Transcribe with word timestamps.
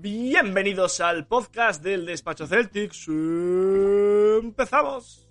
Bienvenidos 0.00 1.00
al 1.00 1.26
podcast 1.26 1.82
del 1.82 2.06
Despacho 2.06 2.46
Celtics. 2.46 3.08
Empezamos. 3.08 5.26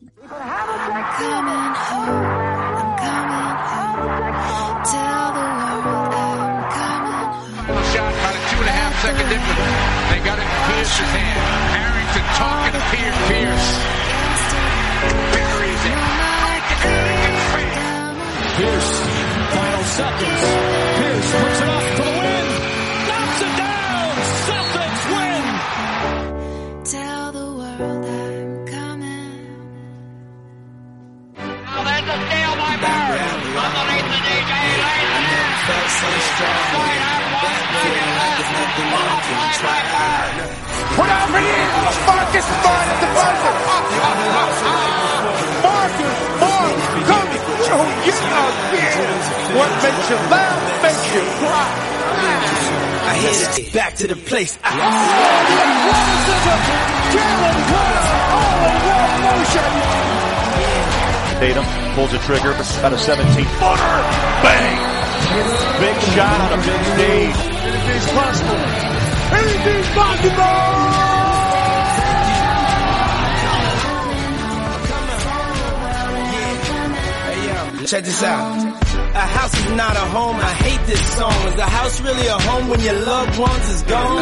Pierce. 18.58 18.94
Final 19.54 19.84
seconds. 19.86 20.42
Pierce 20.98 21.32
puts 21.32 21.62
off 21.62 21.87
What 49.58 49.72
makes 49.82 50.10
you 50.10 50.18
laugh 50.30 50.84
makes 50.84 51.06
you 51.14 51.22
cry. 51.42 51.66
I 53.10 53.14
hit 53.18 53.58
it 53.58 53.74
back 53.74 53.96
to 53.96 54.08
the 54.08 54.16
place. 54.16 54.58
I 54.64 54.70
Jalen 57.10 57.58
all 58.38 58.62
in 58.70 58.78
one 58.86 59.18
motion. 59.26 59.66
Tatum 61.40 61.66
pulls 61.96 62.14
a 62.14 62.20
trigger, 62.26 62.52
about 62.52 62.94
a 62.94 62.98
17 62.98 63.46
footer. 63.58 63.98
Bang! 64.46 64.78
Big 65.82 65.98
shot 66.14 66.40
on 66.42 66.54
a 66.54 66.62
big 66.62 66.82
stage. 66.94 67.38
Anything's 67.66 68.10
possible. 68.14 68.62
Anything's 69.42 69.90
possible. 69.90 71.17
Check 77.88 78.04
this 78.04 78.22
out. 78.22 78.58
A 79.16 79.20
house 79.20 79.58
is 79.58 79.72
not 79.72 79.96
a 79.96 80.06
home. 80.12 80.36
I 80.36 80.52
hate 80.66 80.86
this 80.88 81.02
song. 81.16 81.32
Is 81.48 81.56
a 81.56 81.64
house 81.64 82.02
really 82.02 82.28
a 82.28 82.38
home 82.38 82.68
when 82.68 82.82
your 82.82 83.00
loved 83.00 83.40
ones 83.40 83.70
is 83.70 83.82
gone? 83.84 84.22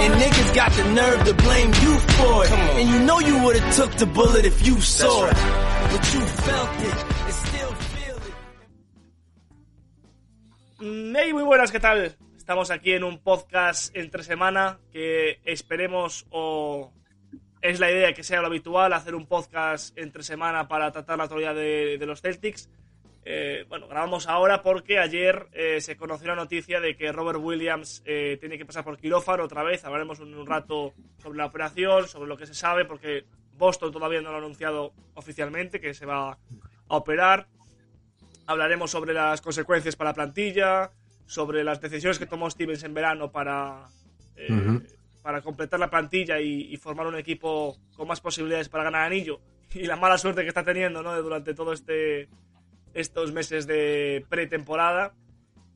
And 0.00 0.14
niggas 0.14 0.54
got 0.54 0.70
the 0.70 0.84
nerve 0.92 1.24
to 1.24 1.34
blame 1.34 1.72
you 1.82 1.98
for 1.98 2.44
it. 2.44 2.52
And 2.52 2.88
you 2.88 3.00
know 3.00 3.18
you 3.18 3.42
would 3.42 3.56
have 3.56 3.74
took 3.74 3.90
the 3.96 4.06
bullet 4.06 4.44
if 4.44 4.64
you 4.64 4.80
saw 4.80 5.26
it. 5.26 5.34
But 5.34 6.14
you 6.14 6.20
felt 6.20 6.82
it. 6.82 6.94
And 7.26 7.34
still 7.34 7.72
feel 7.94 8.16
it. 10.78 11.16
Hey, 11.16 11.32
muy 11.32 11.42
buenas, 11.42 11.72
¿qué 11.72 11.80
tal? 11.80 12.14
Estamos 12.36 12.70
aquí 12.70 12.92
en 12.92 13.02
un 13.02 13.18
podcast 13.18 13.90
entre 13.96 14.22
semana 14.22 14.78
que 14.92 15.40
esperemos 15.44 16.26
o 16.30 16.92
es 17.60 17.80
la 17.80 17.90
idea 17.90 18.12
que 18.12 18.22
sea 18.22 18.40
lo 18.40 18.46
habitual, 18.46 18.92
hacer 18.92 19.16
un 19.16 19.26
podcast 19.26 19.98
entre 19.98 20.22
semana 20.22 20.68
para 20.68 20.92
tratar 20.92 21.18
la 21.18 21.24
actualidad 21.24 21.56
de, 21.56 21.98
de 21.98 22.06
los 22.06 22.20
Celtics. 22.20 22.68
Eh, 23.26 23.64
bueno, 23.68 23.88
grabamos 23.88 24.26
ahora 24.28 24.62
porque 24.62 24.98
ayer 24.98 25.48
eh, 25.52 25.80
se 25.80 25.96
conoció 25.96 26.28
la 26.28 26.34
noticia 26.34 26.80
de 26.80 26.94
que 26.94 27.10
Robert 27.10 27.38
Williams 27.40 28.02
eh, 28.04 28.36
tiene 28.38 28.58
que 28.58 28.66
pasar 28.66 28.84
por 28.84 28.98
quirófano 28.98 29.44
otra 29.44 29.62
vez. 29.62 29.84
Hablaremos 29.84 30.20
un, 30.20 30.34
un 30.34 30.46
rato 30.46 30.92
sobre 31.22 31.38
la 31.38 31.46
operación, 31.46 32.06
sobre 32.06 32.28
lo 32.28 32.36
que 32.36 32.46
se 32.46 32.54
sabe, 32.54 32.84
porque 32.84 33.24
Boston 33.56 33.92
todavía 33.92 34.20
no 34.20 34.30
lo 34.30 34.36
ha 34.36 34.38
anunciado 34.38 34.92
oficialmente 35.14 35.80
que 35.80 35.94
se 35.94 36.06
va 36.06 36.32
a 36.32 36.96
operar. 36.96 37.46
Hablaremos 38.46 38.90
sobre 38.90 39.14
las 39.14 39.40
consecuencias 39.40 39.96
para 39.96 40.10
la 40.10 40.14
plantilla, 40.14 40.90
sobre 41.26 41.64
las 41.64 41.80
decisiones 41.80 42.18
que 42.18 42.26
tomó 42.26 42.50
Stevens 42.50 42.82
en 42.82 42.92
verano 42.92 43.30
para, 43.30 43.88
eh, 44.36 44.80
para 45.22 45.40
completar 45.40 45.80
la 45.80 45.88
plantilla 45.88 46.40
y, 46.40 46.72
y 46.72 46.76
formar 46.76 47.06
un 47.06 47.16
equipo 47.16 47.78
con 47.96 48.06
más 48.06 48.20
posibilidades 48.20 48.68
para 48.68 48.84
ganar 48.84 49.06
anillo. 49.06 49.40
Y 49.74 49.86
la 49.86 49.96
mala 49.96 50.16
suerte 50.18 50.42
que 50.42 50.48
está 50.48 50.62
teniendo 50.62 51.02
¿no? 51.02 51.20
durante 51.20 51.52
todo 51.52 51.72
este 51.72 52.28
estos 52.94 53.32
meses 53.32 53.66
de 53.66 54.24
pretemporada. 54.28 55.12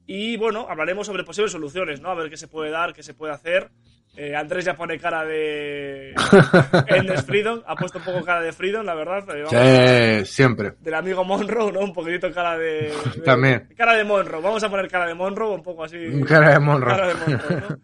Y 0.07 0.37
bueno, 0.39 0.67
hablaremos 0.71 1.07
sobre 1.07 1.25
posibles 1.25 1.53
soluciones, 1.53 2.01
¿no? 2.01 2.11
A 2.11 2.15
ver 2.15 2.31
qué 2.31 2.37
se 2.39 2.49
puede 2.49 2.71
dar, 2.71 2.95
qué 2.95 3.03
se 3.03 3.13
puede 3.15 3.35
hacer. 3.35 3.71
Eh, 4.17 4.35
Andrés 4.35 4.65
ya 4.65 4.75
pone 4.75 4.99
cara 4.99 5.25
de. 5.25 6.15
Endless 6.89 7.25
Freedom. 7.25 7.63
Ha 7.67 7.77
puesto 7.77 7.99
un 7.99 8.05
poco 8.05 8.25
cara 8.25 8.41
de 8.41 8.53
Freedom, 8.53 8.85
la 8.85 8.95
verdad. 8.95 9.25
Vamos- 9.27 9.51
Sí, 9.51 10.33
siempre. 10.33 10.73
Del 10.81 10.95
amigo 10.95 11.25
Monroe, 11.25 11.71
¿no? 11.71 11.81
Un 11.81 11.93
poquitito 11.93 12.33
cara 12.33 12.57
de. 12.57 12.91
de- 13.15 13.21
También. 13.25 13.69
Cara 13.77 13.95
de 13.95 14.05
Monroe. 14.05 14.41
Vamos 14.41 14.65
a 14.65 14.71
poner 14.71 14.89
cara 14.89 15.07
de 15.07 15.15
Monroe, 15.15 15.55
un 15.55 15.63
poco 15.63 15.85
así. 15.85 15.99
Cara 16.27 16.51
de 16.55 16.59
Monroe. 16.59 16.97
Cara 16.97 17.09
de 17.09 17.15
Monroe, 17.15 17.61
¿no? 17.69 17.79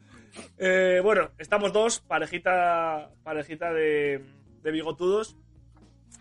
Eh, 0.58 1.00
bueno, 1.04 1.30
estamos 1.38 1.72
dos, 1.72 2.00
parejita, 2.00 3.10
parejita 3.22 3.72
de, 3.72 4.24
de 4.62 4.70
bigotudos. 4.72 5.36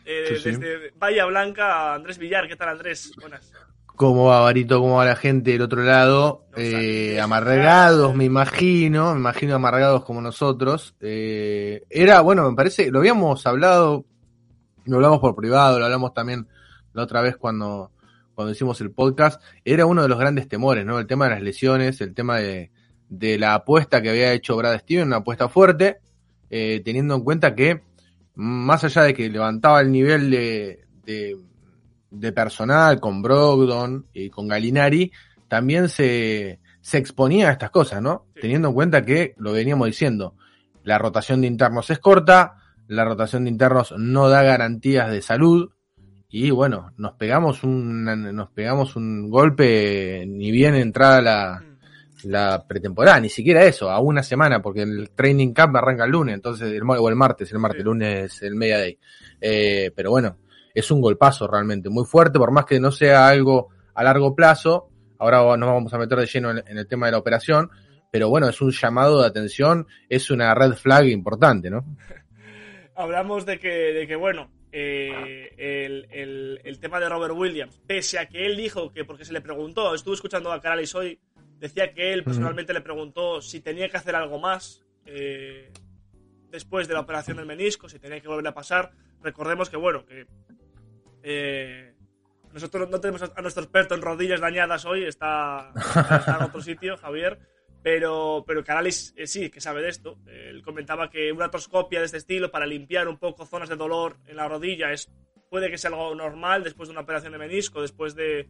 Eh, 0.06 0.26
Sí, 0.30 0.36
sí. 0.38 0.52
Desde 0.52 0.92
Bahía 0.98 1.26
Blanca, 1.26 1.94
Andrés 1.94 2.18
Villar. 2.18 2.48
¿Qué 2.48 2.56
tal, 2.56 2.70
Andrés? 2.70 3.12
Buenas. 3.20 3.52
¿Cómo 3.96 4.26
va, 4.26 4.42
Barito? 4.42 4.80
¿Cómo 4.80 4.98
va 4.98 5.06
la 5.06 5.16
gente 5.16 5.52
del 5.52 5.62
otro 5.62 5.84
lado? 5.84 6.46
No 6.52 6.58
Eh, 6.58 7.20
amargados, 7.22 8.16
me 8.16 8.26
imagino, 8.26 9.14
me 9.14 9.20
imagino 9.20 9.56
amargados 9.56 10.04
como 10.04 10.20
nosotros. 10.20 10.96
Eh, 11.00 11.84
era, 11.90 12.22
bueno, 12.22 12.50
me 12.50 12.56
parece, 12.56 12.90
lo 12.90 13.00
habíamos 13.00 13.46
hablado, 13.46 14.06
lo 14.86 14.96
hablamos 14.96 15.20
por 15.20 15.36
privado, 15.36 15.78
lo 15.78 15.86
hablamos 15.86 16.14
también 16.14 16.48
la 16.94 17.04
otra 17.04 17.22
vez 17.22 17.38
cuando, 17.38 17.92
cuando 18.34 18.52
hicimos 18.52 18.82
el 18.82 18.90
podcast. 18.92 19.40
Era 19.64 19.86
uno 19.86 20.02
de 20.02 20.10
los 20.10 20.18
grandes 20.18 20.48
temores, 20.48 20.86
¿no? 20.86 20.98
El 20.98 21.06
tema 21.06 21.26
de 21.26 21.32
las 21.32 21.42
lesiones, 21.44 22.02
el 22.02 22.16
tema 22.16 22.40
de, 22.40 22.72
de 23.10 23.38
la 23.38 23.54
apuesta 23.54 24.02
que 24.02 24.10
había 24.10 24.34
hecho 24.34 24.58
Brad 24.58 24.80
Steven, 24.80 25.06
una 25.08 25.18
apuesta 25.18 25.50
fuerte, 25.50 26.00
eh, 26.50 26.82
teniendo 26.84 27.14
en 27.16 27.22
cuenta 27.24 27.54
que, 27.54 27.84
más 28.36 28.84
allá 28.84 29.04
de 29.04 29.14
que 29.14 29.30
levantaba 29.30 29.82
el 29.82 29.92
nivel 29.92 30.30
de, 30.30 30.86
de, 31.06 31.38
de 32.10 32.32
personal 32.32 33.00
con 33.00 33.22
Brogdon 33.22 34.08
y 34.14 34.30
con 34.30 34.48
Galinari, 34.48 35.12
también 35.48 35.90
se, 35.90 36.60
se 36.82 36.98
exponía 36.98 37.50
a 37.50 37.52
estas 37.54 37.72
cosas, 37.72 38.02
¿no? 38.02 38.26
Sí. 38.36 38.42
Teniendo 38.42 38.70
en 38.70 38.74
cuenta 38.74 39.06
que, 39.06 39.34
lo 39.38 39.54
veníamos 39.54 39.88
diciendo, 39.88 40.36
la 40.84 40.98
rotación 40.98 41.42
de 41.42 41.48
internos 41.48 41.90
es 41.90 42.00
corta, 42.00 42.58
la 42.88 43.06
rotación 43.06 43.46
de 43.46 43.52
internos 43.52 43.94
no 43.98 44.30
da 44.30 44.44
garantías 44.44 45.12
de 45.12 45.22
salud, 45.22 45.72
y 46.30 46.50
bueno, 46.50 46.92
nos 46.98 47.14
pegamos 47.14 47.64
un, 47.64 48.06
nos 48.36 48.50
pegamos 48.50 48.96
un 48.96 49.30
golpe 49.30 50.26
ni 50.28 50.50
bien 50.50 50.74
entrada 50.74 51.22
la, 51.22 51.64
la 52.26 52.66
pretemporada, 52.68 53.20
ni 53.20 53.30
siquiera 53.30 53.64
eso, 53.66 53.90
a 53.90 54.00
una 54.00 54.24
semana, 54.24 54.62
porque 54.62 54.82
el 54.84 55.12
training 55.12 55.54
camp 55.54 55.76
arranca 55.76 56.06
el 56.06 56.12
lunes, 56.12 56.36
entonces, 56.36 56.72
el, 56.72 56.82
o 56.88 57.10
el 57.10 57.16
martes, 57.16 57.52
el 57.52 57.60
martes, 57.60 57.80
el 57.80 57.86
lunes, 57.86 58.42
el 58.42 58.56
media 58.56 58.78
day. 58.80 58.98
Eh, 59.42 59.92
pero 59.96 60.12
bueno, 60.12 60.38
es 60.74 60.90
un 60.92 61.02
golpazo 61.02 61.48
realmente, 61.48 61.90
muy 61.90 62.06
fuerte, 62.06 62.40
por 62.40 62.52
más 62.52 62.66
que 62.66 62.80
no 62.80 62.92
sea 62.92 63.28
algo 63.28 63.70
a 63.94 64.04
largo 64.04 64.36
plazo, 64.36 64.90
ahora 65.20 65.38
nos 65.58 65.70
vamos 65.70 65.94
a 65.94 65.98
meter 65.98 66.18
de 66.18 66.26
lleno 66.26 66.52
en, 66.52 66.64
en 66.68 66.78
el 66.78 66.88
tema 66.88 67.06
de 67.08 67.12
la 67.14 67.18
operación, 67.20 67.70
pero 68.12 68.30
bueno, 68.30 68.48
es 68.50 68.62
un 68.62 68.72
llamado 68.72 69.22
de 69.22 69.28
atención, 69.28 69.88
es 70.10 70.30
una 70.32 70.54
red 70.54 70.74
flag 70.74 71.08
importante, 71.08 71.70
¿no? 71.70 71.84
Hablamos 72.96 73.46
de 73.46 73.58
que, 73.60 73.68
de 73.70 74.06
que 74.08 74.16
bueno, 74.16 74.52
eh, 74.72 75.52
el, 75.58 76.08
el- 76.12 76.62
el 76.64 76.80
tema 76.80 77.00
de 77.00 77.10
Robert 77.10 77.34
Williams, 77.36 77.80
pese 77.88 78.20
a 78.20 78.28
que 78.28 78.46
él 78.46 78.56
dijo 78.56 78.92
que, 78.92 79.04
porque 79.06 79.26
se 79.26 79.34
le 79.34 79.42
preguntó, 79.42 79.94
estuve 79.96 80.14
escuchando 80.16 80.52
a 80.52 80.62
Caralis 80.62 80.94
hoy, 80.96 81.20
decía 81.64 81.94
que 81.94 82.12
él 82.12 82.26
personalmente 82.26 82.74
le 82.74 82.82
preguntó 82.82 83.42
si 83.42 83.62
tenía 83.62 83.88
que 83.88 83.96
hacer 83.96 84.18
algo 84.18 84.38
más 84.38 84.84
eh, 85.06 85.72
después 86.50 86.90
de 86.90 86.94
la 86.94 87.00
operación 87.00 87.38
del 87.38 87.46
menisco, 87.46 87.88
si 87.88 88.00
tenía 88.00 88.20
que 88.20 88.28
volver 88.28 88.46
a 88.48 88.54
pasar. 88.54 88.92
Recordemos 89.22 89.70
que, 89.70 89.78
bueno, 89.78 90.06
que 90.06 90.28
eh, 91.24 91.94
nosotros 92.52 92.90
no 92.90 93.00
tenemos 93.00 93.24
a 93.34 93.42
nuestro 93.42 93.64
experto 93.64 93.96
en 93.96 94.02
rodillas 94.02 94.42
dañadas 94.42 94.84
hoy, 94.84 95.06
está, 95.06 95.72
está 95.78 96.36
en 96.38 96.44
otro 96.44 96.62
sitio, 96.70 96.98
Javier. 96.98 97.40
Pero, 97.82 98.44
pero 98.46 98.64
Caralis 98.64 99.14
eh, 99.16 99.26
sí, 99.26 99.50
que 99.50 99.62
sabe 99.62 99.82
de 99.82 99.90
esto. 99.90 100.20
Él 100.28 100.64
comentaba 100.64 101.10
que 101.10 101.32
una 101.32 101.46
artroscopia 101.46 102.00
de 102.00 102.08
este 102.08 102.18
estilo 102.18 102.52
para 102.52 102.66
limpiar 102.66 103.08
un 103.08 103.18
poco 103.18 103.46
zonas 103.46 103.70
de 103.70 103.78
dolor 103.78 104.18
en 104.26 104.36
la 104.36 104.50
rodilla 104.50 104.92
es 104.92 105.10
puede 105.50 105.70
que 105.70 105.78
sea 105.78 105.92
algo 105.92 106.14
normal 106.14 106.64
después 106.64 106.90
de 106.90 106.92
una 106.92 107.02
operación 107.02 107.32
de 107.32 107.38
menisco, 107.38 107.82
después 107.82 108.16
de, 108.16 108.50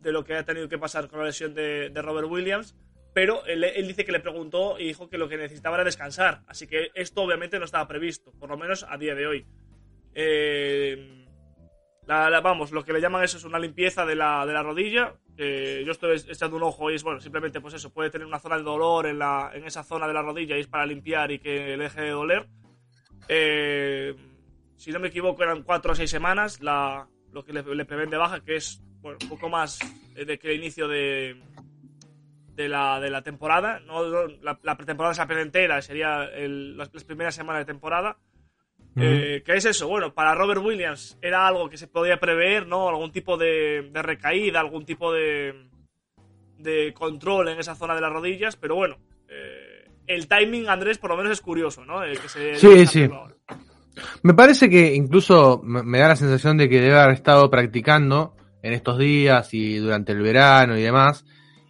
de 0.00 0.12
lo 0.12 0.24
que 0.24 0.34
ha 0.34 0.44
tenido 0.44 0.68
que 0.68 0.78
pasar 0.78 1.08
con 1.08 1.20
la 1.20 1.26
lesión 1.26 1.54
de, 1.54 1.90
de 1.90 2.02
Robert 2.02 2.28
Williams. 2.28 2.74
Pero 3.12 3.44
él, 3.46 3.64
él 3.64 3.88
dice 3.88 4.04
que 4.04 4.12
le 4.12 4.20
preguntó 4.20 4.78
y 4.78 4.84
dijo 4.84 5.08
que 5.08 5.18
lo 5.18 5.28
que 5.28 5.36
necesitaba 5.36 5.76
era 5.76 5.84
descansar. 5.84 6.42
Así 6.46 6.66
que 6.66 6.90
esto 6.94 7.22
obviamente 7.22 7.58
no 7.58 7.64
estaba 7.64 7.88
previsto, 7.88 8.32
por 8.38 8.48
lo 8.48 8.56
menos 8.56 8.86
a 8.88 8.96
día 8.96 9.14
de 9.14 9.26
hoy. 9.26 9.46
Eh, 10.14 11.26
vamos, 12.06 12.72
lo 12.72 12.84
que 12.84 12.92
le 12.92 13.00
llaman 13.00 13.24
eso 13.24 13.36
es 13.36 13.44
una 13.44 13.58
limpieza 13.58 14.04
de 14.04 14.14
la, 14.14 14.44
de 14.46 14.52
la 14.52 14.62
rodilla. 14.62 15.14
que 15.36 15.82
yo 15.84 15.92
estoy 15.92 16.16
echando 16.16 16.56
un 16.56 16.62
ojo 16.62 16.90
y 16.90 16.94
es, 16.94 17.02
bueno, 17.02 17.20
simplemente 17.20 17.60
pues 17.60 17.74
eso, 17.74 17.92
puede 17.92 18.10
tener 18.10 18.26
una 18.26 18.38
zona 18.38 18.56
de 18.56 18.62
dolor 18.62 19.06
en, 19.06 19.18
la, 19.18 19.50
en 19.54 19.64
esa 19.64 19.82
zona 19.82 20.06
de 20.06 20.14
la 20.14 20.22
rodilla 20.22 20.56
y 20.56 20.60
es 20.60 20.66
para 20.68 20.86
limpiar 20.86 21.30
y 21.30 21.38
que 21.38 21.76
le 21.76 21.84
deje 21.84 22.02
de 22.02 22.10
doler. 22.10 22.46
Eh, 23.28 24.14
si 24.76 24.92
no 24.92 24.98
me 24.98 25.08
equivoco, 25.08 25.42
eran 25.42 25.62
cuatro 25.62 25.92
o 25.92 25.94
seis 25.94 26.10
semanas 26.10 26.60
la, 26.60 27.08
lo 27.32 27.44
que 27.44 27.52
le 27.52 27.84
prevén 27.84 28.10
de 28.10 28.16
baja, 28.16 28.40
que 28.40 28.56
es 28.56 28.82
bueno, 29.02 29.18
un 29.22 29.28
poco 29.28 29.48
más 29.48 29.78
eh, 30.14 30.24
de 30.24 30.38
que 30.38 30.48
el 30.50 30.56
inicio 30.58 30.88
de, 30.88 31.40
de, 32.54 32.68
la, 32.68 33.00
de 33.00 33.10
la 33.10 33.22
temporada. 33.22 33.80
No, 33.80 34.26
la, 34.42 34.58
la 34.62 34.76
pretemporada 34.76 35.14
se 35.14 35.24
la 35.26 35.40
entera, 35.42 35.80
sería 35.82 36.24
el- 36.24 36.76
las, 36.76 36.92
las 36.92 37.04
primeras 37.04 37.34
semanas 37.34 37.60
de 37.62 37.72
temporada. 37.72 38.16
Eh, 38.96 39.42
¿Qué 39.46 39.54
es 39.54 39.64
eso? 39.64 39.86
Bueno, 39.88 40.12
para 40.12 40.34
Robert 40.34 40.60
Williams 40.62 41.16
era 41.22 41.46
algo 41.46 41.70
que 41.70 41.76
se 41.76 41.86
podía 41.86 42.18
prever, 42.18 42.66
¿no? 42.66 42.88
Algún 42.88 43.12
tipo 43.12 43.36
de, 43.36 43.88
de 43.92 44.02
recaída, 44.02 44.58
algún 44.60 44.84
tipo 44.84 45.12
de, 45.12 45.54
de 46.58 46.92
control 46.92 47.48
en 47.48 47.58
esa 47.60 47.76
zona 47.76 47.94
de 47.94 48.00
las 48.00 48.12
rodillas, 48.12 48.56
pero 48.56 48.74
bueno, 48.74 48.98
eh, 49.28 49.88
el 50.08 50.26
timing, 50.26 50.68
Andrés, 50.68 50.98
por 50.98 51.10
lo 51.10 51.16
menos 51.16 51.32
es 51.32 51.40
curioso, 51.40 51.84
¿no? 51.84 52.02
El 52.02 52.18
que 52.18 52.28
se 52.28 52.56
Sí, 52.56 52.84
sí. 52.86 53.04
ahora. 53.04 53.34
Me 54.24 54.34
parece 54.34 54.68
que 54.68 54.92
incluso 54.94 55.60
me 55.62 55.82
me 55.84 55.98
da 56.00 56.08
la 56.08 56.16
sensación 56.16 56.56
de 56.56 56.68
que 56.68 56.80
debe 56.80 56.98
haber 56.98 57.14
estado 57.14 57.48
practicando 57.48 58.34
en 58.62 58.72
estos 58.72 58.98
días 58.98 59.52
y 59.54 59.76
durante 59.76 60.12
el 60.12 60.20
verano 60.20 60.76
y 60.76 60.82
demás. 60.82 61.24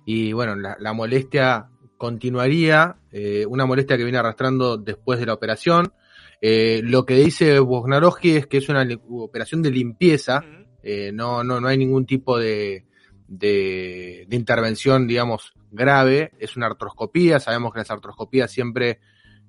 Y 0.05 0.33
bueno, 0.33 0.57
la, 0.57 0.77
la 0.81 0.93
molestia 0.93 1.69
continuaría, 1.97 2.97
eh, 3.13 3.45
una 3.47 3.67
molestia 3.67 3.97
que 3.97 4.05
viene 4.05 4.19
arrastrando 4.19 4.79
después 4.79 5.21
de 5.21 5.27
la 5.27 5.35
operación. 5.35 5.93
Eh, 6.41 6.81
lo 6.83 7.05
que 7.05 7.15
dice 7.17 7.59
Bognarowski 7.59 8.37
es 8.37 8.47
que 8.47 8.57
es 8.57 8.69
una 8.71 8.87
operación 9.11 9.61
de 9.61 9.71
limpieza, 9.71 10.43
eh, 10.83 11.13
no, 11.13 11.45
no, 11.45 11.61
no 11.61 11.69
hay 11.69 11.77
ningún 11.77 12.07
tipo 12.07 12.39
de, 12.39 12.87
de, 13.29 14.25
de 14.27 14.37
intervención, 14.37 15.07
digamos, 15.07 15.53
grave, 15.71 16.33
es 16.39 16.57
una 16.57 16.67
artroscopía, 16.67 17.39
sabemos 17.39 17.73
que 17.73 17.81
las 17.81 17.91
artroscopías 17.91 18.51
siempre, 18.51 19.01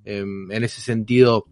eh, 0.03 0.25
en 0.49 0.63
ese 0.63 0.81
sentido, 0.81 1.45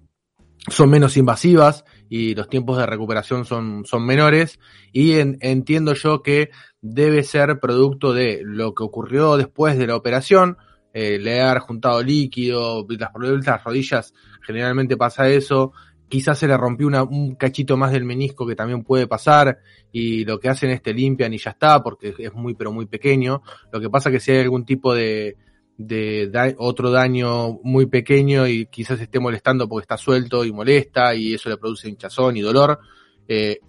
son 0.68 0.90
menos 0.90 1.18
invasivas 1.18 1.86
y 2.10 2.36
los 2.36 2.50
tiempos 2.50 2.78
de 2.78 2.86
recuperación 2.86 3.46
son, 3.46 3.86
son 3.86 4.06
menores. 4.06 4.60
Y 4.92 5.14
en- 5.14 5.38
entiendo 5.42 5.94
yo 5.94 6.22
que 6.22 6.50
debe 6.82 7.24
ser 7.24 7.60
producto 7.60 8.14
de 8.14 8.42
lo 8.44 8.74
que 8.74 8.84
ocurrió 8.84 9.38
después 9.38 9.78
de 9.78 9.88
la 9.88 9.96
operación, 9.96 10.58
eh, 10.94 11.18
le 11.20 11.42
haber 11.42 11.60
juntado 11.60 12.02
líquido, 12.04 12.86
las, 12.90 13.12
las 13.46 13.64
rodillas 13.64 14.14
generalmente 14.42 14.98
pasa 14.98 15.30
eso, 15.30 15.72
quizás 16.08 16.40
se 16.40 16.48
le 16.48 16.58
rompió 16.58 16.88
una- 16.88 17.04
un 17.04 17.36
cachito 17.36 17.78
más 17.78 17.92
del 17.92 18.04
menisco 18.04 18.48
que 18.48 18.56
también 18.56 18.84
puede 18.84 19.06
pasar 19.06 19.60
y 19.92 20.26
lo 20.26 20.40
que 20.40 20.50
hacen 20.50 20.72
es 20.72 20.82
te 20.82 20.92
limpian 20.94 21.32
y 21.34 21.38
ya 21.38 21.52
está 21.52 21.82
porque 21.84 22.16
es 22.18 22.34
muy 22.34 22.56
pero 22.56 22.72
muy 22.72 22.88
pequeño, 22.88 23.44
lo 23.72 23.80
que 23.80 23.90
pasa 23.90 24.10
que 24.10 24.20
si 24.20 24.32
hay 24.32 24.40
algún 24.40 24.66
tipo 24.66 24.96
de, 24.96 25.38
de 25.80 26.56
otro 26.58 26.92
daño 26.92 27.58
muy 27.64 27.86
pequeño 27.86 28.46
y 28.48 28.66
quizás 28.66 29.00
esté 29.00 29.20
molestando 29.20 29.68
porque 29.68 29.84
está 29.84 29.98
suelto 29.98 30.44
y 30.44 30.52
molesta 30.52 31.16
y 31.16 31.34
eso 31.34 31.48
le 31.50 31.58
produce 31.58 31.88
hinchazón 31.88 32.36
y 32.38 32.42
dolor. 32.42 32.80
eh, 33.28 33.60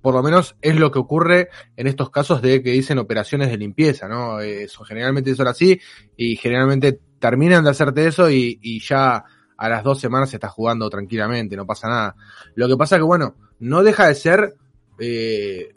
por 0.00 0.14
lo 0.14 0.22
menos 0.22 0.56
es 0.62 0.76
lo 0.76 0.90
que 0.90 1.00
ocurre 1.00 1.48
en 1.76 1.88
estos 1.88 2.08
casos 2.08 2.40
de 2.40 2.62
que 2.62 2.70
dicen 2.70 2.98
operaciones 2.98 3.50
de 3.50 3.58
limpieza, 3.58 4.08
¿no? 4.08 4.40
Eh, 4.40 4.62
Eso, 4.62 4.84
generalmente 4.84 5.34
son 5.34 5.48
así 5.48 5.78
y 6.16 6.36
generalmente 6.36 7.00
terminan 7.18 7.64
de 7.64 7.70
hacerte 7.70 8.06
eso 8.06 8.30
y, 8.30 8.58
y 8.62 8.80
ya 8.80 9.24
a 9.56 9.68
las 9.68 9.82
dos 9.82 10.00
semanas 10.00 10.30
se 10.30 10.36
está 10.36 10.48
jugando 10.48 10.88
tranquilamente, 10.88 11.56
no 11.56 11.66
pasa 11.66 11.88
nada. 11.88 12.16
Lo 12.54 12.68
que 12.68 12.76
pasa 12.76 12.96
que, 12.96 13.02
bueno, 13.02 13.34
no 13.58 13.82
deja 13.82 14.06
de 14.06 14.14
ser 14.14 14.54
eh, 15.00 15.74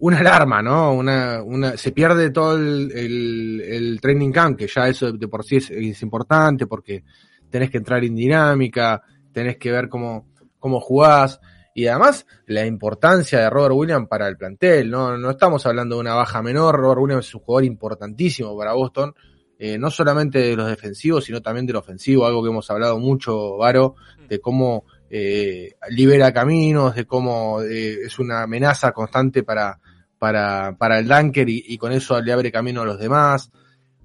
una 0.00 0.18
alarma, 0.20 0.62
¿no? 0.62 0.94
Una, 0.94 1.42
una, 1.42 1.76
se 1.76 1.92
pierde 1.92 2.30
todo 2.30 2.56
el, 2.56 2.90
el, 2.92 4.00
training 4.00 4.32
camp, 4.32 4.58
que 4.58 4.66
ya 4.66 4.88
eso 4.88 5.12
de 5.12 5.28
por 5.28 5.44
sí 5.44 5.56
es, 5.56 5.70
es 5.70 6.02
importante 6.02 6.66
porque 6.66 7.04
tenés 7.50 7.70
que 7.70 7.78
entrar 7.78 8.02
en 8.02 8.14
dinámica, 8.14 9.02
tenés 9.32 9.58
que 9.58 9.70
ver 9.70 9.88
cómo, 9.88 10.26
cómo 10.58 10.80
jugás. 10.80 11.38
Y 11.74 11.86
además, 11.86 12.26
la 12.46 12.66
importancia 12.66 13.40
de 13.40 13.50
Robert 13.50 13.74
Williams 13.74 14.08
para 14.08 14.26
el 14.26 14.36
plantel, 14.36 14.90
¿no? 14.90 15.18
No 15.18 15.30
estamos 15.30 15.66
hablando 15.66 15.96
de 15.96 16.00
una 16.00 16.14
baja 16.14 16.42
menor, 16.42 16.76
Robert 16.76 17.00
Williams 17.00 17.28
es 17.28 17.34
un 17.34 17.42
jugador 17.42 17.64
importantísimo 17.64 18.56
para 18.56 18.72
Boston, 18.72 19.14
eh, 19.58 19.76
no 19.76 19.90
solamente 19.90 20.38
de 20.38 20.56
los 20.56 20.66
defensivos, 20.66 21.24
sino 21.24 21.42
también 21.42 21.66
del 21.66 21.76
ofensivo, 21.76 22.24
algo 22.24 22.42
que 22.42 22.48
hemos 22.48 22.70
hablado 22.70 22.98
mucho, 22.98 23.58
Varo, 23.58 23.96
de 24.26 24.40
cómo 24.40 24.86
eh, 25.10 25.74
libera 25.90 26.32
caminos, 26.32 26.94
de 26.94 27.04
cómo 27.04 27.60
eh, 27.60 28.06
es 28.06 28.18
una 28.18 28.42
amenaza 28.42 28.92
constante 28.92 29.42
para, 29.42 29.78
para, 30.20 30.76
para 30.76 30.98
el 30.98 31.08
Dunker 31.08 31.48
y, 31.48 31.78
con 31.78 31.92
eso 31.92 32.20
le 32.20 32.30
abre 32.30 32.52
camino 32.52 32.82
a 32.82 32.84
los 32.84 32.98
demás. 32.98 33.50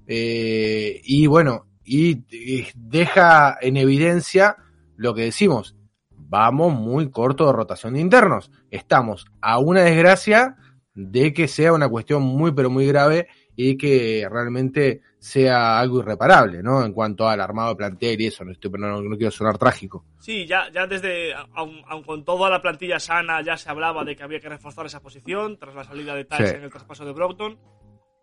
Eh, 0.06 1.02
y 1.04 1.26
bueno, 1.26 1.66
y, 1.84 2.24
y 2.34 2.66
deja 2.74 3.58
en 3.60 3.76
evidencia 3.76 4.56
lo 4.96 5.14
que 5.14 5.24
decimos, 5.24 5.76
vamos 6.10 6.72
muy 6.72 7.10
corto 7.10 7.46
de 7.46 7.52
rotación 7.52 7.94
de 7.94 8.00
internos. 8.00 8.50
Estamos 8.70 9.26
a 9.42 9.58
una 9.58 9.82
desgracia 9.82 10.56
de 10.94 11.34
que 11.34 11.48
sea 11.48 11.74
una 11.74 11.90
cuestión 11.90 12.22
muy 12.22 12.52
pero 12.52 12.70
muy 12.70 12.86
grave 12.86 13.28
y 13.56 13.76
que 13.76 14.28
realmente 14.30 15.00
sea 15.18 15.78
algo 15.78 16.00
irreparable, 16.00 16.62
¿no? 16.62 16.84
En 16.84 16.92
cuanto 16.92 17.26
al 17.28 17.40
armado 17.40 17.70
de 17.70 17.76
plantel 17.76 18.20
y 18.20 18.26
eso, 18.26 18.44
no, 18.44 18.52
estoy, 18.52 18.70
no, 18.72 19.00
no 19.00 19.16
quiero 19.16 19.30
sonar 19.30 19.58
trágico. 19.58 20.04
Sí, 20.18 20.46
ya, 20.46 20.70
ya 20.72 20.86
desde, 20.86 21.34
aun, 21.34 21.82
aun 21.86 22.02
con 22.04 22.24
toda 22.24 22.50
la 22.50 22.62
plantilla 22.62 23.00
sana, 23.00 23.42
ya 23.42 23.56
se 23.56 23.68
hablaba 23.70 24.04
de 24.04 24.14
que 24.14 24.22
había 24.22 24.40
que 24.40 24.48
reforzar 24.48 24.86
esa 24.86 25.00
posición 25.00 25.58
tras 25.58 25.74
la 25.74 25.84
salida 25.84 26.14
de 26.14 26.24
Tyson 26.26 26.46
Sí. 26.46 26.54
en 26.54 26.62
el 26.64 26.70
traspaso 26.70 27.04
de 27.04 27.12
Brockton. 27.12 27.58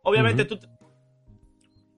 Obviamente, 0.03 0.45
tú. 0.45 0.59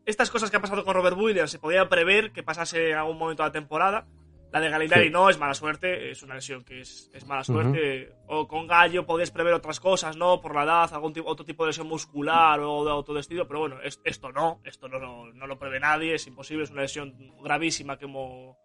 Estas 0.05 0.29
cosas 0.29 0.49
que 0.51 0.57
ha 0.57 0.61
pasado 0.61 0.85
con 0.85 0.93
Robert 0.93 1.17
Williams 1.17 1.51
se 1.51 1.59
podía 1.59 1.89
prever 1.89 2.31
que 2.31 2.43
pasase 2.43 2.91
en 2.91 2.97
algún 2.97 3.17
momento 3.17 3.43
de 3.43 3.49
la 3.49 3.53
temporada. 3.53 4.07
La 4.55 4.61
de 4.61 4.69
Gallinari 4.69 5.03
Sí. 5.05 5.09
no, 5.09 5.29
es 5.29 5.37
mala 5.37 5.53
suerte, 5.53 6.11
es 6.11 6.23
una 6.23 6.35
lesión 6.35 6.63
que 6.63 6.79
es, 6.79 7.09
es 7.13 7.25
mala 7.27 7.43
suerte. 7.43 8.13
O 8.27 8.47
con 8.47 8.67
Gallo 8.67 9.05
podías 9.05 9.29
prever 9.29 9.53
otras 9.53 9.81
cosas, 9.81 10.15
¿no? 10.15 10.39
Por 10.39 10.55
la 10.55 10.63
edad, 10.63 10.93
algún 10.93 11.11
tipo, 11.11 11.27
otro 11.29 11.45
tipo 11.45 11.63
de 11.65 11.69
lesión 11.71 11.87
muscular 11.87 12.61
o 12.61 12.85
de 12.85 12.91
autodestino, 12.91 13.45
pero 13.47 13.59
bueno, 13.59 13.81
es- 13.81 13.99
esto 14.05 14.31
no, 14.31 14.61
esto 14.63 14.87
no, 14.87 14.97
no, 14.97 15.25
no 15.33 15.45
lo 15.47 15.59
prevé 15.59 15.81
nadie, 15.81 16.15
es 16.15 16.25
imposible, 16.27 16.63
es 16.63 16.71
una 16.71 16.83
lesión 16.83 17.13
gravísima 17.43 17.97
como 17.97 18.57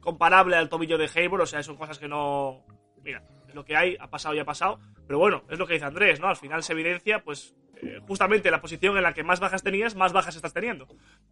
comparable 0.00 0.56
al 0.56 0.68
tobillo 0.68 0.98
de 0.98 1.08
Hayward, 1.14 1.42
o 1.42 1.46
sea, 1.46 1.62
son 1.62 1.76
cosas 1.76 1.98
que 2.00 2.08
no... 2.08 2.64
Mira, 3.02 3.22
es 3.48 3.54
lo 3.54 3.64
que 3.64 3.76
hay, 3.76 3.96
ha 4.00 4.10
pasado 4.10 4.34
y 4.34 4.40
ha 4.40 4.44
pasado, 4.44 4.80
pero 5.06 5.18
bueno, 5.20 5.44
es 5.48 5.58
lo 5.60 5.66
que 5.66 5.74
dice 5.74 5.84
Andrés, 5.86 6.18
¿no? 6.20 6.26
Al 6.28 6.36
final 6.36 6.62
se 6.64 6.72
evidencia, 6.72 7.22
pues, 7.22 7.54
eh, 7.82 8.00
justamente 8.06 8.50
la 8.50 8.60
posición 8.60 8.96
en 8.96 9.02
la 9.02 9.12
que 9.14 9.22
más 9.24 9.40
bajas 9.40 9.62
tenías, 9.62 9.94
más 9.96 10.12
bajas 10.12 10.36
estás 10.36 10.52
teniendo. 10.52 10.86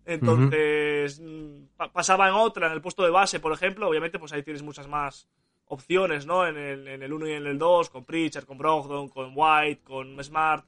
Entonces, 0.05 1.21
mm, 1.21 1.77
pa- 1.77 1.93
pasaba 1.93 2.29
en 2.29 2.35
otra, 2.35 2.67
en 2.67 2.73
el 2.73 2.81
puesto 2.81 3.03
de 3.05 3.11
base, 3.11 3.41
por 3.41 3.53
ejemplo, 3.53 3.89
obviamente, 3.89 4.19
pues 4.19 4.33
ahí 4.33 4.43
tienes 4.43 4.63
muchas 4.63 4.89
más 4.89 5.29
opciones, 5.67 6.27
¿no? 6.27 6.47
En 6.47 6.57
el, 6.57 6.89
en 6.89 7.03
el 7.03 7.13
1 7.13 7.29
y 7.29 7.33
en 7.33 7.47
el 7.47 7.59
2, 7.59 7.91
con 7.91 8.05
Pritchard, 8.05 8.45
con 8.47 8.57
Brogdon, 8.59 9.09
con 9.09 9.33
White, 9.35 9.83
con 9.85 10.23
Smart, 10.25 10.65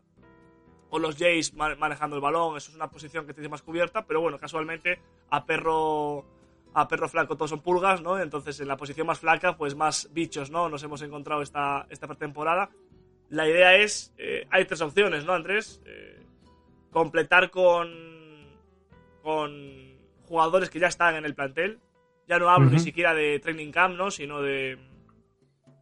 o 0.91 0.99
los 0.99 1.17
Jays 1.17 1.55
ma- 1.55 1.75
manejando 1.77 2.17
el 2.17 2.23
balón, 2.23 2.57
eso 2.57 2.71
es 2.71 2.77
una 2.77 2.91
posición 2.91 3.27
que 3.27 3.33
tienes 3.33 3.51
más 3.51 3.63
cubierta, 3.63 4.05
pero 4.07 4.21
bueno, 4.21 4.39
casualmente 4.39 5.01
a 5.31 5.45
perro 5.47 6.27
a 6.73 6.87
perro 6.87 7.09
flaco 7.09 7.35
todos 7.37 7.51
son 7.51 7.63
pulgas, 7.63 8.01
¿no? 8.01 8.19
Entonces 8.21 8.61
en 8.61 8.69
la 8.69 8.77
posición 8.77 9.05
más 9.07 9.19
flaca, 9.19 9.57
pues 9.57 9.75
más 9.75 10.09
bichos, 10.13 10.51
¿no? 10.51 10.69
Nos 10.69 10.83
hemos 10.85 11.03
encontrado 11.03 11.43
esta, 11.43 11.85
esta 11.91 12.07
pretemporada. 12.07 12.71
La 13.31 13.49
idea 13.49 13.77
es, 13.77 14.13
eh, 14.19 14.47
hay 14.51 14.65
tres 14.65 14.81
opciones, 14.81 15.25
¿no, 15.25 15.33
Andrés? 15.33 15.81
Eh, 15.87 16.21
completar 16.91 17.51
con, 17.51 17.89
con 19.23 19.97
jugadores 20.27 20.69
que 20.69 20.81
ya 20.81 20.89
están 20.89 21.15
en 21.15 21.25
el 21.25 21.35
plantel. 21.35 21.79
Ya 22.27 22.39
no 22.39 22.49
hablo 22.51 22.71
ni 22.71 22.79
siquiera 22.81 23.15
de 23.15 23.39
training 23.41 23.71
camp, 23.73 23.97
¿no? 23.97 24.11
Sino 24.11 24.41
de, 24.43 24.79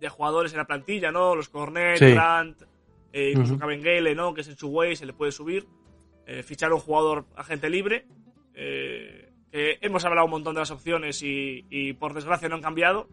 de 0.01 0.09
jugadores 0.09 0.53
en 0.53 0.59
la 0.59 0.67
plantilla, 0.67 1.11
¿no? 1.11 1.35
Los 1.35 1.49
Cornet, 1.49 1.99
Sí. 1.99 2.13
Grant, 2.13 2.63
eh, 3.13 3.31
incluso 3.33 3.55
Ujú. 3.55 3.61
Kabengele, 3.61 4.15
¿no? 4.15 4.33
Que 4.35 4.43
es 4.43 4.49
en 4.49 4.57
su 4.57 4.69
way, 4.69 4.95
se 4.95 5.07
le 5.07 5.13
puede 5.15 5.33
subir. 5.33 5.67
Eh, 6.27 6.43
fichar 6.43 6.73
un 6.73 6.81
jugador 6.81 7.25
agente 7.37 7.71
libre. 7.71 8.07
hemos 9.51 10.05
hablado 10.05 10.27
un 10.27 10.31
montón 10.33 10.55
de 10.55 10.61
las 10.61 10.71
opciones 10.71 11.23
y, 11.23 11.65
y 11.71 11.95
por 11.95 12.13
desgracia 12.13 12.49
no 12.51 12.57
han 12.57 12.63
cambiado, 12.63 13.09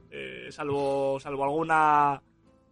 salvo, 0.50 1.18
salvo 1.22 1.44
alguna 1.46 2.22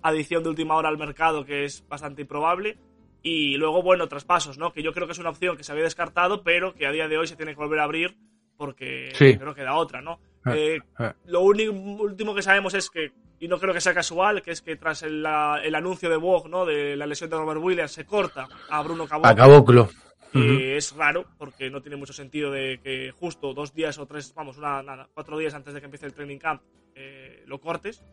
adición 0.03 0.43
de 0.43 0.49
última 0.49 0.75
hora 0.75 0.89
al 0.89 0.97
mercado 0.97 1.45
que 1.45 1.65
es 1.65 1.87
bastante 1.87 2.21
improbable. 2.21 2.77
Y 3.21 3.55
luego, 3.55 3.81
bueno, 3.81 4.07
traspasos, 4.09 4.57
¿no? 4.57 4.73
Que 4.73 4.83
yo 4.83 4.91
creo 4.93 5.07
que 5.07 5.13
es 5.13 5.19
una 5.19 5.29
opción 5.29 5.55
que 5.55 5.63
se 5.63 5.71
había 5.71 5.85
descartado, 5.85 6.43
pero 6.43 6.73
que 6.75 6.85
a 6.85 6.91
día 6.91 7.07
de 7.07 7.17
hoy 7.17 7.25
se 7.27 7.37
tiene 7.37 7.53
que 7.53 7.59
volver 7.61 7.79
a 7.79 7.83
abrir 7.85 8.17
porque 8.57 9.11
Sí. 9.15 9.37
no 9.41 9.55
queda 9.55 9.75
otra, 9.75 10.01
¿no? 10.01 10.19
Eh, 10.53 10.79
eh. 10.99 11.13
lo 11.25 11.41
único, 11.41 11.71
último 11.73 12.35
que 12.35 12.41
sabemos 12.41 12.73
es 12.73 12.89
que, 12.89 13.11
y 13.39 13.47
no 13.47 13.59
creo 13.59 13.73
que 13.73 13.79
sea 13.81 13.93
casual, 13.93 14.41
que 14.41 14.51
es 14.51 14.61
que 14.61 14.75
tras 14.75 15.03
el, 15.03 15.23
la- 15.23 15.61
el 15.63 15.73
anuncio 15.73 16.09
de 16.09 16.17
Vogue, 16.17 16.49
¿no? 16.49 16.65
De 16.65 16.95
la 16.97 17.05
lesión 17.07 17.29
de 17.29 17.37
Robert 17.37 17.61
Williams, 17.61 17.91
se 17.93 18.05
corta 18.05 18.47
a 18.69 18.81
Bruno 18.83 19.07
Caboclo. 19.07 19.31
A 19.31 19.35
Caboclo. 19.35 19.89
que 20.33 20.39
Ujú. 20.39 20.57
es 20.59 20.93
raro 20.95 21.25
porque 21.37 21.69
no 21.69 21.81
tiene 21.81 21.95
mucho 21.95 22.11
sentido 22.11 22.51
de 22.51 22.79
que 22.83 23.11
justo 23.11 23.53
dos 23.53 23.73
días 23.73 23.97
o 23.99 24.05
tres, 24.07 24.33
vamos, 24.35 24.57
una, 24.57 24.81
nada, 24.83 25.07
cuatro 25.13 25.37
días 25.37 25.53
antes 25.53 25.73
de 25.73 25.79
que 25.79 25.85
empiece 25.85 26.07
el 26.07 26.13
training 26.13 26.39
camp 26.39 26.61
eh, 26.95 27.43
lo 27.45 27.59
cortes 27.61 28.03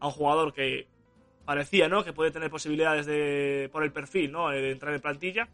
a 0.00 0.06
un 0.06 0.12
jugador 0.12 0.52
que 0.54 0.86
parecía, 1.44 1.88
¿no? 1.88 2.04
Que 2.04 2.12
puede 2.12 2.30
tener 2.30 2.50
posibilidades 2.50 3.06
de 3.06 3.68
por 3.72 3.82
el 3.84 3.92
perfil, 3.92 4.32
¿no? 4.32 4.48
De 4.50 4.70
entrar 4.70 4.94
en 4.94 5.00
plantilla. 5.00 5.48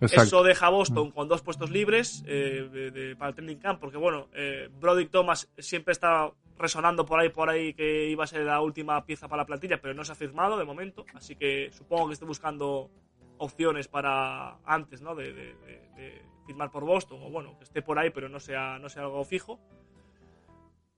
Exacto. 0.00 0.22
Eso 0.24 0.42
deja 0.42 0.66
a 0.66 0.70
Boston 0.70 1.10
con 1.12 1.28
dos 1.28 1.40
puestos 1.42 1.70
libres 1.70 2.24
eh, 2.26 2.68
de- 2.70 2.90
de- 2.90 3.16
para 3.16 3.28
el 3.30 3.34
training 3.34 3.56
camp, 3.56 3.80
porque 3.80 3.96
bueno, 3.96 4.28
eh, 4.34 4.68
Brodick 4.80 5.10
Thomas 5.10 5.48
siempre 5.56 5.92
está 5.92 6.30
resonando 6.58 7.06
por 7.06 7.20
ahí, 7.20 7.28
por 7.30 7.48
ahí 7.48 7.74
que 7.74 8.08
iba 8.08 8.24
a 8.24 8.26
ser 8.26 8.42
la 8.42 8.60
última 8.60 9.04
pieza 9.06 9.28
para 9.28 9.42
la 9.42 9.46
plantilla, 9.46 9.80
pero 9.80 9.94
no 9.94 10.04
se 10.04 10.12
ha 10.12 10.16
firmado 10.16 10.58
de 10.58 10.64
momento, 10.64 11.04
así 11.14 11.36
que 11.36 11.70
supongo 11.72 12.08
que 12.08 12.14
esté 12.14 12.24
buscando 12.26 12.90
opciones 13.38 13.88
para 13.88 14.56
antes, 14.64 15.00
¿no? 15.00 15.14
De, 15.14 15.32
de- 15.32 15.54
de- 15.54 15.82
de 15.96 16.22
firmar 16.46 16.70
por 16.70 16.84
Boston, 16.84 17.20
o 17.22 17.30
bueno, 17.30 17.56
que 17.56 17.64
esté 17.64 17.80
por 17.80 17.98
ahí, 17.98 18.10
pero 18.10 18.28
no 18.28 18.40
sea, 18.40 18.78
no 18.80 18.88
sea 18.88 19.02
algo 19.04 19.24
fijo. 19.24 19.60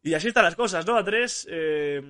Y 0.02 0.14
así 0.14 0.28
están 0.28 0.44
las 0.44 0.56
cosas, 0.56 0.86
¿no, 0.86 0.96
Andrés? 0.96 1.46
Eh, 1.50 2.00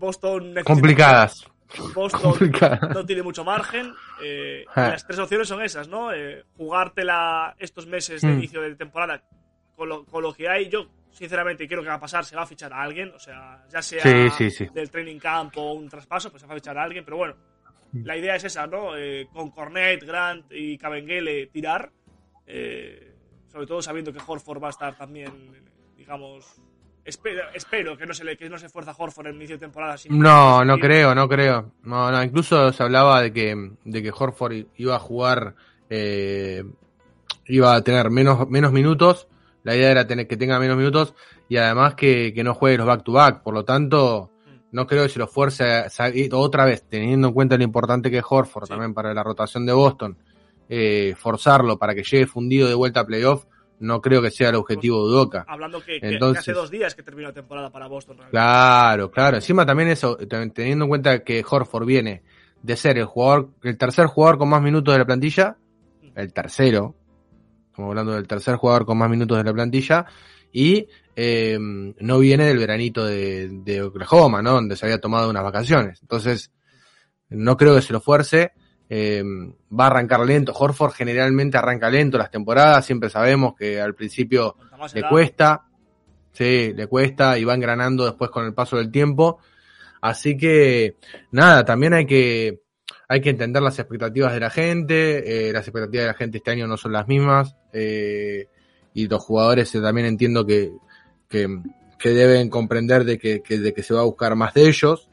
Boston 0.00 0.54
necesita- 0.54 0.64
Complicadas. 0.64 1.46
Boston 1.94 2.20
Complicadas. 2.22 2.90
no 2.94 3.06
tiene 3.06 3.22
mucho 3.22 3.44
margen. 3.44 3.92
eh, 4.22 4.64
y 4.66 4.70
Ah. 4.74 4.88
las 4.90 5.06
tres 5.06 5.18
opciones 5.20 5.46
son 5.46 5.62
esas, 5.62 5.86
¿no? 5.86 6.12
Eh, 6.12 6.42
jugártela 6.56 7.54
estos 7.58 7.86
meses 7.86 8.20
de 8.22 8.28
Mm. 8.28 8.38
inicio 8.38 8.60
de 8.62 8.74
temporada 8.74 9.22
con 9.76 9.88
lo, 9.88 10.04
con 10.04 10.22
lo 10.22 10.32
que 10.34 10.48
hay. 10.48 10.68
Yo, 10.68 10.86
sinceramente, 11.10 11.66
quiero 11.68 11.82
que 11.82 11.88
va 11.88 11.94
a 11.94 12.00
pasar. 12.00 12.24
Se 12.24 12.34
va 12.36 12.42
a 12.42 12.46
fichar 12.46 12.72
a 12.72 12.82
alguien, 12.82 13.12
o 13.14 13.18
sea, 13.18 13.64
ya 13.70 13.80
sea 13.82 14.02
Sí, 14.02 14.30
sí, 14.36 14.50
sí. 14.50 14.66
del 14.74 14.90
training 14.90 15.18
camp 15.18 15.56
o 15.58 15.72
un 15.74 15.88
traspaso, 15.88 16.30
pues 16.30 16.40
se 16.42 16.46
va 16.48 16.54
a 16.54 16.56
fichar 16.56 16.76
a 16.76 16.82
alguien. 16.82 17.04
Pero 17.04 17.16
bueno, 17.18 17.36
Mm. 17.92 18.04
la 18.04 18.16
idea 18.16 18.34
es 18.36 18.44
esa, 18.44 18.66
¿no? 18.66 18.96
Eh, 18.96 19.28
con 19.32 19.50
Cornet, 19.50 20.02
Grant 20.04 20.46
y 20.52 20.76
Cabengele 20.78 21.46
tirar. 21.46 21.90
eh, 22.52 23.14
sobre 23.46 23.64
todo 23.66 23.80
sabiendo 23.80 24.12
que 24.12 24.18
Horford 24.26 24.60
va 24.60 24.66
a 24.66 24.70
estar 24.70 24.96
también, 24.96 25.30
digamos. 25.96 26.60
Espero, 27.10 27.42
espero 27.52 27.96
que 27.98 28.06
no 28.06 28.14
se 28.14 28.22
le 28.24 28.36
que 28.36 28.48
no 28.48 28.56
se 28.56 28.68
fuerza 28.68 28.94
Horford 28.96 29.26
en 29.26 29.34
inicio 29.36 29.56
de 29.56 29.60
temporada. 29.60 29.98
sin- 29.98 30.16
No, 30.18 30.64
no 30.64 30.78
creo, 30.78 31.14
no 31.14 31.28
creo. 31.28 31.72
No, 31.82 32.10
no, 32.10 32.22
incluso 32.22 32.72
se 32.72 32.82
hablaba 32.82 33.20
de 33.20 33.32
que, 33.32 33.72
de 33.84 34.02
que 34.02 34.12
Horford 34.16 34.66
iba 34.76 34.94
a 34.94 35.00
jugar, 35.00 35.54
eh, 35.90 36.62
iba 37.46 37.74
a 37.74 37.82
tener 37.82 38.10
menos, 38.10 38.48
menos 38.48 38.72
minutos. 38.72 39.26
La 39.64 39.74
idea 39.76 39.90
era 39.90 40.06
tener 40.06 40.26
que 40.28 40.36
tenga 40.36 40.58
menos 40.60 40.76
minutos 40.76 41.14
y 41.48 41.56
además 41.56 41.94
que, 41.94 42.32
que 42.32 42.44
no 42.44 42.54
juegue 42.54 42.78
los 42.78 42.86
back 42.86 43.02
to 43.02 43.12
back. 43.12 43.42
Por 43.42 43.54
lo 43.54 43.64
tanto, 43.64 44.30
no 44.72 44.86
creo 44.86 45.02
que 45.02 45.08
se 45.08 45.18
lo 45.18 45.26
fuerce 45.26 45.64
a, 45.64 45.88
otra 46.32 46.64
vez, 46.64 46.84
teniendo 46.88 47.28
en 47.28 47.34
cuenta 47.34 47.56
lo 47.56 47.64
importante 47.64 48.10
que 48.10 48.18
es 48.18 48.24
Horford 48.28 48.66
Sí. 48.66 48.70
también 48.70 48.94
para 48.94 49.12
la 49.12 49.22
rotación 49.24 49.66
de 49.66 49.72
Boston, 49.72 50.16
eh, 50.68 51.14
forzarlo 51.18 51.76
para 51.76 51.94
que 51.94 52.04
llegue 52.04 52.26
fundido 52.28 52.68
de 52.68 52.74
vuelta 52.74 53.00
a 53.00 53.04
playoff, 53.06 53.44
no 53.80 54.00
creo 54.00 54.22
que 54.22 54.30
sea 54.30 54.50
el 54.50 54.54
objetivo 54.54 54.98
de 54.98 55.14
Udoka. 55.14 55.44
Hablando 55.48 55.80
que, 55.80 55.94
que- 55.94 56.00
que 56.00 56.08
Entonces- 56.14 56.40
hace 56.42 56.52
dos 56.52 56.70
días 56.70 56.94
que 56.94 57.02
terminó 57.02 57.28
la 57.28 57.34
temporada 57.34 57.70
para 57.70 57.86
Boston. 57.88 58.16
realmente. 58.18 58.32
Claro, 58.36 59.10
claro. 59.10 59.36
Encima 59.36 59.66
también 59.66 59.88
eso, 59.90 60.16
ten- 60.16 60.52
teniendo 60.52 60.84
en 60.84 60.88
cuenta 60.90 61.24
que 61.24 61.44
Horford 61.48 61.84
viene 61.86 62.22
de 62.62 62.76
ser 62.76 62.98
el 62.98 63.06
jugador, 63.06 63.50
el 63.62 63.76
tercer 63.76 64.06
jugador 64.06 64.38
con 64.38 64.48
más 64.48 64.62
minutos 64.62 64.94
de 64.94 64.98
la 64.98 65.04
plantilla, 65.06 65.56
el 66.14 66.32
tercero, 66.32 66.94
estamos 67.68 67.88
hablando 67.90 68.12
del 68.12 68.26
tercer 68.28 68.56
jugador 68.56 68.84
con 68.84 68.98
más 68.98 69.08
minutos 69.10 69.38
de 69.38 69.44
la 69.44 69.52
plantilla, 69.52 70.04
y 70.52 70.86
eh, 71.16 71.56
no 71.58 72.18
viene 72.18 72.44
del 72.46 72.58
veranito 72.58 73.04
de, 73.06 73.48
de 73.50 73.82
Oklahoma, 73.82 74.42
¿no? 74.42 74.52
Donde 74.52 74.76
se 74.76 74.84
había 74.86 75.00
tomado 75.00 75.30
unas 75.30 75.42
vacaciones. 75.44 76.00
Entonces, 76.02 76.50
no 77.28 77.56
creo 77.56 77.74
que 77.76 77.82
se 77.82 77.92
lo 77.92 78.00
fuerce. 78.00 78.52
Eh, 78.92 79.22
va 79.72 79.84
a 79.84 79.86
arrancar 79.86 80.20
lento. 80.26 80.52
Horford 80.52 80.92
generalmente 80.92 81.56
arranca 81.56 81.88
lento 81.88 82.18
las 82.18 82.30
temporadas. 82.30 82.84
Siempre 82.84 83.08
sabemos 83.08 83.54
que 83.56 83.80
al 83.80 83.94
principio 83.94 84.56
le 84.94 85.00
cuesta, 85.08 85.62
sí, 86.32 86.72
le 86.74 86.86
cuesta 86.88 87.38
y 87.38 87.44
va 87.44 87.54
engranando 87.54 88.04
después 88.04 88.30
con 88.30 88.44
el 88.44 88.52
paso 88.52 88.76
del 88.76 88.90
tiempo. 88.90 89.38
Así 90.02 90.36
que, 90.36 90.96
nada, 91.30 91.64
también 91.64 91.92
hay 91.94 92.06
que, 92.06 92.62
hay 93.08 93.20
que 93.20 93.30
entender 93.30 93.62
las 93.62 93.78
expectativas 93.78 94.32
de 94.32 94.40
la 94.40 94.50
gente. 94.50 95.48
eh, 95.48 95.52
las 95.52 95.66
expectativas 95.68 96.04
de 96.04 96.08
la 96.12 96.14
gente 96.14 96.38
este 96.38 96.50
año 96.50 96.66
no 96.66 96.76
son 96.76 96.92
las 96.92 97.06
mismas. 97.06 97.56
eh, 97.72 98.46
y 98.92 99.06
los 99.06 99.22
jugadores 99.22 99.72
eh, 99.74 99.80
también 99.80 100.06
entiendo 100.08 100.44
que, 100.44 100.72
que, 101.28 101.46
que 101.98 102.08
deben 102.08 102.50
comprender 102.50 103.04
de 103.04 103.18
que, 103.18 103.40
que- 103.40 103.58
de 103.60 103.72
que 103.72 103.82
se 103.84 103.94
va 103.94 104.00
a 104.00 104.04
buscar 104.04 104.34
más 104.34 104.52
de 104.54 104.66
ellos. 104.66 105.09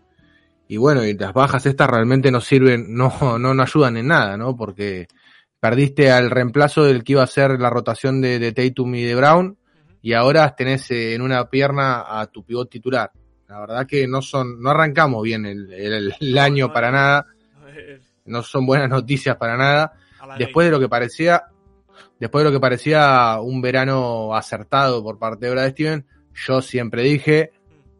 Y 0.67 0.77
bueno, 0.77 1.03
y 1.05 1.13
las 1.13 1.33
bajas 1.33 1.65
estas 1.65 1.89
realmente 1.89 2.31
no 2.31 2.41
sirven, 2.41 2.93
no, 2.93 3.13
no, 3.39 3.53
no 3.53 3.63
ayudan 3.63 3.97
en 3.97 4.07
nada, 4.07 4.35
¿no? 4.37 4.55
Porque 4.55 5.07
perdiste 5.59 6.11
al 6.11 6.29
reemplazo 6.29 6.83
del 6.83 7.03
que 7.03 7.13
iba 7.13 7.23
a 7.23 7.27
ser 7.27 7.59
la 7.59 7.69
rotación 7.69 8.21
de, 8.21 8.37
de 8.39 8.51
Tatum 8.51 8.93
y 8.95 9.03
de 9.03 9.15
Brown, 9.15 9.57
y 10.01 10.13
ahora 10.13 10.55
tenés 10.55 10.89
eh, 10.91 11.15
en 11.15 11.21
una 11.21 11.49
pierna 11.49 12.03
a 12.19 12.27
tu 12.27 12.43
pivot 12.43 12.69
titular. 12.69 13.11
La 13.47 13.59
verdad 13.61 13.87
que 13.87 14.07
no 14.07 14.21
son, 14.21 14.61
no 14.61 14.69
arrancamos 14.71 15.23
bien 15.23 15.45
el, 15.45 15.71
el- 15.73 16.13
el 16.19 16.37
año 16.37 16.67
para 16.73 16.91
nada, 16.91 17.25
no 18.25 18.43
son 18.43 18.65
buenas 18.65 18.89
noticias 18.89 19.35
para 19.37 19.55
nada. 19.57 19.93
Después 20.37 20.65
de 20.67 20.71
lo 20.71 20.79
que 20.79 20.89
parecía, 20.89 21.43
después 22.19 22.43
de 22.43 22.49
lo 22.49 22.53
que 22.55 22.59
parecía 22.59 23.37
un 23.41 23.61
verano 23.61 24.35
acertado 24.35 25.01
por 25.01 25.17
parte 25.17 25.45
de 25.45 25.51
Brad 25.53 25.69
Steven, 25.71 26.05
yo 26.35 26.61
siempre 26.61 27.03
dije, 27.03 27.51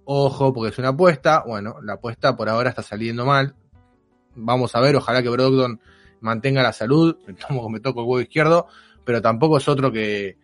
ojo, 0.10 0.54
porque 0.54 0.70
es 0.72 0.78
una 0.80 0.90
apuesta. 0.90 1.44
Bueno, 1.46 1.76
la 1.84 1.94
apuesta 1.94 2.36
por 2.36 2.48
ahora 2.50 2.70
está 2.70 2.82
saliendo 2.82 3.26
mal. 3.26 3.54
Vamos 4.36 4.74
a 4.76 4.80
ver, 4.80 4.96
ojalá 4.96 5.22
que 5.22 5.30
Brogdon 5.30 5.80
mantenga 6.22 6.64
la 6.64 6.72
salud. 6.74 7.18
Me 7.28 7.34
tomo, 7.34 7.70
me 7.70 7.80
toco 7.80 8.00
el 8.02 8.06
huevo 8.08 8.22
izquierdo, 8.22 8.68
pero 9.04 9.22
tampoco 9.22 9.58
es 9.58 9.68
otro 9.68 9.92
que, 9.92 10.38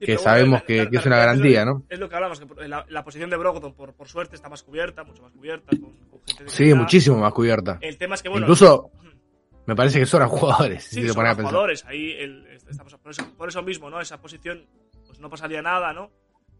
que 0.00 0.16
sabemos 0.18 0.62
que, 0.62 0.88
es 0.90 1.06
una 1.06 1.16
garantía, 1.18 1.64
lo- 1.64 1.74
¿no? 1.74 1.82
Es 1.88 1.98
lo 1.98 2.08
que 2.08 2.14
hablamos, 2.16 2.40
que 2.40 2.68
la, 2.68 2.84
la 2.88 3.04
posición 3.04 3.30
de 3.30 3.36
Brogdon, 3.36 3.74
por, 3.74 3.94
por 3.94 4.08
suerte, 4.08 4.36
está 4.36 4.48
más 4.48 4.62
cubierta, 4.62 5.02
mucho 5.04 5.22
más 5.22 5.32
cubierta. 5.32 5.70
Con, 5.76 5.92
con 6.10 6.20
gente 6.26 6.44
de 6.44 6.50
Sí, 6.50 6.56
calidad. 6.58 6.76
muchísimo 6.76 7.16
más 7.18 7.32
cubierta. 7.32 7.78
El 7.80 7.96
tema 7.98 8.14
es 8.14 8.22
que, 8.22 8.28
bueno. 8.28 8.44
Incluso 8.46 8.90
me 9.66 9.74
parece 9.76 9.98
que 9.98 10.06
sobran 10.06 10.28
jugadores, 10.28 10.84
si 10.84 10.96
Sí, 10.96 11.02
te 11.02 11.08
son 11.12 11.34
jugadores. 11.36 11.84
Ahí 11.86 12.12
el- 12.12 12.46
estamos, 12.68 12.94
por, 12.96 13.10
eso, 13.12 13.24
por 13.36 13.48
eso 13.48 13.62
mismo, 13.62 13.90
¿no? 13.90 14.00
Esa 14.00 14.20
posición, 14.20 14.66
pues 15.06 15.18
no 15.20 15.28
pasaría 15.30 15.62
nada, 15.62 15.92
¿no? 15.92 16.10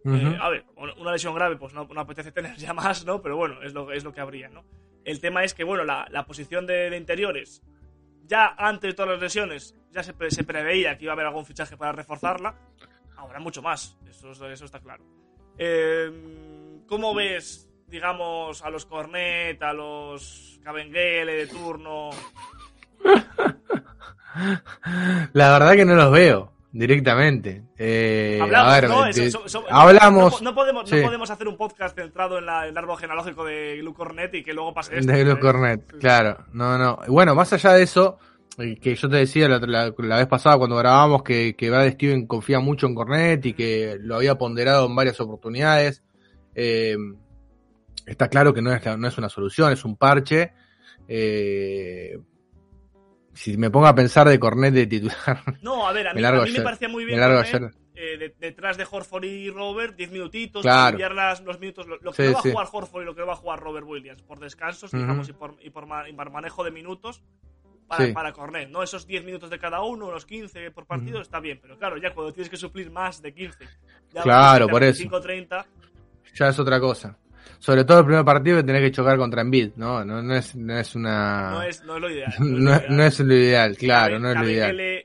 Eh, 0.04 0.38
a 0.40 0.48
ver, 0.48 0.64
una 0.98 1.12
lesión 1.12 1.34
grave, 1.34 1.56
pues 1.56 1.72
no, 1.74 1.86
no 1.92 2.00
apetece 2.00 2.32
tener 2.32 2.56
ya 2.56 2.72
más, 2.72 3.04
¿no? 3.06 3.22
Pero 3.22 3.36
bueno, 3.36 3.62
es 3.62 3.72
lo, 3.72 3.92
es 3.92 4.02
lo 4.04 4.12
que 4.12 4.20
habría, 4.20 4.48
¿no? 4.48 4.64
El 5.04 5.20
tema 5.20 5.44
es 5.44 5.54
que, 5.54 5.64
bueno, 5.64 5.84
la, 5.84 6.06
la 6.10 6.24
posición 6.26 6.66
de, 6.66 6.90
de 6.90 6.96
interiores, 6.96 7.62
ya 8.26 8.54
antes 8.56 8.90
de 8.90 8.94
todas 8.94 9.12
las 9.12 9.20
lesiones, 9.20 9.76
ya 9.90 10.02
se, 10.02 10.14
se 10.30 10.44
preveía 10.44 10.96
que 10.96 11.04
iba 11.04 11.12
a 11.12 11.14
haber 11.14 11.26
algún 11.26 11.44
fichaje 11.44 11.76
para 11.76 11.92
reforzarla. 11.92 12.54
Ahora 13.16 13.38
mucho 13.40 13.62
más, 13.62 13.96
eso, 14.08 14.30
es- 14.32 14.40
eso 14.40 14.64
está 14.64 14.80
claro. 14.80 15.04
Eh, 15.58 16.80
¿Cómo 16.88 17.14
ves, 17.14 17.68
digamos, 17.88 18.62
a 18.62 18.70
los 18.70 18.86
Cornet, 18.86 19.62
a 19.62 19.72
los 19.72 20.58
Cabengele 20.64 21.32
de 21.34 21.46
turno? 21.46 22.10
La 25.32 25.52
verdad 25.52 25.74
que 25.74 25.84
no 25.84 25.94
los 25.94 26.10
veo 26.10 26.51
directamente. 26.72 27.62
Eh, 27.78 28.38
Hablamos, 28.40 28.72
a 28.72 28.80
ver, 28.80 28.88
¿no? 28.88 29.02
de- 29.04 29.10
Eso- 29.10 29.40
so- 29.42 29.48
so- 29.48 29.64
hablamos 29.70 30.40
No, 30.42 30.50
no 30.50 30.54
podemos, 30.54 30.88
sí. 30.88 30.96
no 30.96 31.02
podemos 31.02 31.30
hacer 31.30 31.46
un 31.48 31.56
podcast 31.56 31.94
centrado 31.96 32.38
en 32.38 32.46
la- 32.46 32.66
el 32.66 32.76
árbol 32.76 32.96
genealógico 32.98 33.44
de 33.44 33.76
Luke 33.82 33.96
Cornet 33.96 34.34
y 34.34 34.42
que 34.42 34.52
luego 34.54 34.72
pase 34.72 34.98
esto. 34.98 35.12
de 35.12 35.20
¿eh? 35.30 35.38
Cornet, 35.38 35.82
Sí. 35.92 35.98
claro. 35.98 36.44
No, 36.52 36.78
no. 36.78 36.98
Bueno, 37.08 37.34
más 37.34 37.52
allá 37.52 37.74
de 37.74 37.82
eso, 37.82 38.18
eh, 38.58 38.76
que 38.80 38.94
yo 38.94 39.08
te 39.08 39.16
decía 39.16 39.48
la, 39.48 39.58
la- 39.58 39.94
la 39.98 40.16
vez 40.16 40.26
pasada 40.26 40.56
cuando 40.58 40.76
grabábamos 40.76 41.22
que, 41.22 41.54
que 41.56 41.68
Brad 41.70 41.90
Steven 41.92 42.26
confía 42.26 42.58
mucho 42.60 42.86
en 42.86 42.94
Cornet 42.94 43.44
y 43.46 43.52
que 43.52 43.96
lo 44.00 44.16
había 44.16 44.36
ponderado 44.36 44.86
en 44.86 44.96
varias 44.96 45.20
oportunidades. 45.20 46.02
eh, 46.54 46.96
está 48.06 48.28
claro 48.28 48.52
que 48.52 48.60
no 48.62 48.72
es, 48.72 48.84
la- 48.84 48.96
no 48.96 49.08
es 49.08 49.16
una 49.16 49.28
solución, 49.28 49.72
es 49.72 49.84
un 49.84 49.96
parche. 49.96 50.52
Eh, 51.08 52.18
si 53.34 53.56
me 53.56 53.70
pongo 53.70 53.86
a 53.86 53.94
pensar 53.94 54.28
de 54.28 54.38
Cornet 54.38 54.74
de 54.74 54.86
titular, 54.86 55.16
No, 55.62 55.86
a 55.88 55.92
ver, 55.92 56.08
a 56.08 56.10
Me 56.10 56.16
mí, 56.16 56.22
largo 56.22 56.42
a 56.42 56.44
mí 56.44 56.52
me 56.52 56.60
parecía 56.60 56.88
muy 56.88 57.04
bien 57.04 57.18
me 57.18 57.26
Cornet, 57.26 57.74
eh, 57.94 58.16
de- 58.18 58.34
detrás 58.38 58.76
de 58.76 58.86
Horford 58.90 59.24
y 59.24 59.50
Robert, 59.50 59.94
10 59.96 60.10
minutitos, 60.10 60.62
Claro. 60.62 60.92
cambiar 60.92 61.14
las- 61.14 61.40
los 61.42 61.60
minutos. 61.60 61.86
Lo, 61.86 61.96
lo 61.98 62.12
que 62.12 62.22
Sí, 62.24 62.28
no 62.28 62.34
va 62.36 62.42
sí. 62.42 62.48
a 62.48 62.52
jugar 62.52 62.68
Horford 62.72 63.02
y 63.02 63.04
lo 63.06 63.14
que 63.14 63.22
va 63.22 63.32
a 63.34 63.36
jugar 63.36 63.60
Robert 63.60 63.86
Williams, 63.86 64.22
por 64.22 64.38
descansos, 64.40 64.92
Ujú. 64.92 65.02
digamos, 65.02 65.28
y 65.28 65.32
por, 65.34 65.56
y 65.62 65.70
por, 65.70 65.86
ma- 65.86 66.08
y 66.08 66.12
por 66.12 66.30
manejo 66.30 66.64
de 66.64 66.70
minutos 66.70 67.22
para, 67.88 68.06
Sí. 68.06 68.12
para 68.12 68.32
Cornet, 68.32 68.70
¿no? 68.70 68.82
Esos 68.82 69.06
10 69.06 69.24
minutos 69.24 69.50
de 69.50 69.58
cada 69.58 69.82
uno, 69.82 70.10
los 70.10 70.24
15 70.24 70.70
por 70.70 70.86
partido, 70.86 71.16
Ujú. 71.16 71.22
está 71.22 71.40
bien, 71.40 71.58
pero 71.60 71.76
claro, 71.78 71.98
ya 71.98 72.14
cuando 72.14 72.32
tienes 72.32 72.48
que 72.48 72.56
suplir 72.56 72.90
más 72.90 73.20
de 73.20 73.34
15, 73.34 73.66
ya 74.12 74.22
Claro, 74.22 74.66
25, 74.66 74.70
por 74.70 74.82
eso. 74.82 74.98
25, 74.98 75.20
30, 75.20 75.66
ya 76.34 76.48
es 76.48 76.58
otra 76.58 76.80
cosa. 76.80 77.18
Sobre 77.58 77.84
todo 77.84 78.00
el 78.00 78.06
primer 78.06 78.24
partido 78.24 78.56
que 78.56 78.64
tenés 78.64 78.82
que 78.82 78.90
chocar 78.90 79.16
contra 79.16 79.42
Embiid, 79.42 79.72
¿no? 79.76 80.04
No, 80.04 80.22
no 80.22 80.34
es, 80.34 80.54
no 80.56 80.76
es 80.78 80.94
una... 80.94 81.50
no, 81.50 81.62
es, 81.62 81.84
no 81.84 81.94
es 81.96 82.00
lo 82.00 82.10
ideal. 82.10 82.34
no, 82.40 82.80
no 82.88 83.04
es 83.04 83.20
lo 83.20 83.34
ideal, 83.34 83.76
claro, 83.76 84.18
no 84.18 84.30
es 84.30 84.38
lo 84.38 84.48
ideal. 84.48 85.04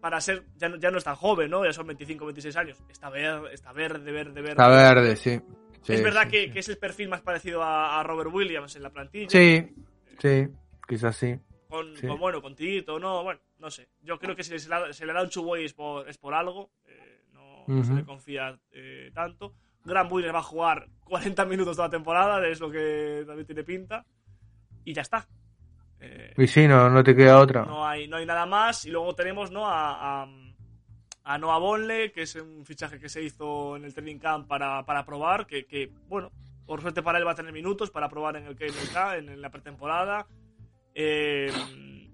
Para 0.00 0.20
ser, 0.20 0.44
ya 0.56 0.68
no, 0.68 0.76
ya 0.76 0.90
no 0.90 0.98
es 0.98 1.04
tan 1.04 1.16
joven, 1.16 1.50
¿no? 1.50 1.64
Ya 1.64 1.72
son 1.72 1.86
25, 1.86 2.24
26 2.24 2.56
años. 2.56 2.78
Está 2.88 3.10
verde, 3.10 3.52
está 3.52 3.72
verde, 3.72 4.12
verde, 4.12 4.40
verde. 4.40 4.50
Está 4.50 4.68
verde, 4.68 5.16
sí. 5.16 5.40
Sí, 5.82 5.92
es 5.94 6.02
verdad 6.02 6.22
sí, 6.24 6.30
que, 6.30 6.44
sí. 6.44 6.50
que 6.52 6.58
es 6.60 6.68
el 6.68 6.78
perfil 6.78 7.08
más 7.08 7.20
parecido 7.20 7.62
a, 7.62 7.98
a 7.98 8.02
Robert 8.04 8.30
Williams 8.32 8.76
en 8.76 8.82
la 8.84 8.90
plantilla. 8.90 9.28
Sí, 9.28 9.74
sí, 10.18 10.48
quizás 10.86 11.16
sí. 11.16 11.36
Con, 11.68 11.92
bueno, 12.18 12.40
con 12.40 12.54
Tito, 12.54 12.98
no, 12.98 13.22
bueno, 13.22 13.40
no 13.58 13.70
sé. 13.70 13.88
Yo 14.02 14.18
creo 14.18 14.34
que 14.34 14.42
si 14.42 14.58
se 14.58 14.68
le, 14.68 14.92
se 14.92 15.04
le 15.04 15.12
da 15.12 15.22
un 15.22 15.28
Chuboy 15.28 15.64
es 15.64 15.74
por, 15.74 16.08
es 16.08 16.16
por 16.16 16.32
algo. 16.32 16.70
eh, 16.86 17.24
no, 17.66 17.84
se 17.84 17.92
le 17.92 18.04
confía 18.04 18.58
eh, 18.72 19.10
tanto. 19.12 19.54
Gran 19.88 20.08
Buller 20.08 20.34
va 20.34 20.38
a 20.40 20.42
jugar 20.42 20.88
40 21.04 21.44
minutos 21.46 21.76
toda 21.76 21.88
la 21.88 21.92
temporada, 21.92 22.46
es 22.46 22.60
lo 22.60 22.70
que 22.70 23.24
también 23.26 23.46
tiene 23.46 23.64
pinta. 23.64 24.04
Y 24.84 24.92
ya 24.94 25.02
está. 25.02 25.26
Eh, 26.00 26.32
Y 26.36 26.46
sí, 26.46 26.68
no, 26.68 26.88
no 26.88 27.02
te 27.02 27.14
queda 27.16 27.38
otra. 27.40 27.64
no 27.64 27.86
hay, 27.86 28.06
no 28.06 28.16
hay 28.18 28.26
nada 28.26 28.46
más. 28.46 28.84
Y 28.86 28.90
luego 28.90 29.14
tenemos 29.14 29.50
¿no? 29.50 29.66
a, 29.66 30.22
a, 30.22 30.28
a 31.24 31.38
Noah 31.38 31.58
Bonle, 31.58 32.12
que 32.12 32.22
es 32.22 32.34
un 32.36 32.64
fichaje 32.64 32.98
que 32.98 33.08
se 33.08 33.22
hizo 33.22 33.76
en 33.76 33.84
el 33.84 33.92
training 33.94 34.18
camp 34.18 34.46
para, 34.46 34.84
para 34.84 35.04
probar. 35.04 35.46
Que, 35.46 35.66
que, 35.66 35.90
bueno, 36.06 36.30
por 36.66 36.80
suerte 36.80 37.02
para 37.02 37.18
él 37.18 37.26
va 37.26 37.32
a 37.32 37.36
tener 37.36 37.52
minutos 37.52 37.90
para 37.90 38.08
probar 38.08 38.36
en 38.36 38.46
el 38.46 38.54
KNK, 38.56 38.96
en, 39.18 39.28
en 39.30 39.40
la 39.40 39.50
pretemporada. 39.50 40.26
Eh, 40.94 41.50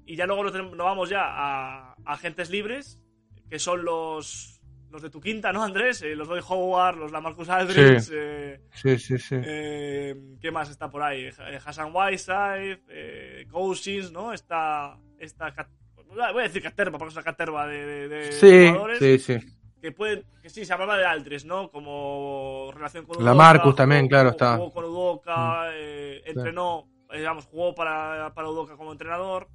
y 0.07 0.17
ya 0.17 0.27
luego 0.27 0.45
nos, 0.45 0.77
vamos 0.77 1.09
ya 1.09 1.23
a, 1.25 1.93
a 1.93 1.97
agentes 2.07 2.51
libres, 2.51 3.01
que 3.49 3.59
son 3.59 3.85
los, 3.85 4.54
los 4.95 5.03
de 5.03 5.11
tu 5.11 5.21
quinta, 5.21 5.53
¿no, 5.53 5.63
Andrés? 5.65 6.03
Eh, 6.03 6.15
los 6.15 6.29
Roy 6.29 6.41
Howard, 6.49 6.97
los 6.97 7.11
Lamarcus 7.11 7.49
Aldridge. 7.49 8.01
Sí. 8.01 8.13
eh, 8.15 8.61
Sí, 8.73 8.97
sí, 8.99 9.19
sí. 9.19 9.35
eh, 9.45 10.15
¿Qué 10.41 10.53
más 10.53 10.71
está 10.71 10.89
por 10.89 11.03
ahí? 11.03 11.25
Eh, 11.25 11.59
Hassan 11.65 11.91
Whiteside, 11.93 12.81
eh, 12.89 13.47
Cousins, 13.51 14.13
¿no? 14.13 14.33
Está. 14.33 14.97
esta 15.19 15.53
Cat- 15.53 15.69
voy 16.07 16.23
a 16.23 16.47
decir 16.47 16.63
caterva, 16.63 16.97
porque 16.97 17.11
es 17.11 17.17
una 17.17 17.25
caterva 17.25 17.67
de, 17.67 17.85
de- 17.87 18.09
de 18.09 18.33
Sí, 18.33 18.69
jugadores 18.69 18.99
sí, 19.01 19.19
sí. 19.19 19.57
que 19.83 19.91
pueden. 19.91 20.25
Que 20.41 20.49
sí, 20.49 20.65
se 20.65 20.73
hablaba 20.73 20.97
de 20.97 21.07
Aldridge, 21.07 21.45
¿no? 21.45 21.71
Como 21.73 22.71
relación 22.73 23.05
con 23.05 23.17
La 23.17 23.33
Udoka, 23.33 23.35
Marcus 23.35 23.75
también, 23.75 24.07
claro, 24.07 24.31
jugó- 24.31 24.37
está. 24.37 24.57
Jugó 24.59 24.73
con 24.73 24.85
Udoka, 24.85 25.71
eh, 25.73 26.21
Sí. 26.25 26.31
entrenó, 26.37 26.89
digamos, 27.13 27.47
jugó 27.47 27.75
para, 27.75 28.33
para 28.35 28.49
Udoka 28.49 28.77
como 28.77 28.93
entrenador, 28.93 29.49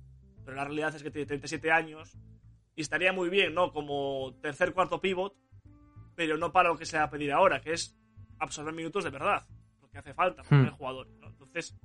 pero 0.43 0.58
la 0.58 0.65
realidad 0.65 0.93
es 0.96 1.01
que 1.03 1.12
tiene 1.12 1.27
37 1.27 1.72
años 1.72 2.17
y 2.80 2.82
estaría 2.82 3.12
muy 3.12 3.28
bien, 3.28 3.54
¿no? 3.54 3.74
Como 3.74 4.34
tercer, 4.42 4.72
cuarto 4.72 5.02
pivot, 5.02 5.34
pero 6.16 6.38
no 6.38 6.54
para 6.54 6.70
lo 6.70 6.78
que 6.78 6.86
se 6.86 6.98
va 6.98 7.04
a 7.04 7.10
pedir 7.10 7.30
ahora, 7.34 7.60
que 7.60 7.74
es 7.74 7.94
absorber 8.40 8.74
minutos 8.74 9.04
de 9.04 9.10
verdad, 9.10 9.46
porque 9.82 9.98
hace 9.98 10.14
falta, 10.14 10.44
porque 10.44 10.56
Hmm. 10.56 10.66
hay 10.68 10.72
jugadores, 10.78 11.14
¿no? 11.20 11.28
Entonces, 11.28 11.76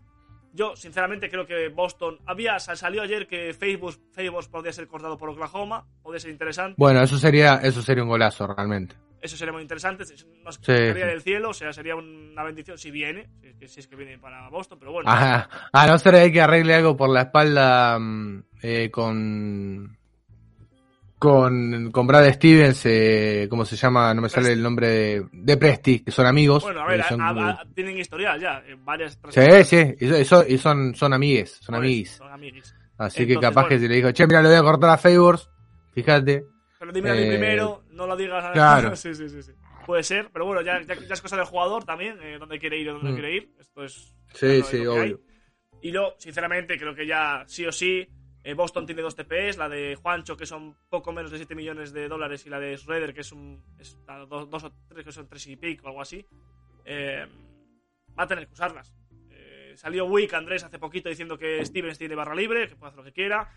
yo 0.53 0.77
sinceramente 0.77 1.29
creo 1.29 1.49
que 1.49 1.69
Boston. 1.69 2.21
Había, 2.27 2.61
sal- 2.61 2.77
salió 2.77 3.03
ayer 3.03 3.27
que 3.27 3.53
Facebook, 3.55 4.01
Facebook 4.13 4.49
podía 4.53 4.73
ser 4.73 4.87
cortado 4.87 5.19
por 5.19 5.31
Oklahoma, 5.31 5.85
podría 6.01 6.21
ser 6.21 6.31
interesante. 6.31 6.77
Bueno, 6.79 7.03
eso 7.03 7.17
sería, 7.19 7.57
eso 7.57 7.83
sería 7.83 8.05
un 8.05 8.09
golazo 8.11 8.47
realmente. 8.47 8.95
Eso 9.21 9.37
sería 9.37 9.53
muy 9.53 9.63
interesante. 9.63 10.05
Nos 10.45 10.55
Sí, 10.57 10.63
caería 10.67 11.07
del 11.07 11.23
cielo, 11.23 11.49
o 11.49 11.55
sea, 11.55 11.73
sería 11.73 11.97
una 11.97 12.45
bendición 12.45 12.79
si 12.79 12.93
viene, 12.93 13.29
si 13.41 13.49
es 13.49 13.57
que, 13.57 13.67
si 13.69 13.81
es 13.81 13.89
que 13.89 13.97
viene 13.97 14.17
para 14.19 14.49
Boston, 14.49 14.79
pero 14.79 14.93
bueno. 14.93 15.11
Ajá. 15.11 15.49
A 15.73 15.87
no 15.89 15.99
ser 15.99 16.31
que 16.31 16.41
arregle 16.41 16.75
algo 16.77 16.97
por 16.97 17.09
la 17.09 17.23
espalda 17.23 17.99
mm, 17.99 18.45
eh, 18.63 18.91
con, 18.93 19.99
con 21.25 21.91
con 21.91 22.07
Brad 22.07 22.33
Stevens, 22.35 22.83
eh, 22.87 23.47
¿cómo 23.51 23.65
se 23.65 23.77
llama? 23.77 24.13
No 24.15 24.23
me 24.23 24.29
sale 24.29 24.53
el 24.53 24.63
nombre 24.63 24.89
de, 24.89 25.27
de 25.33 25.57
Presti, 25.57 26.01
que 26.01 26.11
son 26.11 26.27
amigos. 26.27 26.63
Bueno, 26.63 26.81
a 26.83 26.87
ver, 26.87 27.01
eh, 27.01 27.05
son- 27.09 27.21
a- 27.21 27.29
a- 27.31 27.51
a- 27.51 27.65
tienen 27.75 27.99
historial 27.99 28.41
ya, 28.41 28.63
en 28.67 28.85
varias 28.85 29.19
sí, 29.31 29.65
sí, 29.65 29.95
y, 30.01 30.09
so- 30.09 30.19
y 30.21 30.25
so- 30.25 30.47
y 30.47 30.59
son, 30.59 30.95
son 30.95 31.13
amigues, 31.13 31.53
son 31.53 31.63
son 31.67 31.75
amiguis. 31.77 32.21
Así 32.99 33.27
que 33.27 33.33
Entonces, 33.35 33.51
capaz 33.51 33.63
que 33.69 33.75
bueno. 33.75 33.83
si 33.83 33.89
le 33.89 33.95
dijo, 33.97 34.13
che, 34.13 34.27
mira, 34.27 34.41
le 34.43 34.49
voy 34.51 34.57
a 34.59 34.63
cortar 34.63 34.91
a 34.91 34.97
Favors, 34.99 35.51
fíjate. 35.93 36.45
Pero 36.79 36.93
dime 36.93 37.11
a 37.11 37.17
Eh, 37.17 37.27
primero, 37.29 37.83
no 37.91 38.07
lo 38.07 38.17
digas 38.17 38.45
a 38.45 38.53
claro. 38.53 38.95
sí, 38.97 39.15
sí, 39.15 39.29
sí, 39.29 39.43
sí. 39.43 39.53
Puede 39.87 40.03
ser, 40.03 40.31
pero 40.33 40.47
bueno, 40.47 40.63
ya, 40.63 40.81
ya, 40.83 40.95
ya 40.95 41.15
es 41.15 41.21
cosa 41.21 41.37
del 41.37 41.45
jugador 41.47 41.85
también, 41.85 42.17
eh, 42.23 42.37
dónde 42.39 42.59
quiere 42.59 42.79
ir 42.79 42.89
o 42.91 42.93
dónde 42.95 43.09
no 43.09 43.13
Mm. 43.13 43.19
quiere 43.19 43.37
ir. 43.37 43.51
Esto 43.59 43.85
es. 43.85 44.15
Sí, 44.33 44.47
lo- 44.59 44.65
sí, 44.65 44.77
es 44.77 44.83
que 44.83 44.89
obvio. 44.89 45.21
Y 45.83 45.91
luego, 45.91 46.15
sinceramente, 46.19 46.79
creo 46.79 46.95
que 46.95 47.07
ya 47.07 47.45
sí 47.47 47.67
o 47.67 47.73
sí. 47.73 48.07
Eh, 48.45 48.55
Boston 48.55 48.87
tiene 48.87 49.03
dos 49.03 49.17
TPs, 49.17 49.57
la 49.57 49.69
de 49.69 49.97
Juancho, 49.97 50.37
que 50.37 50.47
son 50.47 50.77
poco 50.89 51.13
menos 51.13 51.31
de 51.33 51.39
7 51.39 51.55
millones 51.55 51.93
de 51.93 52.07
dólares, 52.09 52.45
y 52.47 52.51
la 52.51 52.61
de 52.61 52.77
Schroeder, 52.77 53.13
que 53.15 53.23
es 53.23 53.33
un. 53.33 53.65
Es, 53.79 53.99
dos, 54.29 54.49
dos 54.51 54.65
o 54.65 54.73
tres, 54.89 55.05
que 55.05 55.13
son 55.13 55.27
tres 55.29 55.47
y 55.49 55.57
pico, 55.57 55.89
algo 55.89 56.01
así. 56.03 56.25
Eh, 56.85 57.27
va 58.19 58.25
a 58.25 58.27
tener 58.29 58.47
que 58.47 58.53
usarlas. 58.53 58.95
Eh, 59.31 59.73
salió 59.77 60.05
Wick, 60.07 60.35
Andrés, 60.35 60.63
hace 60.63 60.79
poquito 60.79 61.09
diciendo 61.09 61.37
que 61.39 61.65
Stevens 61.65 61.99
tiene 61.99 62.15
barra 62.15 62.35
libre, 62.35 62.69
que 62.69 62.77
puede 62.77 62.91
hacer 62.91 62.99
lo 62.99 63.05
que 63.05 63.13
quiera. 63.13 63.51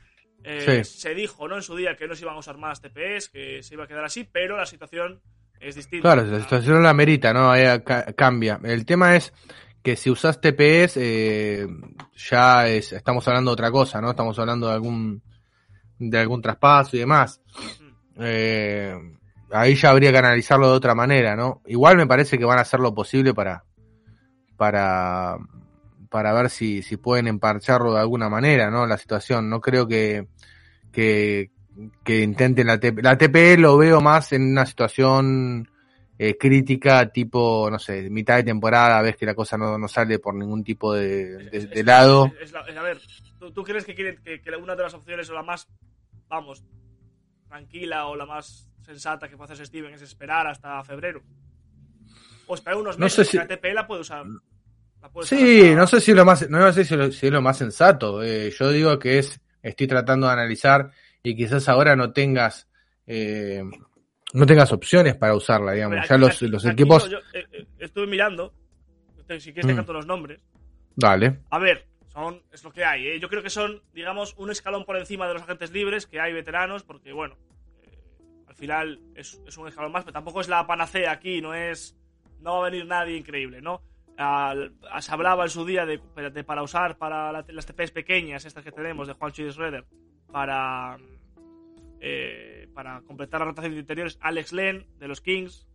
Sí. 0.44 0.84
Se 0.84 1.14
dijo, 1.16 1.48
¿no? 1.48 1.56
En 1.58 1.64
su 1.64 1.76
día 1.76 1.96
que 1.96 2.08
no 2.08 2.16
se 2.16 2.24
iban 2.24 2.36
a 2.36 2.40
usar 2.40 2.58
más 2.58 2.80
TPs, 2.80 3.30
que 3.30 3.64
se 3.64 3.74
iba 3.74 3.84
a 3.86 3.88
quedar 3.88 4.06
así, 4.06 4.24
pero 4.24 4.56
la 4.56 4.66
situación 4.68 5.20
es 5.60 5.76
distinta. 5.76 6.14
Claro, 6.14 6.30
la 6.30 6.40
situación 6.40 6.84
la 6.84 6.94
merita, 6.94 7.34
¿no? 7.34 7.52
Ca- 7.84 8.14
cambia. 8.14 8.60
El 8.64 8.86
tema 8.86 9.16
es 9.16 9.34
que 9.88 9.96
si 9.96 10.10
usas 10.10 10.42
TPS, 10.42 10.98
eh, 10.98 11.66
ya 12.14 12.68
es, 12.68 12.92
estamos 12.92 13.26
hablando 13.26 13.52
de 13.52 13.54
otra 13.54 13.72
cosa, 13.72 14.02
¿no? 14.02 14.10
Estamos 14.10 14.38
hablando 14.38 14.68
de 14.68 14.74
algún, 14.74 15.22
de 15.98 16.20
algún 16.20 16.42
traspaso 16.42 16.98
y 16.98 17.00
demás. 17.00 17.40
Eh, 18.20 18.94
ahí 19.50 19.76
ya 19.76 19.92
habría 19.92 20.12
que 20.12 20.18
analizarlo 20.18 20.70
de 20.70 20.76
otra 20.76 20.94
manera, 20.94 21.38
¿no? 21.38 21.62
Igual 21.68 21.96
me 21.96 22.06
parece 22.06 22.38
que 22.38 22.44
van 22.44 22.58
a 22.58 22.64
hacer 22.64 22.82
lo 22.82 22.94
posible 22.94 23.34
para, 23.34 23.64
para, 24.58 25.38
para 26.10 26.34
ver 26.34 26.50
si, 26.50 26.82
si 26.82 26.98
pueden 26.98 27.28
emparcharlo 27.28 27.94
de 27.94 28.02
alguna 28.02 28.28
manera, 28.28 28.70
¿no? 28.70 28.86
La 28.86 28.98
situación. 28.98 29.50
No 29.50 29.62
creo 29.62 29.88
que, 29.88 30.28
que, 30.92 31.52
que 32.04 32.24
intenten 32.24 32.68
la 32.68 32.78
TP. 32.78 33.02
La 33.02 33.18
TPE 33.18 33.56
lo 33.58 33.78
veo 33.78 34.02
más 34.02 34.34
en 34.34 34.52
una 34.52 34.66
situación 34.66 35.70
eh, 36.20 36.38
crítica, 36.38 37.08
tipo, 37.12 37.70
no 37.70 37.78
sé, 37.80 38.10
mitad 38.10 38.38
de 38.38 38.44
temporada, 38.44 39.02
ves 39.02 39.16
que 39.18 39.26
la 39.26 39.36
cosa 39.36 39.58
no, 39.58 39.78
no 39.78 39.88
sale 39.88 40.20
por 40.20 40.34
ningún 40.36 40.64
tipo 40.64 40.94
de, 40.94 41.38
de- 41.50 41.58
Es- 41.58 41.70
de 41.70 41.80
es- 41.80 41.86
lado. 41.86 42.32
es- 42.42 42.52
la- 42.52 42.62
a 42.62 42.82
ver, 42.84 43.00
¿tú, 43.40 43.52
tú 43.52 43.64
crees 43.64 43.86
que, 43.86 43.94
que, 43.96 44.42
que 44.42 44.56
una 44.56 44.76
de 44.76 44.84
las 44.84 44.94
opciones 44.94 45.30
o 45.30 45.34
la 45.34 45.44
más, 45.44 45.68
vamos, 46.28 46.64
tranquila 47.48 48.08
o 48.08 48.16
la 48.16 48.26
más 48.26 48.70
sensata 48.84 49.30
que 49.30 49.38
puede 49.38 49.54
hacer 49.54 49.66
Steven 49.66 49.94
es 49.94 50.02
esperar 50.02 50.48
hasta 50.48 50.84
febrero? 50.84 51.22
O 52.48 52.56
esperar 52.56 52.80
unos 52.80 52.98
No 52.98 53.06
meses, 53.06 53.28
sé 53.28 53.32
si- 53.32 53.38
la 53.38 53.48
TP 53.48 53.74
la 53.74 53.86
puede 53.86 54.02
usar. 54.02 54.26
la 55.02 55.10
puede 55.10 55.26
usar 55.26 55.38
Sí, 55.38 55.76
no 55.76 55.86
sé 55.86 56.02
si 56.02 56.12
es 56.12 56.18
lo 56.18 56.26
más, 56.26 56.50
no 56.50 56.72
sé 56.74 56.84
si, 56.86 56.96
lo- 56.96 57.12
si 57.12 57.28
es 57.28 57.32
lo 57.32 57.42
más 57.42 57.58
sensato. 57.58 58.24
Eh, 58.24 58.52
yo 58.58 58.72
digo 58.72 58.98
que 58.98 59.20
es, 59.20 59.40
estoy 59.62 59.86
tratando 59.88 60.26
de 60.28 60.34
analizar 60.34 60.90
y 61.22 61.36
quizás 61.36 61.68
ahora 61.70 61.96
no 61.96 62.12
tengas, 62.14 62.68
eh, 63.06 63.64
no 64.34 64.46
tengas 64.46 64.72
opciones 64.72 65.16
para 65.16 65.36
usarla, 65.36 65.72
digamos. 65.74 66.08
ya 66.08 66.18
los, 66.18 66.42
los 66.42 66.66
aquí 66.66 66.74
equipos, 66.74 67.10
yo, 67.10 67.18
eh, 67.34 67.46
eh, 67.52 67.66
estuve 67.80 68.08
mirando, 68.08 68.54
si 69.40 69.52
quieres 69.54 69.66
te 69.68 69.74
Mm. 69.74 69.78
canto 69.78 69.94
los 69.94 70.06
nombres. 70.06 70.40
dale. 70.96 71.40
A 71.52 71.60
ver, 71.60 71.86
son, 72.12 72.42
es 72.52 72.64
lo 72.64 72.72
que 72.72 72.84
hay. 72.84 73.08
¿eh? 73.08 73.20
Yo 73.20 73.30
creo 73.30 73.44
que 73.44 73.50
son, 73.50 73.82
digamos, 73.94 74.34
un 74.38 74.50
escalón 74.52 74.84
por 74.86 74.98
encima 74.98 75.28
de 75.28 75.34
los 75.36 75.44
agentes 75.44 75.72
libres, 75.72 76.08
que 76.08 76.20
hay 76.20 76.34
veteranos, 76.34 76.84
porque, 76.84 77.14
bueno, 77.14 77.36
eh, 77.84 77.98
al 78.48 78.56
final 78.56 79.00
es, 79.16 79.40
es 79.46 79.58
un 79.58 79.68
escalón 79.68 79.92
más, 79.92 80.04
pero 80.04 80.14
tampoco 80.14 80.42
es 80.42 80.48
la 80.50 80.66
panacea 80.66 81.12
aquí, 81.12 81.42
no 81.42 81.54
es. 81.54 81.96
No 82.42 82.54
va 82.60 82.68
a 82.68 82.70
venir 82.70 82.86
nadie 82.86 83.16
increíble, 83.18 83.62
¿no? 83.62 83.82
Al- 84.18 84.74
se 85.00 85.12
hablaba 85.12 85.44
en 85.44 85.50
su 85.52 85.66
día 85.66 85.86
de, 85.86 86.00
de 86.32 86.44
para 86.44 86.64
usar 86.64 86.98
para 86.98 87.32
la- 87.32 87.46
las 87.48 87.66
TPs 87.68 87.92
pequeñas, 87.92 88.46
estas 88.46 88.64
que 88.64 88.72
tenemos, 88.72 89.08
de 89.08 89.14
Juancho 89.14 89.44
y 89.44 89.52
Schroeder, 89.52 89.86
para. 90.32 90.98
Eh, 92.00 92.68
para 92.74 93.02
completar 93.02 93.40
la 93.40 93.48
rotación 93.48 93.74
de 93.74 93.80
interiores, 93.80 94.18
Alex 94.22 94.54
Len, 94.54 94.86
de 95.00 95.08
los 95.08 95.22
Kings. 95.22 95.68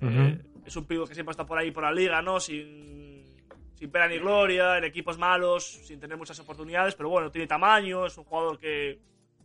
Eh, 0.00 0.42
es 0.64 0.76
un 0.76 0.86
pivo 0.86 1.06
que 1.06 1.14
siempre 1.14 1.30
está 1.32 1.44
por 1.44 1.58
ahí 1.58 1.70
por 1.70 1.82
la 1.82 1.92
liga, 1.92 2.22
¿no? 2.22 2.40
Sin, 2.40 3.24
sin 3.74 3.90
pena 3.90 4.08
ni 4.08 4.18
gloria, 4.18 4.78
en 4.78 4.84
equipos 4.84 5.18
malos, 5.18 5.64
sin 5.86 6.00
tener 6.00 6.16
muchas 6.16 6.38
oportunidades, 6.40 6.94
pero 6.94 7.08
bueno, 7.08 7.30
tiene 7.30 7.46
tamaño, 7.46 8.06
es 8.06 8.16
un 8.16 8.24
jugador 8.24 8.58
que 8.58 8.98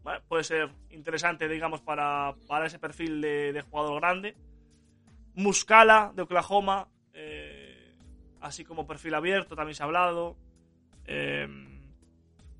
bueno, 0.04 0.22
puede 0.28 0.44
ser 0.44 0.70
interesante, 0.92 1.48
digamos, 1.48 1.82
para, 1.82 2.36
para 2.48 2.68
ese 2.68 2.80
perfil 2.80 3.22
de, 3.22 3.54
de 3.54 3.62
jugador 3.62 4.00
grande. 4.00 4.36
Muscala, 5.34 6.14
de 6.16 6.22
Oklahoma, 6.22 6.88
eh, 7.14 7.96
así 8.40 8.64
como 8.64 8.86
perfil 8.88 9.16
abierto, 9.16 9.56
también 9.56 9.76
se 9.76 9.84
ha 9.84 9.88
hablado. 9.88 10.38
Eh, 11.06 11.48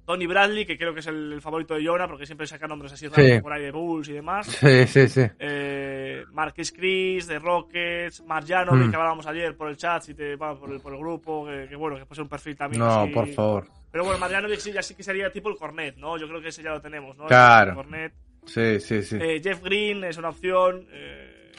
Tony 0.06 0.28
Bradley, 0.28 0.66
que 0.66 0.78
creo 0.78 0.94
que 0.94 1.00
es 1.00 1.08
el, 1.08 1.34
el 1.34 1.42
favorito 1.42 1.74
de 1.74 1.86
Jonah, 1.86 2.08
porque 2.08 2.26
siempre 2.26 2.46
saca 2.46 2.68
nombres 2.68 2.94
así 2.94 3.08
raros 3.08 3.26
Sí. 3.26 3.42
por 3.42 3.52
ahí 3.52 3.64
de 3.64 3.72
Bulls 3.72 4.08
y 4.10 4.14
demás. 4.14 4.46
Sí, 4.48 4.86
sí, 4.88 5.08
sí. 5.08 5.22
Eh, 5.40 6.24
Marquis 6.32 6.72
Chris, 6.72 7.28
de 7.28 7.40
Rockets, 7.40 8.22
Marjanovic, 8.26 8.88
Mm. 8.88 8.90
que 8.92 8.96
hablábamos 8.96 9.26
ayer 9.28 9.56
por 9.58 9.68
el 9.70 9.78
chat, 9.78 10.04
si 10.04 10.14
te, 10.14 10.36
bueno, 10.36 10.60
por, 10.60 10.72
el, 10.72 10.80
por 10.80 10.94
el 10.94 11.00
grupo, 11.00 11.46
que, 11.48 11.68
que 11.68 11.76
bueno, 11.76 11.98
que 11.98 12.06
puede 12.06 12.16
ser 12.18 12.24
un 12.24 12.30
perfil 12.30 12.56
también. 12.56 12.80
No, 12.82 13.02
así. 13.02 13.12
por 13.14 13.28
favor. 13.30 13.68
Pero 13.92 14.04
bueno, 14.04 14.20
Marjanovic 14.20 14.60
sí, 14.60 14.72
ya 14.72 14.84
sí 14.84 14.94
que 14.94 15.04
sería 15.04 15.32
tipo 15.32 15.50
el 15.50 15.56
Cornet, 15.56 15.98
¿no? 15.98 16.18
Yo 16.18 16.28
creo 16.28 16.42
que 16.42 16.50
ese 16.50 16.62
ya 16.62 16.72
lo 16.72 16.82
tenemos, 16.82 17.18
¿no? 17.18 17.26
Claro. 17.26 17.72
El 17.72 17.76
Cornet. 17.78 18.14
Sí, 18.46 18.80
sí, 18.80 19.02
sí. 19.02 19.18
Eh, 19.20 19.42
Jeff 19.44 19.64
Green 19.64 20.04
es 20.04 20.18
una 20.18 20.30
opción. 20.30 20.86
eh, 20.92 21.52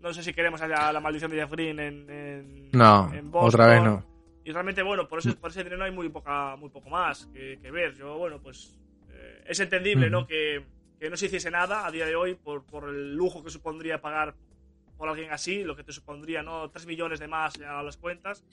no 0.00 0.12
sé 0.12 0.22
si 0.22 0.32
queremos 0.32 0.60
allá 0.60 0.92
la 0.92 1.00
maldición 1.00 1.30
de 1.30 1.36
Jeff 1.38 1.50
Green 1.52 1.78
en, 1.80 2.10
en, 2.10 2.70
No, 2.72 3.10
en 3.14 3.30
Boston. 3.30 3.48
otra 3.60 3.66
vez 3.74 3.82
no. 3.84 4.04
Y 4.44 4.52
realmente, 4.52 4.82
bueno, 4.82 5.06
por, 5.08 5.20
eso, 5.20 5.34
por 5.36 5.50
ese 5.50 5.62
dinero 5.62 5.84
hay 5.84 5.92
muy, 5.92 6.08
poca, 6.08 6.56
muy 6.56 6.68
poco 6.70 6.90
más 6.90 7.26
que, 7.32 7.58
que 7.62 7.70
ver. 7.70 7.94
Yo, 7.94 8.16
bueno, 8.18 8.40
pues 8.42 8.76
eh, 9.12 9.44
es 9.46 9.60
entendible, 9.60 10.10
¿no? 10.10 10.26
Que, 10.26 10.64
que 10.98 11.08
no 11.10 11.16
se 11.16 11.26
hiciese 11.26 11.50
nada 11.50 11.86
a 11.86 11.90
día 11.90 12.06
de 12.06 12.16
hoy 12.16 12.34
por, 12.34 12.64
por 12.64 12.88
el 12.88 13.14
lujo 13.14 13.42
que 13.44 13.50
supondría 13.50 14.00
pagar 14.00 14.34
por 14.98 15.08
alguien 15.08 15.30
así, 15.32 15.62
lo 15.64 15.74
que 15.76 15.84
te 15.84 15.92
supondría, 15.92 16.42
¿no? 16.42 16.70
3 16.70 16.86
millones 16.86 17.18
de 17.20 17.28
más 17.28 17.54
a 17.60 17.82
las 17.82 17.96
cuentas. 17.96 18.44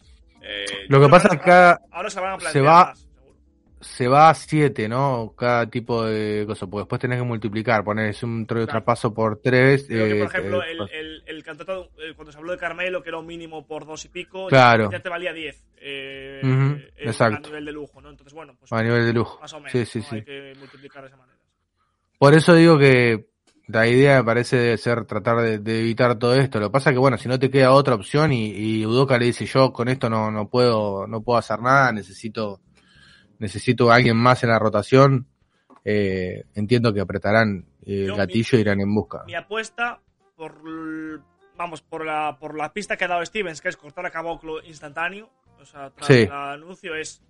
Eh, 0.42 0.66
Lo 0.88 1.00
que 1.02 1.10
pasa 1.10 1.28
es 1.28 1.34
se 1.34 1.40
que 1.42 1.52
ahora 1.52 2.10
se 2.10 2.20
van 2.20 2.32
a 2.32 2.36
se 2.36 2.40
plantear 2.42 2.66
va- 2.66 2.86
más, 2.86 3.00
seguro. 3.00 3.36
Se 3.82 4.08
va 4.08 4.30
a 4.30 4.34
7, 4.34 4.90
¿no? 4.90 5.34
Cada 5.38 5.68
tipo 5.70 6.06
de 6.06 6.46
cosa, 6.48 6.66
porque 6.68 6.82
después 6.82 7.02
tenés 7.02 7.20
que 7.20 7.24
multiplicar, 7.26 7.84
poner 7.84 8.16
un 8.24 8.48
tra- 8.48 8.66
traspaso 8.68 9.14
por 9.14 9.40
3. 9.42 9.86
Creo 9.88 10.08
que, 10.08 10.16
por 10.24 10.28
ejemplo, 10.28 10.64
el, 10.64 10.82
el, 10.92 11.24
el 11.26 11.44
contrato, 11.44 11.90
eh, 11.98 12.14
cuando 12.16 12.32
se 12.32 12.38
habló 12.38 12.52
de 12.54 12.58
Carmelo, 12.58 13.04
que 13.04 13.10
era 13.10 13.18
un 13.20 13.26
mínimo 13.28 13.66
por 13.68 13.86
dos 13.86 14.04
y 14.06 14.10
pico, 14.10 14.48
Claro. 14.48 14.90
ya 14.92 15.00
te 15.02 15.10
valía 15.10 15.34
10 15.34 15.64
eh, 15.82 16.42
a 17.20 17.30
nivel 17.40 17.66
de 17.66 17.72
lujo, 17.72 18.02
¿no? 18.02 18.10
Entonces, 18.10 18.34
bueno, 18.34 18.56
pues 18.60 18.72
a 18.72 18.84
nivel 18.84 19.06
de 19.06 19.14
lujo. 19.14 19.40
más 19.40 19.54
o 19.54 19.58
menos, 19.60 19.72
Sí, 19.72 19.86
sí, 19.86 20.00
¿no? 20.00 20.06
sí. 20.06 20.16
hay 20.16 20.24
que 20.24 20.54
multiplicar 20.60 21.02
de 21.04 21.08
esa 21.08 21.18
manera. 21.18 21.38
Por 22.18 22.34
eso 22.34 22.54
digo 22.54 22.78
que 22.78 23.30
la 23.68 23.88
idea 23.88 24.18
me 24.18 24.24
parece 24.24 24.76
ser 24.78 25.06
tratar 25.06 25.38
de, 25.42 25.60
de 25.60 25.80
evitar 25.80 26.18
todo 26.18 26.36
esto. 26.36 26.60
Lo 26.60 26.68
que 26.68 26.74
pasa 26.74 26.90
es 26.90 26.96
que 26.96 27.00
bueno, 27.00 27.18
si 27.18 27.30
no 27.30 27.38
te 27.40 27.50
queda 27.50 27.72
otra 27.72 27.96
opción 27.96 28.34
y, 28.34 28.50
y 28.52 28.86
Udoka 28.86 29.18
le 29.18 29.26
dice 29.26 29.46
yo 29.46 29.72
con 29.72 29.88
esto 29.90 30.10
no, 30.10 30.32
no 30.32 30.50
puedo, 30.50 31.08
no 31.08 31.22
puedo 31.22 31.38
hacer 31.38 31.62
nada, 31.62 31.92
necesito, 31.92 32.62
necesito 33.38 33.92
a 33.92 33.96
alguien 33.96 34.18
más 34.18 34.44
en 34.44 34.50
la 34.50 34.60
rotación, 34.60 35.28
eh, 35.86 36.46
entiendo 36.56 36.94
que 36.94 37.00
apretarán 37.02 37.66
eh, 37.86 38.06
Yo, 38.08 38.14
el 38.14 38.18
gatillo 38.18 38.58
e 38.58 38.62
irán 38.62 38.82
en 38.82 38.94
busca. 38.94 39.24
Mi 39.26 39.36
apuesta 39.36 40.02
por 40.36 40.62
vamos 41.60 41.82
por 41.82 42.06
la 42.06 42.38
por 42.40 42.56
la 42.58 42.72
pista 42.74 42.96
que 42.96 43.04
ha 43.04 43.08
dado 43.10 43.26
Stevens, 43.26 43.60
que 43.62 43.68
es 43.68 43.76
cortar 43.78 44.06
a 44.06 44.10
Caboclo 44.12 44.64
instantáneo, 44.64 45.30
o 45.60 45.66
sea, 45.66 45.90
tras 45.92 46.08
Sí. 46.08 46.22
el 46.24 46.32
anuncio 46.32 46.96
es 46.96 47.22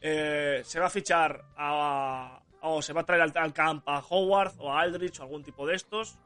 eh, 0.00 0.62
se 0.64 0.80
va 0.80 0.86
a 0.86 0.90
fichar 0.90 1.44
a 1.56 2.40
o 2.62 2.80
se 2.82 2.92
va 2.94 3.02
a 3.02 3.04
traer 3.04 3.22
al, 3.22 3.32
al 3.36 3.52
camp 3.52 3.86
a 3.86 3.98
Howard 4.00 4.54
o 4.58 4.72
a 4.72 4.80
Aldrich 4.80 5.20
o 5.20 5.22
algún 5.22 5.42
tipo 5.44 5.66
de 5.66 5.74
estos 5.76 6.18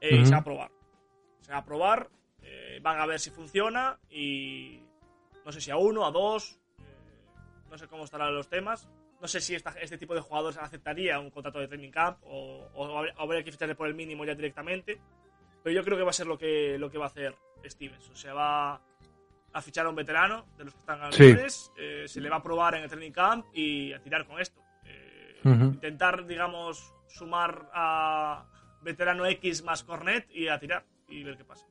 eh, 0.00 0.16
y 0.16 0.24
se 0.26 0.32
va 0.32 0.38
a 0.38 0.44
probar. 0.44 0.70
Se 1.40 1.52
va 1.52 1.58
a 1.58 1.64
probar, 1.64 2.08
eh, 2.42 2.78
van 2.82 2.98
a 3.00 3.06
ver 3.06 3.20
si 3.20 3.30
funciona 3.30 3.98
y 4.10 4.80
no 5.44 5.52
sé 5.52 5.60
si 5.60 5.70
a 5.70 5.76
uno, 5.76 6.06
a 6.06 6.10
dos, 6.10 6.58
eh, 6.78 6.82
no 7.70 7.76
sé 7.76 7.86
cómo 7.86 8.04
estarán 8.04 8.34
los 8.34 8.48
temas. 8.48 8.88
No 9.20 9.26
sé 9.28 9.40
si 9.40 9.54
esta- 9.54 9.74
este 9.80 9.98
tipo 9.98 10.14
de 10.14 10.20
jugadores 10.20 10.56
aceptaría 10.58 11.18
un 11.18 11.30
contrato 11.30 11.58
de 11.58 11.66
training 11.68 11.90
camp 11.90 12.18
o, 12.24 12.68
o 12.74 12.98
habría- 12.98 13.14
habría 13.18 13.42
que 13.44 13.52
ficharle 13.52 13.74
por 13.74 13.88
el 13.88 13.94
mínimo 13.94 14.24
ya 14.24 14.34
directamente. 14.34 15.00
Pero 15.68 15.80
yo 15.80 15.84
creo 15.84 15.98
que 15.98 16.02
va 16.04 16.08
a 16.08 16.14
ser 16.14 16.26
lo 16.26 16.38
que, 16.38 16.78
lo 16.78 16.90
que 16.90 16.96
va 16.96 17.04
a 17.04 17.08
hacer 17.08 17.34
Stevens. 17.66 18.08
O 18.08 18.16
sea, 18.16 18.32
va 18.32 18.80
a 19.52 19.60
fichar 19.60 19.84
a 19.84 19.90
un 19.90 19.96
veterano 19.96 20.46
de 20.56 20.64
los 20.64 20.72
que 20.72 20.80
están 20.80 21.12
Sí. 21.12 21.24
libres, 21.24 21.70
eh, 21.76 22.04
se 22.08 22.22
le 22.22 22.30
va 22.30 22.36
a 22.36 22.42
probar 22.42 22.76
en 22.76 22.84
el 22.84 22.88
training 22.88 23.10
camp 23.12 23.44
y 23.52 23.92
a 23.92 24.00
tirar 24.00 24.26
con 24.26 24.40
esto. 24.40 24.62
Eh. 24.86 25.40
Intentar, 25.44 26.26
digamos, 26.26 26.94
sumar 27.06 27.68
a 27.74 28.46
veterano 28.80 29.26
X 29.26 29.62
más 29.62 29.84
Cornet 29.84 30.26
y 30.32 30.48
a 30.48 30.58
tirar 30.58 30.86
y 31.06 31.22
ver 31.22 31.36
qué 31.36 31.44
pasa. 31.44 31.66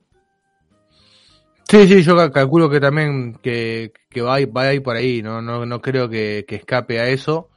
Sí, 1.68 1.88
sí, 1.88 2.00
yo 2.04 2.14
cal- 2.14 2.30
calculo 2.30 2.70
que 2.70 2.78
también 2.78 3.34
que, 3.42 3.92
que 4.08 4.22
va, 4.22 4.36
a 4.36 4.40
ir- 4.40 4.56
va 4.56 4.62
a 4.62 4.74
ir 4.74 4.82
por 4.84 4.94
ahí, 4.94 5.22
no, 5.22 5.42
no, 5.42 5.66
no 5.66 5.80
creo 5.80 6.08
que, 6.08 6.44
que 6.46 6.54
escape 6.54 7.00
a 7.00 7.08
eso. 7.08 7.50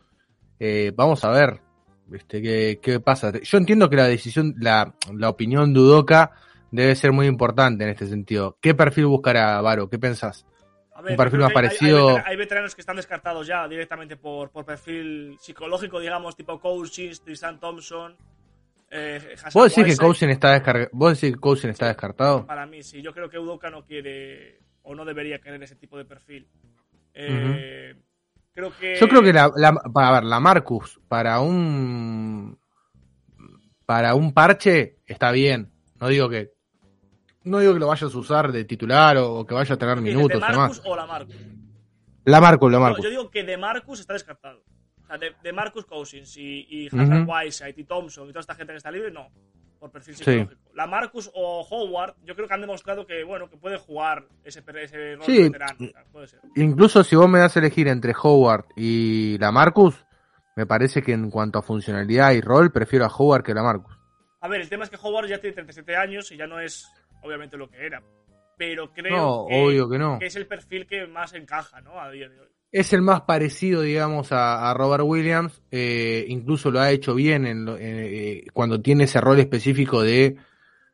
Eh, 0.59 0.91
vamos 0.95 1.23
a 1.23 1.29
ver 1.29 1.61
este, 2.13 2.41
qué, 2.41 2.79
qué 2.81 2.99
pasa. 2.99 3.31
Yo 3.41 3.57
entiendo 3.57 3.89
que 3.89 3.95
la 3.95 4.07
decisión, 4.07 4.53
la, 4.59 4.93
la 5.13 5.29
opinión 5.29 5.73
de 5.73 5.79
Udoka 5.79 6.31
debe 6.71 6.95
ser 6.95 7.11
muy 7.11 7.27
importante 7.27 7.83
en 7.83 7.89
este 7.89 8.05
sentido. 8.07 8.57
¿Qué 8.61 8.73
perfil 8.73 9.07
buscará 9.07 9.59
Varo? 9.61 9.89
¿Qué 9.89 9.99
pensás? 9.99 10.45
A 10.93 11.01
ver, 11.01 11.11
Un 11.13 11.17
perfil 11.17 11.39
más 11.39 11.49
hay- 11.49 11.53
parecido- 11.55 12.07
Hay, 12.09 12.13
vetera- 12.15 12.29
hay 12.29 12.37
veteranos 12.37 12.75
que 12.75 12.81
están 12.81 12.95
descartados 12.95 13.47
ya 13.47 13.67
directamente 13.67 14.17
por, 14.17 14.51
por 14.51 14.65
perfil 14.65 15.35
psicológico, 15.39 15.99
digamos, 15.99 16.35
tipo 16.35 16.59
Cousins, 16.59 17.21
Tristan 17.21 17.59
Thompson. 17.59 18.15
Eh, 18.91 19.35
¿Vos 19.53 19.73
decís 19.73 19.95
que. 19.97 20.03
Cousin 20.05 20.29
está, 20.31 20.51
descarga- 20.53 20.89
¿Vos 20.91 21.13
decís 21.19 21.33
que 21.35 21.39
Cousin 21.41 21.69
está 21.69 21.87
descartado? 21.87 22.45
Para 22.45 22.65
mí, 22.65 22.83
sí. 22.83 23.01
Yo 23.01 23.13
creo 23.13 23.29
que 23.29 23.39
Udoka 23.39 23.69
no 23.69 23.83
quiere 23.85 24.59
o 24.83 24.93
no 24.93 25.05
debería 25.05 25.39
querer 25.39 25.63
ese 25.63 25.75
tipo 25.75 25.97
de 25.97 26.05
perfil. 26.05 26.47
Eh, 27.13 27.95
Creo 28.53 28.71
que. 28.77 28.97
Yo 28.99 29.07
creo 29.07 29.21
que 29.21 29.33
la, 29.33 29.51
la, 29.55 29.73
para 29.73 30.11
ver, 30.11 30.23
la 30.25 30.39
Marcus 30.39 30.99
para 31.07 31.39
un 31.39 32.57
para 33.85 34.15
un 34.15 34.33
parche 34.33 34.97
está 35.05 35.31
bien. 35.31 35.71
No 35.99 36.07
digo 36.07 36.29
que 36.29 36.51
no 37.43 37.59
digo 37.59 37.73
que 37.73 37.79
lo 37.79 37.87
vayas 37.87 38.13
a 38.13 38.17
usar 38.17 38.51
de 38.51 38.65
titular 38.65 39.17
o, 39.17 39.33
o 39.39 39.45
que 39.45 39.53
vaya 39.53 39.75
a 39.75 39.77
tener 39.77 39.95
¿De 39.95 40.01
minutos 40.01 40.37
y 40.37 40.39
Marcus 40.41 40.81
o 40.85 40.95
la 40.95 41.05
Marcus? 41.05 41.35
La 42.25 42.39
Marcus, 42.41 42.71
la 42.71 42.77
No, 42.77 42.83
Marcus. 42.83 43.03
yo 43.03 43.09
digo 43.09 43.31
que 43.31 43.43
de 43.43 43.57
Marcus 43.57 43.99
está 43.99 44.13
descartado. 44.13 44.63
O 45.03 45.07
sea, 45.07 45.17
de, 45.17 45.33
de 45.41 45.53
Marcus 45.53 45.85
Cousins 45.85 46.37
y, 46.37 46.67
y 46.69 46.87
Hassan 46.87 47.23
Ujú. 47.23 47.31
Whiteside 47.31 47.73
y 47.77 47.83
Thompson 47.83 48.25
y 48.25 48.31
toda 48.31 48.41
esta 48.41 48.55
gente 48.55 48.73
que 48.73 48.77
está 48.77 48.91
libre, 48.91 49.11
no. 49.11 49.29
Por 49.81 49.91
perfil 49.91 50.15
Sí. 50.15 50.23
psicológico. 50.23 50.61
La 50.75 50.85
Marcus 50.85 51.31
o 51.33 51.67
Howard, 51.67 52.13
yo 52.23 52.35
creo 52.35 52.47
que 52.47 52.53
han 52.53 52.61
demostrado 52.61 53.05
que, 53.07 53.23
bueno, 53.23 53.49
que 53.49 53.57
puede 53.57 53.77
jugar 53.79 54.27
ese, 54.43 54.63
ese 54.75 55.15
rol 55.15 55.25
Sí. 55.25 55.37
de 55.37 55.43
veterano. 55.49 55.75
puede 56.11 56.27
ser. 56.27 56.39
Incluso 56.55 57.03
si 57.03 57.15
vos 57.15 57.27
me 57.27 57.39
das 57.39 57.55
a 57.57 57.59
elegir 57.59 57.87
entre 57.87 58.13
Howard 58.21 58.65
y 58.75 59.39
la 59.39 59.51
Marcus, 59.51 60.05
me 60.55 60.67
parece 60.67 61.01
que 61.01 61.13
en 61.13 61.31
cuanto 61.31 61.57
a 61.57 61.63
funcionalidad 61.63 62.31
y 62.33 62.41
rol, 62.41 62.71
prefiero 62.71 63.05
a 63.05 63.09
Howard 63.09 63.43
que 63.43 63.53
a 63.53 63.55
la 63.55 63.63
Marcus. 63.63 63.97
A 64.41 64.47
ver, 64.47 64.61
el 64.61 64.69
tema 64.69 64.83
es 64.83 64.91
que 64.91 64.97
Howard 65.01 65.27
ya 65.27 65.39
tiene 65.41 65.55
37 65.55 65.95
años 65.95 66.31
y 66.31 66.37
ya 66.37 66.45
no 66.45 66.59
es, 66.59 66.87
obviamente, 67.23 67.57
lo 67.57 67.67
que 67.67 67.83
era. 67.83 68.03
Pero 68.57 68.93
creo 68.93 69.17
No, 69.17 69.45
que, 69.49 69.63
obvio 69.63 69.89
que 69.89 69.97
no. 69.97 70.19
es 70.21 70.35
el 70.35 70.45
perfil 70.45 70.85
que 70.85 71.07
más 71.07 71.33
encaja, 71.33 71.81
¿no? 71.81 71.99
A 71.99 72.11
día 72.11 72.29
de 72.29 72.39
hoy. 72.39 72.49
Es 72.71 72.93
el 72.93 73.01
más 73.01 73.21
parecido, 73.21 73.81
digamos, 73.81 74.31
a, 74.31 74.69
a 74.69 74.73
Robert 74.73 75.03
Williams. 75.05 75.61
eh, 75.71 76.25
incluso 76.29 76.71
lo 76.71 76.79
ha 76.79 76.91
hecho 76.91 77.13
bien 77.13 77.45
en 77.45 77.65
lo- 77.65 77.77
eh, 77.77 78.45
cuando 78.53 78.81
tiene 78.81 79.03
ese 79.05 79.19
rol 79.19 79.39
específico 79.39 80.01
de 80.01 80.37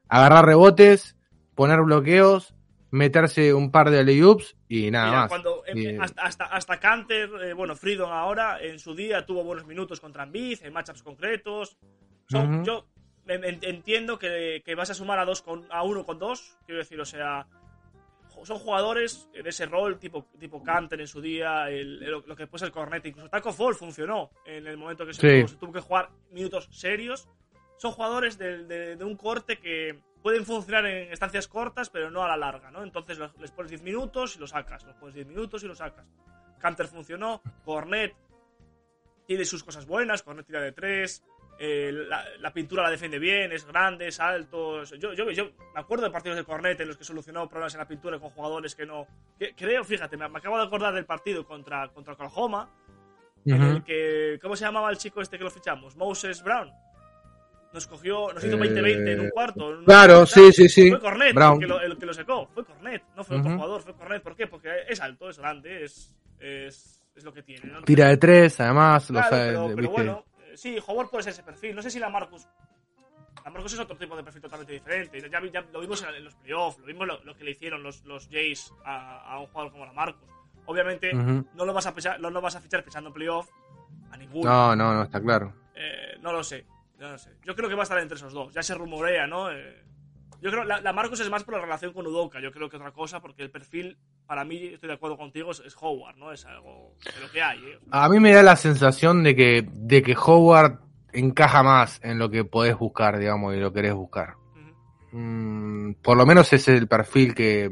agarrar 0.09 0.45
rebotes, 0.45 1.15
poner 1.53 1.81
bloqueos, 1.81 2.55
meterse 2.89 3.53
un 3.53 3.69
par 3.71 3.89
de 3.91 3.99
alley-oops 3.99 4.55
y 4.69 4.89
nada 4.89 5.07
Mira, 5.07 5.19
más. 5.21 5.29
cuando 5.29 5.63
hasta, 6.01 6.21
hasta, 6.23 6.45
hasta 6.45 6.79
Canter, 6.79 7.29
eh, 7.43 7.53
bueno, 7.53 7.75
Freedom 7.75 8.09
ahora, 8.11 8.59
en 8.61 8.79
su 8.79 8.95
día 8.95 9.25
tuvo 9.25 9.43
buenos 9.43 9.67
minutos 9.67 9.99
contra 9.99 10.23
Embiid, 10.23 10.59
en 10.63 10.73
matchups 10.73 11.03
concretos. 11.03 11.77
Son- 12.29 12.55
Ujú. 12.55 12.63
Yo 12.63 12.87
en- 13.27 13.43
en- 13.43 13.59
entiendo 13.61 14.17
que, 14.17 14.63
que 14.65 14.73
vas 14.73 14.89
a 14.89 14.93
sumar 14.95 15.19
a 15.19 15.25
dos 15.25 15.41
con, 15.43 15.65
a 15.69 15.83
uno 15.83 16.05
con 16.05 16.17
dos, 16.17 16.57
quiero 16.65 16.79
decir, 16.79 16.99
o 16.99 17.05
sea, 17.05 17.45
son 18.45 18.60
jugadores 18.60 19.30
de 19.32 19.50
ese 19.50 19.65
rol, 19.65 19.97
tipo, 20.00 20.28
tipo 20.39 20.62
Canter 20.63 21.02
en 21.02 21.08
su 21.08 21.21
día, 21.21 21.69
el- 21.69 22.02
el- 22.04 22.12
lo 22.26 22.36
que 22.36 22.43
después 22.43 22.62
el 22.63 22.71
Cornet, 22.71 23.06
incluso 23.06 23.30
Taco 23.30 23.52
Fall 23.54 23.76
funcionó 23.76 24.30
en 24.45 24.67
el 24.67 24.78
momento 24.78 25.06
que 25.06 25.13
se, 25.13 25.21
Sí. 25.21 25.38
tuvo, 25.39 25.47
se 25.47 25.56
tuvo 25.58 25.71
que 25.73 25.80
jugar 25.82 26.10
minutos 26.32 26.67
serios. 26.71 27.28
Son 27.78 27.91
jugadores 27.91 28.38
de, 28.38 28.65
de- 28.65 28.95
de 28.95 29.04
un 29.04 29.15
corte 29.15 29.60
que 29.60 30.00
pueden 30.23 30.45
funcionar 30.45 30.86
en 30.86 31.12
estancias 31.12 31.47
cortas, 31.47 31.89
pero 31.89 32.10
no 32.12 32.23
a 32.23 32.28
la 32.28 32.38
larga, 32.38 32.71
¿no? 32.71 32.84
Entonces 32.84 33.17
los- 33.17 33.38
les 33.38 33.52
pones 33.52 33.69
10 33.69 33.82
minutos 33.84 34.36
y 34.36 34.39
lo 34.39 34.47
sacas, 34.47 34.84
los 34.84 34.95
pones 34.95 35.15
10 35.15 35.28
minutos 35.28 35.63
y 35.63 35.67
lo 35.67 35.76
sacas. 35.76 36.06
Canter 36.60 36.88
funcionó, 36.88 37.41
Cornet 37.63 38.15
tiene 39.26 39.45
sus 39.45 39.63
cosas 39.63 39.86
buenas, 39.86 40.23
Cornet 40.23 40.45
tira 40.45 40.62
de 40.62 40.71
3, 40.71 41.23
la, 41.60 42.24
la 42.39 42.54
pintura 42.54 42.84
la 42.84 42.89
defiende 42.91 43.17
bien, 43.20 43.52
es 43.52 43.65
grande, 43.65 44.08
es 44.08 44.20
alto. 44.20 44.82
es- 44.84 44.91
Yo, 45.00 45.13
yo, 45.13 45.32
yo 45.32 45.46
me 45.74 45.80
acuerdo 45.82 46.06
de 46.06 46.12
partidos 46.12 46.38
de 46.38 46.43
Cornet 46.43 46.80
en 46.82 46.88
los 46.88 46.98
que 46.98 47.04
solucionó 47.04 47.48
problemas 47.50 47.74
en 47.74 47.80
la 47.80 47.88
pintura 47.88 48.20
con 48.20 48.30
jugadores 48.30 48.76
que 48.76 48.86
no. 48.86 49.08
que- 49.39 49.54
creo, 49.56 49.84
fíjate, 49.84 50.17
me, 50.17 50.28
me 50.30 50.38
acabo 50.38 50.58
de 50.58 50.63
acordar 50.65 50.93
del 50.93 51.06
partido 51.06 51.46
contra, 51.46 51.88
contra 51.89 52.13
Oklahoma, 52.13 52.70
en 53.46 53.62
Ujú. 53.63 53.72
el 53.78 53.84
que. 53.84 54.39
¿Cómo 54.41 54.56
se 54.56 54.65
llamaba 54.65 54.89
el 54.91 54.98
chico 54.98 55.22
este 55.22 55.38
que 55.38 55.43
lo 55.43 55.50
fichamos? 55.52 55.96
Moses 55.96 56.43
Brown. 56.43 56.72
Nos 57.74 57.86
cogió, 57.86 58.32
nos 58.34 58.43
hizo 58.43 58.56
Eh, 58.56 58.60
20-20 58.60 59.12
en 59.13 59.20
un 59.20 59.30
cuarto. 59.30 59.72
en 59.72 59.78
un- 59.80 59.86
claro, 59.86 60.26
sí, 60.26 60.52
sí, 60.54 60.70
sí. 60.70 60.89
Fue 60.89 61.00
Cornet 61.00 61.34
Brown. 61.36 61.56
el 61.56 61.60
que, 61.60 61.67
lo, 61.67 61.82
el 61.82 61.98
que 61.98 62.06
lo 62.06 62.13
secó. 62.13 62.48
Fue 62.54 62.63
Cornet, 62.65 63.04
no 63.15 63.24
fue 63.24 63.38
otro 63.38 63.50
Ujú. 63.50 63.58
jugador, 63.60 63.82
fue 63.82 63.93
Cornet. 63.96 64.24
¿Por 64.24 64.36
qué? 64.36 64.48
Porque 64.48 64.70
es 64.88 65.00
alto, 65.02 65.30
es 65.30 65.38
grande, 65.38 65.84
es, 65.84 66.15
es, 66.39 67.02
es 67.15 67.24
lo 67.24 67.34
que 67.34 67.43
tiene. 67.43 67.70
¿no? 67.72 67.82
Tira 67.84 68.08
de 68.08 68.17
tres, 68.17 68.60
además, 68.62 69.10
lo 69.10 69.20
Claro, 69.20 69.30
sabe, 69.36 69.48
pero, 69.50 69.63
pero 69.65 69.76
¿viste? 69.76 69.88
bueno, 69.93 70.26
eh, 70.37 70.37
sí, 70.58 70.78
Howard 70.86 71.10
puede 71.10 71.24
ser 71.24 71.34
ese 71.34 71.43
perfil. 71.43 71.76
No 71.76 71.82
sé 71.82 71.89
si 71.89 72.00
la 72.00 72.10
Marcus. 72.10 72.48
La 73.46 73.52
Marcus 73.52 73.74
es 73.74 73.80
otro 73.80 73.96
tipo 73.96 74.15
de 74.15 74.24
perfil 74.24 74.41
totalmente 74.41 74.74
diferente. 74.74 75.22
Ya, 75.22 75.41
ya 75.46 75.62
lo 75.72 75.80
vimos 75.80 76.04
en, 76.04 76.24
los 76.24 76.36
playoffs, 76.36 76.80
lo 76.80 76.86
vimos 76.86 77.08
lo, 77.08 77.24
lo 77.24 77.36
que 77.36 77.43
le 77.43 77.52
hicieron 77.52 77.82
los, 77.84 78.04
los 78.04 78.28
Jays 78.28 78.74
a, 78.84 79.34
a 79.34 79.39
un 79.39 79.48
jugador 79.48 79.72
como 79.72 79.86
la 79.86 79.93
Marcus. 79.93 80.28
Obviamente, 80.67 81.13
no, 81.13 81.65
lo 81.65 81.74
vas 81.74 81.88
a 81.88 81.93
fichar, 81.93 82.20
no 82.20 82.30
lo 82.30 82.41
vas 82.41 82.58
a 82.58 82.62
fichar 82.62 82.84
pensando 82.84 83.08
en 83.10 83.13
playoff 83.13 83.50
a 84.12 84.17
ninguno. 84.17 84.50
No, 84.50 84.76
no, 84.76 84.93
no, 84.96 85.04
está 85.04 85.22
claro. 85.22 85.54
Eh, 85.74 86.17
no 86.22 86.34
lo 86.34 86.43
sé, 86.43 86.65
no 86.98 87.10
lo 87.10 87.17
sé. 87.17 87.38
Yo 87.46 87.56
creo 87.56 87.70
que 87.70 87.76
va 87.76 87.84
a 87.84 87.84
estar 87.84 87.98
entre 88.00 88.17
esos 88.17 88.34
dos. 88.34 88.54
Ya 88.54 88.62
se 88.62 88.76
rumorea, 88.76 89.28
¿no? 89.28 89.50
Eh, 89.50 89.82
yo 90.41 90.52
creo 90.52 90.65
la, 90.65 90.82
la 90.82 90.91
Marcus 90.91 91.22
es 91.22 91.30
más 91.30 91.46
por 91.46 91.54
la 91.54 91.62
relación 91.62 91.93
con 91.93 92.06
Udoka, 92.06 92.41
yo 92.41 92.52
creo 92.52 92.70
que 92.70 92.76
otra 92.76 92.91
cosa, 92.91 93.22
porque 93.22 93.43
el 93.43 93.50
perfil, 93.50 93.98
para 94.27 94.43
mí, 94.43 94.57
estoy 94.73 94.89
de 94.89 94.95
acuerdo 94.95 95.17
contigo, 95.17 95.51
es, 95.51 95.75
Howard, 95.79 96.17
¿no? 96.17 96.31
Es 96.31 96.45
algo 96.45 96.93
de 97.03 97.21
lo 97.21 97.31
que 97.31 97.41
hay, 97.41 97.59
¿eh? 97.59 97.79
A 97.91 98.09
mí 98.09 98.19
me 98.19 98.33
da 98.33 98.43
la 98.43 98.55
sensación 98.57 99.23
de 99.23 99.35
que, 99.35 99.67
de 99.71 100.03
que 100.03 100.15
Howard 100.15 100.79
encaja 101.13 101.63
más 101.63 101.99
en 102.03 102.19
lo 102.19 102.29
que 102.29 102.43
podés 102.43 102.77
buscar, 102.77 103.17
digamos, 103.17 103.55
y 103.55 103.59
lo 103.59 103.71
querés 103.73 103.93
buscar. 103.93 104.35
Mm, 105.13 105.93
por 106.03 106.17
lo 106.17 106.25
menos 106.25 106.51
ese 106.51 106.73
es 106.73 106.79
el 106.81 106.87
perfil 106.87 107.33
que 107.33 107.71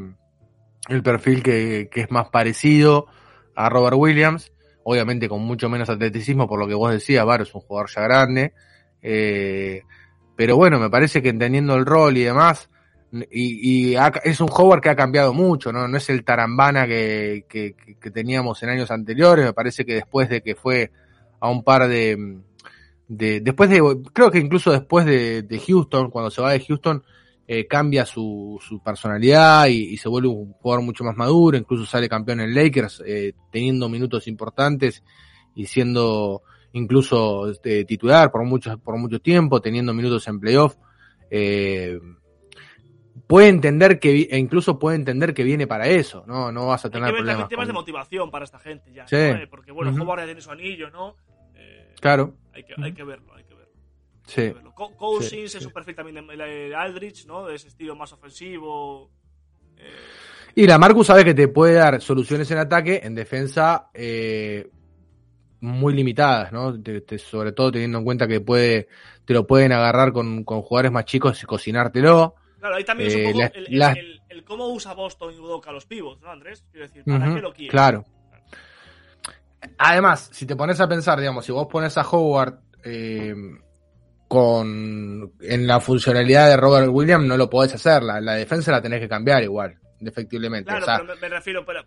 el 0.87 1.03
perfil 1.03 1.43
que, 1.43 1.89
que 1.91 2.01
es 2.01 2.11
más 2.11 2.29
parecido 2.29 3.07
a 3.55 3.69
Robert 3.69 3.97
Williams, 3.97 4.53
obviamente 4.83 5.27
con 5.27 5.41
mucho 5.41 5.67
menos 5.67 5.89
atleticismo, 5.89 6.47
por 6.47 6.59
lo 6.59 6.67
que 6.67 6.75
vos 6.75 6.91
decías, 6.91 7.25
Varo 7.25 7.43
es 7.43 7.53
un 7.53 7.61
jugador 7.61 7.89
ya 7.89 8.01
grande, 8.01 8.53
Eh, 9.01 9.83
pero 10.35 10.55
bueno, 10.55 10.79
me 10.79 10.89
parece 10.89 11.21
que 11.21 11.29
entendiendo 11.29 11.75
el 11.75 11.85
rol 11.85 12.17
y 12.17 12.23
demás, 12.23 12.69
y, 13.31 13.93
y 13.93 13.95
es 14.23 14.41
un 14.41 14.49
Howard 14.49 14.81
que 14.81 14.89
ha 14.89 14.95
cambiado 14.95 15.33
mucho, 15.33 15.71
¿no? 15.71 15.87
No 15.87 15.97
es 15.97 16.09
el 16.09 16.23
tarambana 16.23 16.85
que, 16.87 17.45
que, 17.47 18.11
teníamos 18.11 18.61
en 18.63 18.69
años 18.69 18.91
anteriores. 18.91 19.45
Me 19.45 19.53
parece 19.53 19.85
que 19.85 19.95
después 19.95 20.29
de 20.29 20.41
que 20.41 20.55
fue 20.55 20.91
a 21.39 21.49
un 21.49 21.63
par 21.63 21.87
de, 21.87 22.39
de 23.07 23.41
después 23.41 23.69
de, 23.69 23.81
creo 24.13 24.31
que 24.31 24.39
incluso 24.39 24.71
después 24.71 25.05
de, 25.05 25.61
Houston, 25.67 26.09
cuando 26.09 26.29
se 26.29 26.41
va 26.41 26.51
de 26.51 26.59
Houston, 26.59 27.03
eh, 27.47 27.67
cambia 27.67 28.05
su, 28.05 28.59
su 28.67 28.81
personalidad 28.81 29.67
y, 29.67 29.97
se 29.97 30.09
vuelve 30.09 30.29
un 30.29 30.53
jugador 30.53 30.83
mucho 30.83 31.03
más 31.03 31.15
maduro, 31.15 31.57
incluso 31.57 31.85
sale 31.85 32.09
campeón 32.09 32.41
en 32.41 32.53
Lakers, 32.53 33.03
eh, 33.05 33.33
teniendo 33.51 33.87
minutos 33.87 34.27
importantes 34.27 35.03
y 35.53 35.67
siendo 35.67 36.41
incluso 36.73 37.49
este, 37.49 37.85
titular 37.85 38.31
por 38.31 38.43
mucho, 38.43 38.77
por 38.79 38.97
mucho 38.97 39.19
tiempo, 39.19 39.61
teniendo 39.61 39.93
minutos 39.93 40.27
en 40.27 40.39
playoff. 40.39 40.75
Eh, 41.29 41.97
puede 43.27 43.47
entender 43.49 43.99
que, 43.99 44.27
e 44.29 44.37
incluso 44.37 44.77
puede 44.79 44.95
entender 44.97 45.33
que 45.33 45.43
viene 45.43 45.67
para 45.67 45.87
eso, 45.87 46.23
no, 46.27 46.51
no 46.51 46.67
vas 46.67 46.85
a 46.85 46.87
Hay 46.87 46.91
tener 46.91 47.07
que 47.07 47.13
ver 47.13 47.21
problemas. 47.23 47.49
temas 47.49 47.67
de 47.67 47.73
motivación 47.73 48.29
para 48.31 48.45
esta 48.45 48.59
gente 48.59 48.91
ya. 48.93 49.07
Sí. 49.07 49.15
¿no? 49.15 49.49
Porque 49.49 49.71
bueno, 49.71 49.91
Ujú. 49.91 50.03
Howard 50.03 50.19
ya 50.21 50.25
tiene 50.25 50.41
su 50.41 50.51
anillo, 50.51 50.89
¿no? 50.91 51.15
Eh, 51.55 51.93
Claro, 51.99 52.35
hay, 52.53 52.63
que, 52.63 52.73
hay 52.81 52.93
que 52.93 53.03
verlo, 53.03 53.33
hay 53.33 53.43
que 53.43 53.53
verlo. 53.55 53.73
sí. 54.27 54.41
hay 54.41 54.47
que 54.49 54.53
verlo. 54.55 54.73
Co- 54.75 54.95
Cousins 54.95 55.51
Sí, 55.51 55.57
es 55.57 55.65
un 55.65 55.71
perfil 55.73 55.95
también 55.95 56.25
de, 56.27 56.35
de 56.37 56.75
Aldrich, 56.75 57.25
¿no? 57.25 57.45
De 57.47 57.55
ese 57.55 57.67
estilo 57.69 57.95
más 57.95 58.11
ofensivo. 58.13 59.09
Eh, 59.77 59.83
Y 60.55 60.67
la 60.67 60.77
Marcus 60.77 61.07
sabe 61.07 61.23
que 61.25 61.33
te 61.33 61.47
puede 61.47 61.73
dar 61.75 62.01
soluciones 62.01 62.49
en 62.51 62.57
ataque, 62.59 63.01
en 63.03 63.15
defensa 63.15 63.89
eh, 63.93 64.69
muy 65.61 65.93
limitadas, 65.93 66.51
¿no? 66.51 66.79
Te- 66.81 67.01
te- 67.01 67.17
sobre 67.17 67.53
todo 67.53 67.71
teniendo 67.71 67.97
en 67.97 68.03
cuenta 68.05 68.27
que 68.27 68.39
puede, 68.41 68.87
te 69.25 69.33
lo 69.33 69.47
pueden 69.47 69.71
agarrar 69.71 70.11
con, 70.13 70.43
con 70.43 70.61
jugadores 70.61 70.91
más 70.91 71.05
chicos 71.05 71.41
y 71.41 71.45
cocinártelo. 71.45 72.35
Claro, 72.65 72.75
ahí 72.77 72.83
también 72.83 73.07
es 73.09 73.15
un 73.15 73.21
Eh, 73.21 73.25
poco 73.25 73.39
la- 73.39 73.45
el, 73.47 73.67
el- 73.67 73.79
la- 73.79 73.91
el- 73.93 74.21
el 74.29 74.43
cómo 74.43 74.67
usa 74.69 74.93
Boston 74.93 75.33
y 75.33 75.39
Udoka 75.39 75.71
los 75.71 75.85
pivots, 75.85 76.21
¿no, 76.21 76.31
Andrés? 76.31 76.65
Quiero 76.71 76.87
decir, 76.87 77.03
¿para 77.05 77.25
Ujú, 77.25 77.35
qué 77.35 77.41
lo 77.41 77.53
quiere? 77.53 77.69
Claro. 77.71 78.05
Además, 79.77 80.29
si 80.31 80.45
te 80.45 80.55
pones 80.55 80.79
a 80.79 80.87
pensar, 80.87 81.19
digamos, 81.19 81.45
si 81.45 81.51
vos 81.51 81.67
pones 81.67 81.97
a 81.97 82.01
Howard 82.07 82.59
eh, 82.83 83.33
con 84.27 85.33
en 85.41 85.67
la 85.67 85.79
funcionalidad 85.79 86.49
de 86.49 86.57
Robert 86.57 86.87
Williams, 86.89 87.25
no 87.25 87.37
lo 87.37 87.49
podés 87.49 87.73
hacer. 87.73 88.03
La, 88.03 88.19
la 88.21 88.33
defensa 88.33 88.71
la 88.71 88.81
tenés 88.81 88.99
que 88.99 89.09
cambiar 89.09 89.43
igual, 89.43 89.77
efectivamente. 90.01 90.67
Claro, 90.69 90.83
o 90.83 90.85
sea, 90.85 90.97
pero 90.99 91.15
me, 91.15 91.21
me 91.21 91.29
refiero, 91.29 91.65
pero 91.65 91.83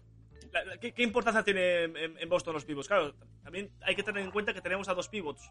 ¿qué, 0.81 0.93
qué 0.93 1.03
importancia 1.03 1.43
tiene 1.45 1.85
en, 1.85 1.97
en 2.19 2.29
Boston 2.29 2.55
los 2.55 2.65
pivots? 2.65 2.89
Claro, 2.89 3.15
también 3.45 3.71
hay 3.83 3.95
que 3.95 4.03
tener 4.03 4.23
en 4.25 4.31
cuenta 4.31 4.53
que 4.53 4.61
tenemos 4.61 4.89
a 4.89 4.95
dos 4.95 5.09
pivots 5.09 5.51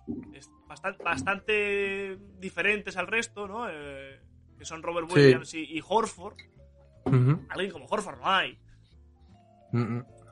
bastante, 0.67 1.03
bastante 1.03 2.17
diferentes 2.39 2.97
al 2.97 3.07
resto, 3.07 3.47
¿no? 3.47 3.69
Eh, 3.69 4.19
que 4.57 4.65
son 4.65 4.81
Robert 4.83 5.07
Sí. 5.09 5.15
Williams 5.15 5.53
y, 5.53 5.63
y 5.77 5.83
Horford. 5.87 6.35
Alguien 7.49 7.71
como 7.71 7.85
Horford 7.85 8.19
no 8.19 8.27
hay, 8.29 8.59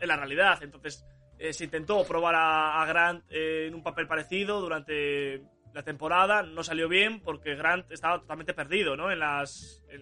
en 0.02 0.08
la 0.08 0.18
realidad. 0.18 0.62
Entonces, 0.64 1.06
eh, 1.38 1.54
se 1.54 1.66
intentó 1.66 2.04
probar 2.06 2.36
a, 2.36 2.82
a 2.82 2.86
Grant 2.86 3.24
eh, 3.30 3.68
en 3.68 3.76
un 3.76 3.84
papel 3.84 4.08
parecido 4.08 4.60
durante 4.62 5.42
la 5.74 5.84
temporada. 5.84 6.44
No 6.44 6.64
salió 6.64 6.88
bien 6.90 7.22
porque 7.22 7.56
Grant 7.56 7.92
estaba 7.92 8.20
totalmente 8.20 8.54
perdido, 8.54 8.96
¿no? 8.98 9.12
En 9.12 9.20
las, 9.20 9.84
en, 9.90 10.02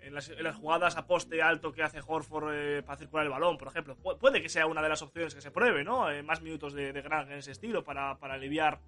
en 0.00 0.14
las, 0.14 0.28
en 0.28 0.42
las 0.42 0.56
jugadas 0.56 0.96
a 0.96 1.06
poste 1.06 1.42
alto 1.42 1.72
que 1.72 1.82
hace 1.82 2.00
Horford 2.06 2.52
eh, 2.54 2.82
para 2.82 2.98
circular 2.98 3.26
el 3.26 3.30
balón, 3.32 3.56
por 3.58 3.68
ejemplo. 3.68 3.96
Pu- 3.96 4.18
puede 4.18 4.40
que 4.42 4.48
sea 4.48 4.66
una 4.66 4.82
de 4.82 4.88
las 4.88 5.02
opciones 5.02 5.34
que 5.34 5.40
se 5.40 5.50
pruebe, 5.50 5.82
¿no? 5.84 6.10
Eh, 6.10 6.22
más 6.22 6.40
minutos 6.42 6.72
de, 6.72 6.92
de 6.92 7.02
Grant 7.02 7.30
en 7.30 7.38
ese 7.38 7.52
estilo 7.52 7.82
para, 7.84 8.18
para 8.18 8.34
aliviar 8.34 8.80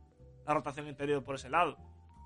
la 0.47 0.55
rotación 0.55 0.87
interior 0.89 1.23
por 1.25 1.35
ese 1.37 1.51
lado. 1.51 1.77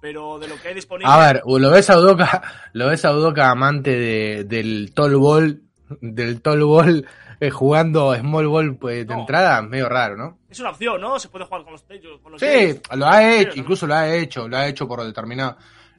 Pero 0.03 0.41
de 0.41 0.49
lo 0.49 0.61
que 0.61 0.69
hay 0.69 0.75
disponible. 0.75 1.11
A 1.11 1.17
ver, 1.17 1.43
lo 1.47 1.71
ves 1.71 1.89
a 1.89 1.97
Udoka, 1.97 2.43
lo 2.73 2.89
ves 2.89 3.05
a 3.05 3.13
Udoka 3.13 3.51
amante 3.51 3.97
de, 3.97 4.45
del 4.45 4.93
tall 4.93 5.15
ball, 5.17 5.63
del 6.01 6.43
tall 6.43 6.65
ball, 6.65 7.07
eh, 7.39 7.51
jugando 7.51 8.13
small 8.17 8.49
ball 8.49 8.77
pues, 8.77 9.07
de 9.07 9.15
No. 9.15 9.21
entrada, 9.21 9.63
medio 9.63 9.89
raro, 9.89 10.17
¿no? 10.17 10.39
Es 10.51 10.59
una 10.59 10.71
opción, 10.71 11.01
¿no? 11.01 11.21
Se 11.21 11.29
puede 11.29 11.45
jugar 11.45 11.63
con 11.63 11.73
los, 11.73 11.85
con 12.21 12.33
los 12.33 12.41
Sí, 12.41 12.81
lo 12.97 13.07
ha 13.07 13.33
hecho, 13.33 13.53
incluso 13.55 13.87
lo 13.87 13.95
ha 13.95 14.13
hecho, 14.13 14.49
lo 14.49 14.57
ha 14.57 14.67
hecho 14.67 14.89
por 14.89 15.05
determinado, 15.05 15.57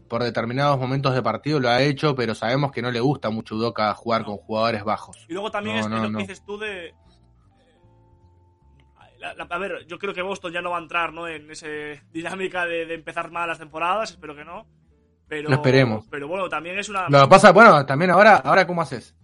por 0.10 0.22
determinados 0.22 0.78
momentos 0.78 1.16
de 1.16 1.22
partido, 1.24 1.62
lo 1.62 1.70
ha 1.70 1.82
hecho, 1.82 2.14
pero 2.14 2.36
sabemos 2.36 2.74
que 2.74 2.82
no 2.82 2.92
le 2.92 3.00
gusta 3.00 3.30
mucho 3.30 3.56
Udoka 3.56 3.94
jugar 3.94 4.26
con 4.26 4.36
jugadores 4.36 4.84
bajos. 4.84 5.18
Y 5.30 5.34
luego 5.34 5.50
también 5.50 5.78
es, 5.78 5.88
lo 5.88 6.12
que 6.12 6.18
dices 6.18 6.44
tú 6.46 6.58
de. 6.58 6.94
La- 9.24 9.34
la- 9.34 9.44
a 9.50 9.58
ver, 9.58 9.86
yo 9.88 9.98
creo 9.98 10.14
que 10.14 10.22
Boston 10.22 10.52
ya 10.54 10.62
no 10.62 10.70
va 10.72 10.78
a 10.78 10.82
entrar 10.82 11.14
¿no? 11.14 11.28
en 11.28 11.50
esa 11.50 11.68
dinámica 12.12 12.66
de, 12.66 12.86
de 12.86 12.94
empezar 12.94 13.32
mal 13.32 13.48
las 13.48 13.60
temporadas, 13.60 14.12
espero 14.12 14.36
que 14.36 14.46
no. 14.46 14.68
Pero, 15.28 15.50
Lo 15.50 15.56
esperemos. 15.56 16.06
Pero 16.12 16.28
bueno, 16.28 16.50
también 16.50 16.78
es 16.78 16.90
una. 16.90 17.08
Lo 17.10 17.22
que 17.24 17.28
pasa, 17.28 17.52
bueno, 17.52 17.86
también 17.86 18.12
ahora, 18.12 18.36
ahora 18.36 18.68
¿cómo 18.68 18.82
haces? 18.82 19.16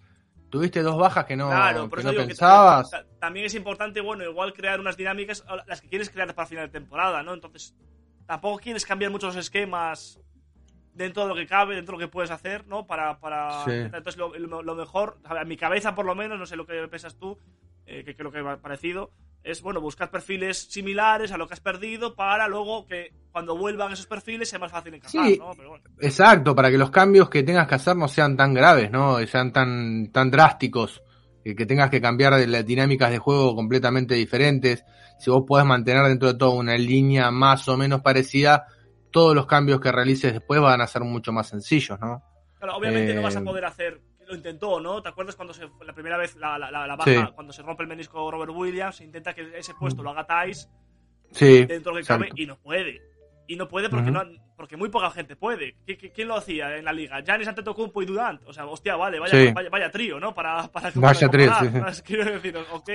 Tuviste 0.49 0.81
dos 0.81 0.97
bajas 0.97 1.25
que 1.25 1.35
no, 1.35 1.49
claro, 1.49 1.87
que 1.89 2.01
no 2.03 2.11
que 2.11 2.23
pensabas. 2.25 2.89
ta- 2.89 3.05
también 3.19 3.45
es 3.45 3.53
importante, 3.53 4.01
bueno, 4.01 4.23
igual 4.23 4.53
crear 4.53 4.79
unas 4.79 4.97
dinámicas, 4.97 5.45
las 5.67 5.81
que 5.81 5.89
quieres 5.89 6.09
crear 6.09 6.33
para 6.33 6.47
final 6.47 6.65
de 6.67 6.71
temporada, 6.71 7.21
¿no? 7.21 7.35
Entonces, 7.35 7.75
tampoco 8.25 8.57
quieres 8.57 8.83
cambiar 8.85 9.11
muchos 9.11 9.35
esquemas 9.35 10.19
dentro 10.93 11.23
de 11.23 11.29
lo 11.29 11.35
que 11.35 11.45
cabe, 11.45 11.75
dentro 11.75 11.95
de 11.97 12.01
lo 12.03 12.07
que 12.07 12.11
puedes 12.11 12.31
hacer, 12.31 12.65
¿no? 12.65 12.87
Para. 12.87 13.19
para 13.19 13.63
Sí. 13.65 13.71
Entonces, 13.73 14.17
lo, 14.17 14.33
lo- 14.39 14.63
lo 14.63 14.75
mejor, 14.75 15.19
a 15.25 15.43
mi 15.45 15.57
cabeza 15.57 15.93
por 15.93 16.05
lo 16.05 16.15
menos, 16.15 16.39
no 16.39 16.45
sé 16.47 16.55
lo 16.55 16.65
que 16.65 16.87
piensas 16.87 17.15
tú, 17.17 17.37
eh, 17.85 18.03
que 18.03 18.15
creo 18.15 18.31
que 18.31 18.41
va 18.41 18.57
parecido, 18.57 19.11
es, 19.43 19.61
bueno, 19.61 19.79
buscar 19.81 20.11
perfiles 20.11 20.57
similares 20.69 21.31
a 21.31 21.37
lo 21.37 21.47
que 21.47 21.53
has 21.53 21.59
perdido 21.61 22.15
para 22.15 22.47
luego 22.47 22.85
que 22.85 23.13
cuando 23.31 23.57
vuelvan 23.57 23.91
esos 23.91 24.05
perfiles 24.07 24.49
sea 24.49 24.59
más 24.59 24.71
fácil 24.71 24.93
encajar, 24.95 25.25
Sí. 25.27 25.37
¿no? 25.39 25.51
Pero 25.55 25.69
bueno. 25.69 25.83
Exacto, 25.99 26.55
para 26.55 26.69
que 26.69 26.77
los 26.77 26.89
cambios 26.91 27.29
que 27.29 27.43
tengas 27.43 27.67
que 27.67 27.75
hacer 27.75 27.95
no 27.95 28.07
sean 28.07 28.35
tan 28.35 28.53
graves, 28.53 28.91
¿no? 28.91 29.17
Sean 29.27 29.51
tan, 29.53 30.11
tan 30.11 30.29
drásticos, 30.29 31.01
que, 31.43 31.55
que 31.55 31.65
tengas 31.65 31.89
que 31.89 32.01
cambiar 32.01 32.35
de 32.35 32.47
las 32.47 32.65
dinámicas 32.65 33.11
de 33.11 33.17
juego 33.19 33.55
completamente 33.55 34.15
diferentes. 34.15 34.83
Si 35.19 35.29
vos 35.31 35.43
podés 35.47 35.65
mantener 35.65 36.05
dentro 36.07 36.31
de 36.33 36.37
todo 36.37 36.51
una 36.51 36.77
línea 36.77 37.31
más 37.31 37.67
o 37.69 37.77
menos 37.77 38.01
parecida, 38.01 38.65
todos 39.11 39.33
los 39.35 39.45
cambios 39.47 39.79
que 39.79 39.91
realices 39.91 40.33
después 40.33 40.59
van 40.61 40.81
a 40.81 40.87
ser 40.87 41.03
mucho 41.03 41.31
más 41.31 41.47
sencillos, 41.47 41.97
¿no? 41.99 42.21
Claro, 42.57 42.75
obviamente 42.75 43.13
no 43.15 43.21
vas 43.21 43.35
a 43.37 43.39
Eh, 43.39 43.43
poder 43.43 43.65
hacer. 43.65 44.01
Lo 44.29 44.35
intentó, 44.35 44.79
¿no? 44.79 45.01
¿Te 45.01 45.09
acuerdas 45.09 45.35
cuando 45.35 45.53
se, 45.55 45.67
la 45.83 45.91
primera 45.93 46.15
vez 46.15 46.35
la, 46.35 46.57
la, 46.59 46.69
la, 46.69 46.95
baja, 46.95 47.11
Sí. 47.11 47.17
cuando 47.33 47.51
se 47.51 47.63
rompe 47.63 47.81
el 47.83 47.89
menisco 47.89 48.29
Robert 48.29 48.51
Williams, 48.53 49.01
intenta 49.01 49.33
que 49.33 49.57
ese 49.57 49.73
puesto 49.73 50.03
lo 50.03 50.11
haga 50.11 50.25
Tice 50.45 50.67
Sí, 51.31 51.65
dentro 51.65 51.93
que 51.93 51.99
exacto. 52.01 52.25
cabe 52.27 52.41
y 52.41 52.45
no 52.45 52.55
puede. 52.57 53.01
Y 53.47 53.55
no 53.55 53.67
puede 53.67 53.89
porque, 53.89 54.11
Ujú. 54.11 54.13
no, 54.13 54.23
porque 54.55 54.77
muy 54.77 54.89
poca 54.89 55.09
gente 55.09 55.35
puede. 55.35 55.75
¿Qui- 55.87 55.97
qui- 55.99 56.11
¿Quién 56.13 56.27
lo 56.27 56.35
hacía 56.35 56.77
en 56.77 56.85
la 56.85 56.93
liga? 56.93 57.19
Giannis 57.23 57.47
Antetokounmpo 57.47 58.03
y 58.03 58.05
Durant. 58.05 58.43
O 58.45 58.53
sea, 58.53 58.67
hostia, 58.67 58.95
vale, 58.95 59.19
vaya, 59.19 59.31
Sí. 59.47 59.51
vaya, 59.51 59.69
vaya 59.71 59.89
trío, 59.89 60.19
¿no? 60.19 60.35
Para, 60.35 60.67
para, 60.67 60.91
Vaya 60.93 61.27
trío, 61.29 61.51
sí. 61.55 61.67
Quiero 62.05 62.25
decir, 62.25 62.55
ok. 62.71 62.89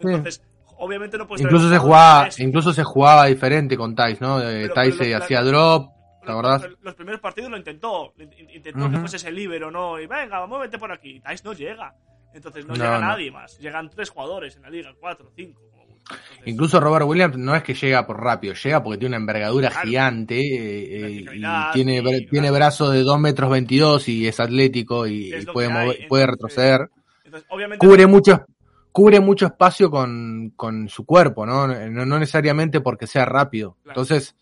Entonces, 0.00 0.42
obviamente 0.78 1.18
no 1.18 1.26
puedes 1.26 1.42
Incluso 1.44 1.68
se 1.68 1.76
jugaba, 1.78 2.28
de 2.34 2.42
incluso 2.44 2.72
se 2.72 2.82
jugaba 2.84 3.26
diferente 3.26 3.76
con 3.76 3.94
Tice, 3.94 4.18
¿no? 4.20 4.38
Pero- 4.38 4.72
Tice 4.72 4.96
pero 4.98 5.18
lo- 5.18 5.24
hacía 5.24 5.42
drop, 5.42 5.90
¿te 6.22 6.26
Los- 6.26 6.34
acordás? 6.38 6.62
Los, 6.62 6.78
los 6.82 6.94
primeros 6.94 7.20
partidos 7.20 7.50
lo 7.50 7.56
intentó. 7.56 8.12
Lo 8.16 8.24
in- 8.24 8.50
Intentó 8.50 8.90
que 8.90 8.98
fuese 8.98 9.16
ese 9.16 9.30
libero, 9.32 9.70
¿no? 9.70 10.00
Y 10.00 10.06
venga, 10.06 10.46
muévete 10.46 10.78
por 10.78 10.90
aquí. 10.92 11.20
Tice 11.20 11.42
no 11.44 11.52
llega. 11.52 11.94
Entonces 12.34 12.64
no, 12.64 12.74
No, 12.74 12.82
llega 12.82 12.98
no. 13.00 13.06
nadie 13.08 13.30
más. 13.30 13.58
Llegan 13.58 13.90
tres 13.90 14.08
jugadores 14.10 14.56
en 14.56 14.62
la 14.62 14.70
liga, 14.70 14.94
cuatro, 14.98 15.30
cinco. 15.36 15.60
Entonces, 15.74 16.46
Incluso 16.46 16.80
Robert 16.80 17.06
Williams 17.06 17.36
no 17.38 17.54
es 17.54 17.62
que 17.62 17.74
llega 17.74 18.04
por 18.06 18.20
rápido, 18.20 18.54
llega 18.54 18.82
porque 18.82 18.98
tiene 18.98 19.10
una 19.16 19.22
envergadura 19.22 19.68
Claro. 19.70 19.86
gigante 19.86 20.34
eh, 20.40 21.06
eh, 21.06 21.10
y 21.10 21.24
tiene, 21.72 21.98
sí, 21.98 22.04
bra- 22.04 22.08
claro. 22.10 22.30
tiene 22.30 22.50
brazos 22.50 22.92
de 22.92 23.02
2 23.02 23.20
metros 23.20 23.50
22 23.50 24.08
y 24.08 24.26
es 24.26 24.40
atlético 24.40 25.06
y, 25.06 25.32
Es 25.32 25.44
y 25.44 25.46
puede, 25.46 25.68
mover- 25.68 26.08
puede 26.08 26.24
entonces- 26.24 26.26
retroceder. 26.26 26.90
entonces, 27.24 27.48
obviamente. 27.50 27.86
Cubre 27.86 28.06
mucho, 28.08 28.44
cubre 28.90 29.20
mucho 29.20 29.46
espacio 29.46 29.90
con, 29.90 30.52
con 30.56 30.88
su 30.88 31.06
cuerpo, 31.06 31.46
¿no? 31.46 31.68
No, 31.68 32.04
no 32.04 32.18
necesariamente 32.18 32.80
porque 32.80 33.06
sea 33.06 33.24
rápido. 33.24 33.76
Claro. 33.84 34.00
Entonces, 34.00 34.34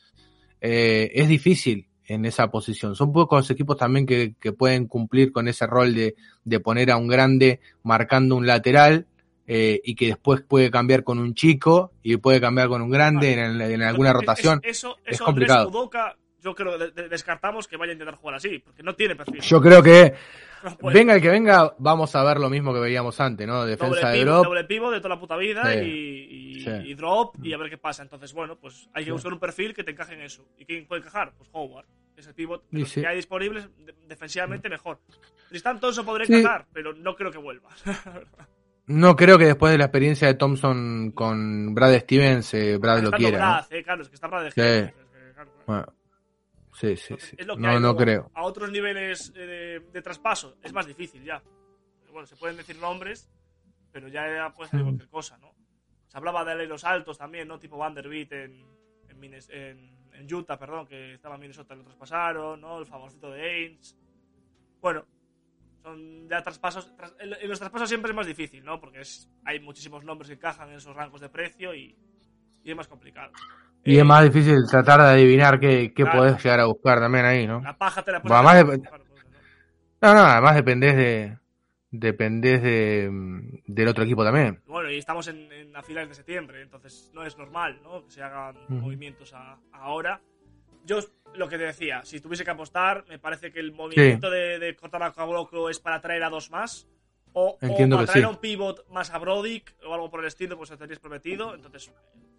eh, 0.60 1.10
es 1.14 1.28
difícil 1.28 1.86
en 2.06 2.24
esa 2.24 2.50
posición. 2.50 2.96
Son 2.96 3.12
pocos 3.12 3.50
equipos 3.50 3.76
también 3.76 4.04
que, 4.06 4.34
que 4.40 4.52
pueden 4.52 4.86
cumplir 4.86 5.30
con 5.32 5.46
ese 5.48 5.66
rol 5.66 5.94
de, 5.94 6.16
de 6.44 6.60
poner 6.60 6.90
a 6.90 6.96
un 6.96 7.06
grande 7.08 7.60
marcando 7.84 8.34
un 8.36 8.46
lateral 8.46 9.06
eh, 9.46 9.80
y 9.84 9.94
que 9.94 10.06
después 10.08 10.40
puede 10.42 10.70
cambiar 10.70 11.04
con 11.04 11.18
un 11.18 11.34
chico 11.34 11.92
y 12.02 12.16
puede 12.16 12.40
cambiar 12.40 12.68
con 12.68 12.82
un 12.82 12.90
grande 12.90 13.32
en, 13.34 13.60
en 13.60 13.82
alguna 13.82 14.12
rotación. 14.12 14.60
es- 14.64 14.78
eso, 14.78 14.96
es 15.04 15.14
eso 15.14 15.24
complicado. 15.24 15.70
Yo 16.42 16.54
creo 16.54 16.78
que 16.78 16.84
de- 16.86 16.90
de- 17.02 17.08
descartamos 17.10 17.68
que 17.68 17.76
vaya 17.76 17.90
a 17.90 17.92
intentar 17.92 18.14
jugar 18.14 18.36
así, 18.36 18.58
porque 18.60 18.82
no 18.82 18.94
tiene 18.94 19.14
perfil. 19.14 19.40
Yo 19.42 19.60
creo 19.60 19.82
que 19.82 20.14
No 20.82 20.90
venga 20.92 21.14
el 21.14 21.22
que 21.22 21.28
venga, 21.30 21.74
vamos 21.78 22.14
a 22.14 22.22
ver 22.24 22.38
lo 22.38 22.50
mismo 22.50 22.72
que 22.74 22.80
veíamos 22.80 23.18
antes, 23.20 23.46
¿no? 23.46 23.64
Defensa 23.64 23.94
doble 24.08 24.18
de 24.18 24.18
pivo, 24.24 24.30
drop. 24.32 24.44
doble 24.46 24.64
pivo 24.64 24.90
de 24.90 24.98
toda 24.98 25.14
la 25.14 25.20
puta 25.20 25.36
vida 25.36 25.72
Sí. 25.72 25.78
y, 25.78 26.56
y- 26.58 26.60
Sí. 26.60 26.70
y 26.84 26.94
drop 26.94 27.36
y 27.42 27.52
a 27.54 27.56
ver 27.58 27.70
qué 27.70 27.78
pasa. 27.78 28.02
Entonces, 28.02 28.32
bueno, 28.34 28.56
pues 28.56 28.88
hay 28.92 29.04
que 29.04 29.12
buscar 29.12 29.32
un 29.32 29.38
perfil 29.38 29.72
que 29.72 29.82
te 29.84 29.92
encaje 29.92 30.12
en 30.14 30.20
eso. 30.22 30.44
¿Y 30.58 30.66
quién 30.66 30.86
puede 30.86 31.00
encajar? 31.00 31.32
Pues 31.38 31.48
Howard, 31.52 31.86
que 32.14 32.20
es 32.20 32.26
el 32.26 32.34
pivot 32.34 32.62
de 32.70 32.78
Y 32.78 32.80
los 32.82 32.90
sí. 32.90 33.00
que 33.00 33.06
hay 33.06 33.16
disponibles 33.16 33.68
de- 33.78 33.94
defensivamente 34.06 34.68
mejor. 34.68 34.98
Tristan 35.48 35.80
Thompson 35.80 36.04
podría 36.04 36.26
Sí. 36.26 36.34
encajar, 36.34 36.66
pero 36.72 36.92
no 36.92 37.14
creo 37.16 37.30
que 37.30 37.38
vuelva. 37.38 37.70
No 38.86 39.14
creo 39.14 39.38
que 39.38 39.44
después 39.44 39.70
de 39.70 39.78
la 39.78 39.84
experiencia 39.84 40.26
de 40.26 40.34
Thompson 40.34 41.12
con 41.12 41.72
Brad 41.74 41.96
Stevens, 42.00 42.52
eh, 42.54 42.76
Brad 42.76 43.02
lo 43.02 43.12
quiera. 43.12 43.38
¿no? 43.38 43.44
Brad, 43.44 43.72
eh, 43.72 43.82
claro, 43.84 44.02
es 44.02 44.08
que 44.08 44.14
está 44.16 44.26
Brad 44.26 44.44
de 44.44 44.50
Sí. 44.50 44.60
Gil, 44.60 44.64
es 44.64 44.92
que, 44.92 45.32
claro, 45.34 45.50
Bueno, 45.66 45.86
Sí, 46.72 46.96
sí, 46.96 47.04
Entonces, 47.14 47.28
sí. 47.30 47.36
es 47.38 47.46
lo 47.46 47.56
que 47.56 47.62
No, 47.62 47.70
hay. 47.70 47.80
no 47.80 47.96
creo. 47.96 48.30
A 48.34 48.44
otros 48.44 48.70
niveles 48.70 49.32
eh, 49.34 49.40
de, 49.40 49.80
de 49.92 50.02
traspaso 50.02 50.56
es 50.62 50.72
más 50.72 50.86
difícil 50.86 51.22
ya. 51.24 51.42
Bueno, 52.12 52.26
se 52.26 52.36
pueden 52.36 52.56
decir 52.56 52.76
nombres, 52.78 53.28
pero 53.92 54.08
ya 54.08 54.52
puede 54.56 54.70
ser 54.70 54.80
Mm. 54.80 54.84
cualquier 54.84 55.08
cosa, 55.08 55.38
¿no? 55.38 55.54
Se 56.08 56.16
hablaba 56.16 56.44
de 56.44 56.66
los 56.66 56.84
altos 56.84 57.18
también, 57.18 57.46
¿no? 57.48 57.58
Tipo 57.58 57.76
Vanderbilt 57.78 58.32
en, 58.32 58.64
en, 59.08 59.24
en, 59.50 59.98
en 60.12 60.34
Utah, 60.34 60.58
perdón, 60.58 60.86
que 60.86 61.14
estaba 61.14 61.36
en 61.36 61.40
Minnesota 61.42 61.74
y 61.74 61.78
lo 61.78 61.84
traspasaron, 61.84 62.60
¿no? 62.60 62.78
El 62.78 62.86
favorcito 62.86 63.30
de 63.30 63.42
Ainge. 63.42 63.94
Bueno, 64.80 65.04
son 65.82 66.28
ya 66.28 66.42
traspasos. 66.42 66.94
tras- 66.96 67.14
en 67.20 67.32
en 67.34 67.48
los 67.48 67.58
traspasos 67.58 67.88
siempre 67.88 68.10
es 68.10 68.16
más 68.16 68.26
difícil, 68.26 68.64
¿no? 68.64 68.80
Porque 68.80 69.00
es, 69.00 69.28
hay 69.44 69.60
muchísimos 69.60 70.04
nombres 70.04 70.28
que 70.28 70.34
encajan 70.34 70.68
en 70.70 70.76
esos 70.76 70.94
rangos 70.96 71.20
de 71.20 71.28
precio 71.28 71.74
y, 71.74 71.96
y 72.64 72.70
es 72.70 72.76
más 72.76 72.88
complicado. 72.88 73.32
Y 73.84 73.96
Eh, 73.96 74.00
es 74.00 74.04
más 74.04 74.22
difícil 74.24 74.56
tratar 74.70 75.00
de 75.00 75.06
adivinar 75.08 75.58
qué, 75.58 75.92
qué 75.94 76.02
Claro. 76.02 76.18
podés 76.18 76.42
llegar 76.44 76.60
a 76.60 76.66
buscar 76.66 77.00
también 77.00 77.24
ahí, 77.24 77.46
¿no? 77.46 77.60
La 77.62 77.76
paja 77.76 78.02
te 78.02 78.12
la 78.12 78.18
además 78.18 78.42
pones- 78.64 78.82
de- 78.82 78.88
pues, 78.90 79.24
¿no? 80.02 80.14
No, 80.14 80.20
además 80.20 80.54
dependés 80.54 80.96
de. 80.96 81.36
Dependés 81.92 82.62
de, 82.62 83.08
mm, 83.10 83.62
del 83.66 83.88
otro 83.88 84.04
equipo 84.04 84.22
también. 84.22 84.60
Bueno, 84.66 84.88
y 84.92 84.98
estamos 84.98 85.26
en, 85.26 85.50
en 85.50 85.74
a 85.76 85.82
finales 85.82 86.10
de 86.10 86.14
septiembre, 86.14 86.62
entonces 86.62 87.10
no 87.12 87.24
es 87.24 87.36
normal, 87.36 87.80
¿no? 87.82 88.04
Que 88.04 88.12
se 88.12 88.22
hagan 88.22 88.54
movimientos 88.68 89.32
a- 89.34 89.58
ahora. 89.72 90.20
Yo, 90.86 91.00
lo 91.34 91.48
que 91.48 91.58
te 91.58 91.64
decía, 91.64 92.02
si 92.04 92.20
tuviese 92.20 92.44
que 92.44 92.50
apostar, 92.52 93.04
me 93.08 93.18
parece 93.18 93.50
que 93.50 93.58
el 93.58 93.72
movimiento 93.72 94.30
de, 94.30 94.60
de 94.60 94.76
cortar 94.76 95.02
a 95.02 95.12
Caboclo 95.12 95.68
es 95.68 95.80
para 95.80 96.00
traer 96.00 96.22
a 96.22 96.30
dos 96.30 96.48
más. 96.52 96.86
O, 97.32 97.50
o 97.50 97.58
Entiendo 97.60 97.96
para 97.96 98.06
que 98.06 98.12
traer 98.12 98.24
sí. 98.24 98.28
a 98.28 98.30
un 98.30 98.36
pivot 98.36 98.88
más 98.88 99.10
a 99.10 99.18
Brodick 99.18 99.74
o 99.86 99.94
algo 99.94 100.10
por 100.10 100.20
el 100.20 100.26
estilo, 100.26 100.56
pues 100.56 100.70
tenéis 100.70 100.98
prometido. 100.98 101.54
Entonces, 101.54 101.92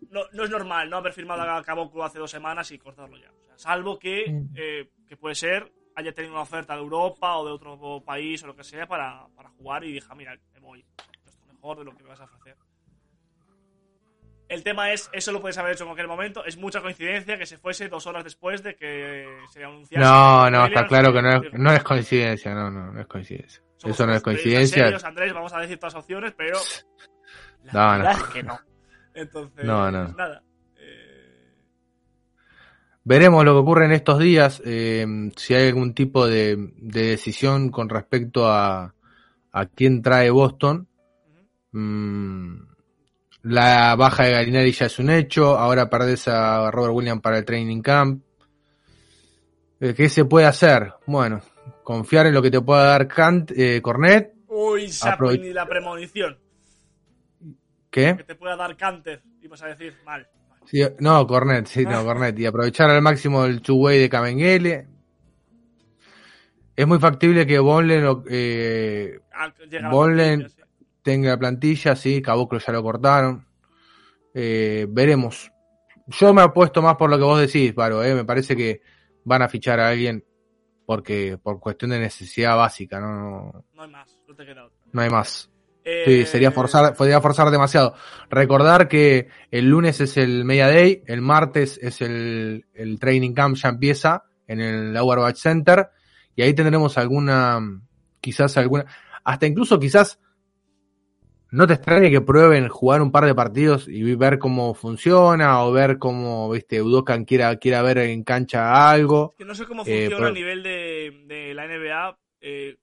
no, 0.09 0.21
no 0.33 0.43
es 0.43 0.49
normal 0.49 0.89
no 0.89 0.97
haber 0.97 1.13
firmado 1.13 1.41
a 1.43 1.63
Caboclo 1.63 2.03
hace 2.03 2.19
dos 2.19 2.31
semanas 2.31 2.71
y 2.71 2.77
cortarlo 2.77 3.17
ya. 3.17 3.31
O 3.31 3.45
sea, 3.45 3.57
salvo 3.57 3.97
que, 3.97 4.43
eh, 4.55 4.89
que 5.07 5.17
puede 5.17 5.35
ser, 5.35 5.71
haya 5.95 6.13
tenido 6.13 6.33
una 6.33 6.43
oferta 6.43 6.73
de 6.75 6.81
Europa 6.81 7.37
o 7.37 7.45
de 7.45 7.51
otro 7.51 8.01
país 8.05 8.43
o 8.43 8.47
lo 8.47 8.55
que 8.55 8.63
sea 8.63 8.87
para, 8.87 9.27
para 9.35 9.49
jugar 9.49 9.83
y 9.83 9.93
dija, 9.93 10.13
mira, 10.15 10.37
me 10.53 10.59
voy. 10.59 10.85
Esto 11.25 11.29
es 11.29 11.45
mejor 11.45 11.77
de 11.79 11.85
lo 11.85 11.95
que 11.95 12.03
me 12.03 12.09
vas 12.09 12.19
a 12.19 12.25
ofrecer. 12.25 12.57
El 14.51 14.63
tema 14.63 14.91
es, 14.91 15.09
eso 15.13 15.31
lo 15.31 15.39
puedes 15.39 15.57
haber 15.57 15.71
hecho 15.73 15.83
en 15.85 15.89
cualquier 15.89 16.09
momento. 16.09 16.43
Es 16.43 16.57
mucha 16.57 16.81
coincidencia 16.81 17.37
que 17.37 17.45
se 17.45 17.57
fuese 17.57 17.87
dos 17.87 18.05
horas 18.05 18.23
después 18.25 18.61
de 18.61 18.75
que 18.75 19.25
se 19.51 19.63
anunciase. 19.63 20.03
No, 20.03 20.49
no, 20.49 20.65
está 20.65 20.85
claro 20.87 21.13
que 21.13 21.21
no 21.21 21.29
es, 21.37 21.53
no 21.53 21.71
es 21.71 21.83
coincidencia, 21.83 22.53
no, 22.53 22.69
no, 22.69 22.91
no 22.91 22.99
es 22.99 23.07
coincidencia. 23.07 23.61
Somos 23.77 23.95
Eso 23.95 24.05
no 24.05 24.13
es 24.13 24.21
coincidencia. 24.21 24.83
serios, 24.83 25.03
Andrés, 25.05 25.33
vamos 25.33 25.53
a 25.53 25.59
decir 25.61 25.77
todas 25.79 25.93
las 25.93 26.03
opciones, 26.03 26.33
pero. 26.37 26.57
La 27.63 27.73
No, 27.73 27.91
no. 27.93 27.97
verdad 28.03 28.17
es 28.17 28.23
que 28.33 28.43
no. 28.43 28.59
Entonces, 29.13 29.65
No, 29.65 29.89
no. 29.89 30.07
nada. 30.09 30.43
Eh, 30.77 31.53
Veremos 33.05 33.45
lo 33.45 33.53
que 33.53 33.59
ocurre 33.59 33.85
en 33.85 33.93
estos 33.93 34.19
días, 34.19 34.61
eh, 34.65 35.05
si 35.37 35.53
hay 35.53 35.69
algún 35.69 35.93
tipo 35.93 36.27
de, 36.27 36.57
de 36.75 37.03
decisión 37.07 37.69
con 37.71 37.87
respecto 37.89 38.51
a, 38.51 38.93
a 39.53 39.65
quién 39.67 40.01
trae 40.01 40.29
Boston. 40.29 40.87
Mm, 41.71 42.70
la 43.43 43.95
baja 43.95 44.23
de 44.25 44.31
Galinari 44.31 44.71
ya 44.71 44.85
es 44.85 44.99
un 44.99 45.09
hecho, 45.09 45.57
ahora 45.57 45.89
perdés 45.89 46.27
a 46.27 46.69
Robert 46.71 46.93
Williams 46.93 47.21
para 47.21 47.37
el 47.39 47.45
training 47.45 47.81
camp. 47.81 48.23
Eh, 49.79 49.93
¿Qué 49.95 50.09
se 50.09 50.25
puede 50.25 50.45
hacer? 50.45 50.93
Bueno, 51.07 51.41
confiar 51.83 52.27
en 52.27 52.33
lo 52.35 52.41
que 52.41 52.51
te 52.51 52.61
pueda 52.61 52.85
dar 52.85 53.07
Kant, 53.07 53.51
eh, 53.55 53.81
Cornet. 53.81 54.33
Uy, 54.47 54.85
Aprove- 54.85 55.43
y 55.43 55.53
la 55.53 55.65
premonición. 55.65 56.37
¿Qué? 57.89 58.15
Que 58.17 58.23
te 58.23 58.35
pueda 58.35 58.55
dar 58.55 58.77
Canter. 58.77 59.21
Ibas 59.41 59.61
a 59.63 59.67
decir 59.67 59.93
mal. 60.05 60.27
Sí, 60.65 60.81
no, 60.99 61.25
Cornet, 61.25 61.65
sí, 61.65 61.83
no, 61.85 62.03
Cornet. 62.05 62.37
Y 62.39 62.45
aprovechar 62.45 62.89
al 62.91 63.01
máximo 63.01 63.43
el 63.45 63.61
two-way 63.61 63.99
de 63.99 64.09
Kamengele. 64.09 64.87
Es 66.75 66.87
muy 66.87 66.99
factible 66.99 67.45
que 67.45 67.59
Bonlen 67.59 68.23
eh, 68.29 69.19
Ah, 69.33 69.51
tenga 71.01 71.29
la 71.29 71.37
plantilla, 71.39 71.95
sí, 71.95 72.21
Caboclo 72.21 72.59
ya 72.59 72.73
lo 72.73 72.83
cortaron. 72.83 73.45
Eh, 74.33 74.87
veremos. 74.89 75.51
Yo 76.07 76.33
me 76.33 76.41
apuesto 76.41 76.81
más 76.81 76.95
por 76.95 77.09
lo 77.09 77.17
que 77.17 77.23
vos 77.23 77.39
decís, 77.39 77.73
Varo, 77.75 78.03
eh, 78.03 78.15
me 78.15 78.25
parece 78.25 78.55
que 78.55 78.81
van 79.23 79.41
a 79.41 79.49
fichar 79.49 79.79
a 79.79 79.89
alguien 79.89 80.23
porque 80.85 81.37
por 81.41 81.59
cuestión 81.59 81.91
de 81.91 81.99
necesidad 81.99 82.57
básica, 82.57 82.99
no, 82.99 83.07
no, 83.09 83.65
No 83.73 83.83
hay 83.83 83.89
más, 83.89 84.19
no 84.27 84.35
te 84.35 84.45
queda 84.45 84.65
otra. 84.65 84.77
no 84.91 85.01
hay 85.01 85.09
más. 85.09 85.49
Eh, 85.83 86.03
Sí, 86.05 86.25
sería 86.25 86.51
forzar, 86.51 86.95
podría 86.95 87.21
forzar 87.21 87.49
demasiado. 87.49 87.95
Recordar 88.29 88.87
que 88.87 89.29
el 89.51 89.69
lunes 89.69 90.01
es 90.01 90.17
el 90.17 90.43
Media 90.45 90.67
Day, 90.67 91.01
el 91.07 91.21
martes 91.21 91.79
es 91.81 92.01
el, 92.01 92.65
el 92.73 92.99
Training 92.99 93.33
Camp, 93.33 93.55
ya 93.55 93.69
empieza 93.69 94.25
en 94.47 94.59
el 94.59 94.97
Auerbach 94.97 95.35
Center, 95.37 95.89
y 96.35 96.41
ahí 96.41 96.53
tendremos 96.53 96.97
alguna, 96.97 97.59
quizás 98.19 98.57
alguna, 98.57 98.85
hasta 99.23 99.47
incluso 99.47 99.79
quizás, 99.79 100.19
no 101.51 101.67
te 101.67 101.73
extrañe 101.73 102.09
que 102.09 102.21
prueben 102.21 102.67
jugar 102.69 103.01
un 103.01 103.11
par 103.11 103.25
de 103.25 103.35
partidos 103.35 103.87
y 103.87 104.15
ver 104.15 104.39
cómo 104.39 104.73
funciona, 104.73 105.63
o 105.63 105.71
ver 105.71 105.97
cómo, 105.99 106.49
viste, 106.49 106.81
Udokan 106.81 107.25
quiera, 107.25 107.55
quiera 107.57 107.81
ver 107.81 107.99
en 107.99 108.23
cancha 108.23 108.89
algo. 108.89 109.35
Que 109.37 109.45
no 109.45 109.53
sé 109.55 109.65
cómo 109.65 109.83
Eh, 109.83 109.85
funciona 110.01 110.17
pero- 110.17 110.27
a 110.29 110.31
nivel 110.31 110.63
de, 110.63 111.23
de 111.27 111.53
la 111.53 111.65
NBA. 111.65 112.17
eh, 112.41 112.77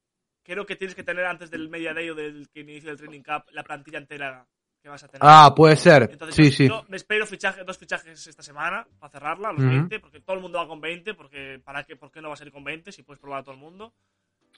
creo 0.44 0.64
que 0.64 0.76
tienes 0.76 0.94
que 0.94 1.02
tener 1.02 1.26
antes 1.26 1.50
del 1.50 1.68
Media 1.68 1.92
Day 1.92 2.08
o 2.10 2.14
del 2.14 2.48
que 2.48 2.60
inicie 2.60 2.88
el 2.90 2.96
Training 2.96 3.22
Cup 3.22 3.44
la 3.52 3.64
plantilla 3.64 3.98
entera 3.98 4.46
que 4.80 4.88
vas 4.88 5.02
a 5.02 5.08
tener. 5.08 5.20
Ah, 5.28 5.52
puede 5.54 5.74
ser, 5.76 6.08
Entonces, 6.12 6.36
sí, 6.36 6.44
yo, 6.44 6.50
sí. 6.52 6.68
yo 6.68 6.84
me 6.88 6.96
espero 6.96 7.26
fichaje, 7.26 7.64
dos 7.64 7.76
fichajes 7.76 8.26
esta 8.26 8.42
semana 8.42 8.86
para 8.98 9.10
cerrarla, 9.10 9.52
los 9.52 9.62
Ujú. 9.64 9.70
20, 9.72 9.98
porque 10.00 10.20
todo 10.20 10.36
el 10.36 10.42
mundo 10.42 10.58
va 10.58 10.68
con 10.68 10.80
20, 10.80 11.14
porque 11.14 11.60
¿para 11.64 11.82
qué, 11.84 11.96
¿por 11.96 12.10
qué 12.12 12.22
no 12.22 12.28
va 12.28 12.34
a 12.34 12.36
salir 12.36 12.52
con 12.52 12.62
20 12.64 12.92
si 12.92 13.02
puedes 13.02 13.20
probar 13.20 13.40
a 13.40 13.42
todo 13.42 13.54
el 13.54 13.60
mundo? 13.60 13.92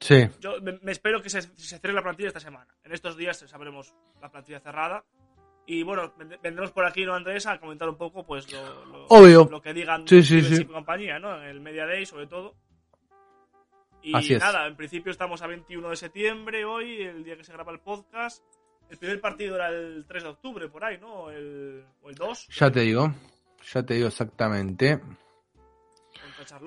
Sí. 0.00 0.26
Yo 0.40 0.60
me, 0.62 0.78
me 0.82 0.92
espero 0.92 1.22
que 1.22 1.28
se, 1.30 1.42
se 1.42 1.78
cierre 1.78 1.92
la 1.92 2.02
plantilla 2.02 2.28
esta 2.28 2.40
semana. 2.40 2.74
En 2.84 2.92
estos 2.92 3.16
días 3.16 3.38
sabremos 3.46 3.94
la 4.20 4.30
plantilla 4.30 4.58
cerrada. 4.60 5.04
Y 5.66 5.82
bueno, 5.82 6.14
vend- 6.16 6.40
vendremos 6.42 6.72
por 6.72 6.84
aquí, 6.86 7.04
¿no, 7.04 7.14
Andrés? 7.14 7.46
A 7.46 7.60
comentar 7.60 7.88
un 7.88 7.96
poco, 7.96 8.24
pues, 8.26 8.50
lo, 8.52 8.84
lo- 8.86 9.06
Obvio. 9.08 9.46
lo 9.50 9.60
que 9.60 9.72
digan 9.74 10.08
Sí, 10.08 10.22
sí, 10.22 10.40
sí. 10.42 10.62
y 10.62 10.64
compañía, 10.64 11.18
¿no? 11.18 11.36
En 11.36 11.44
el 11.48 11.60
Media 11.60 11.86
Day, 11.86 12.06
sobre 12.06 12.26
todo. 12.26 12.56
Y 14.02 14.16
Así 14.16 14.34
es. 14.34 14.40
nada, 14.40 14.66
en 14.66 14.74
principio 14.76 15.12
estamos 15.12 15.42
a 15.42 15.46
21 15.46 15.90
de 15.90 15.96
septiembre 15.96 16.64
hoy, 16.64 17.02
el 17.02 17.22
día 17.22 17.36
que 17.36 17.44
se 17.44 17.52
graba 17.52 17.70
el 17.70 17.80
podcast. 17.80 18.42
El 18.88 18.96
primer 18.96 19.20
partido 19.20 19.54
era 19.56 19.68
el 19.68 20.04
3 20.08 20.22
de 20.22 20.28
octubre, 20.30 20.68
por 20.68 20.82
ahí, 20.82 20.98
¿no? 20.98 21.30
El, 21.30 21.84
o 22.02 22.08
el 22.08 22.14
2. 22.16 22.48
Ya 22.48 22.70
te 22.70 22.80
digo, 22.80 23.12
ya 23.72 23.82
te 23.84 23.94
digo 23.94 24.08
exactamente. 24.08 24.98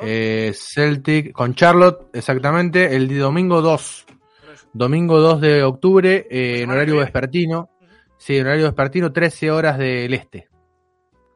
Eh, 0.01 0.51
Celtic 0.55 1.31
con 1.31 1.53
Charlotte, 1.55 2.09
exactamente, 2.13 2.95
el 2.95 3.17
domingo 3.19 3.61
2. 3.61 4.05
Por 4.45 4.53
eso. 4.53 4.67
Domingo 4.73 5.19
2 5.19 5.41
de 5.41 5.63
octubre, 5.63 6.27
eh, 6.29 6.53
en 6.55 6.59
semana 6.61 6.73
horario 6.77 6.97
vespertino. 6.97 7.69
Sí, 8.17 8.37
en 8.37 8.45
horario 8.45 8.65
vespertino, 8.65 9.11
13 9.11 9.51
horas 9.51 9.77
del 9.77 10.13
este. 10.13 10.47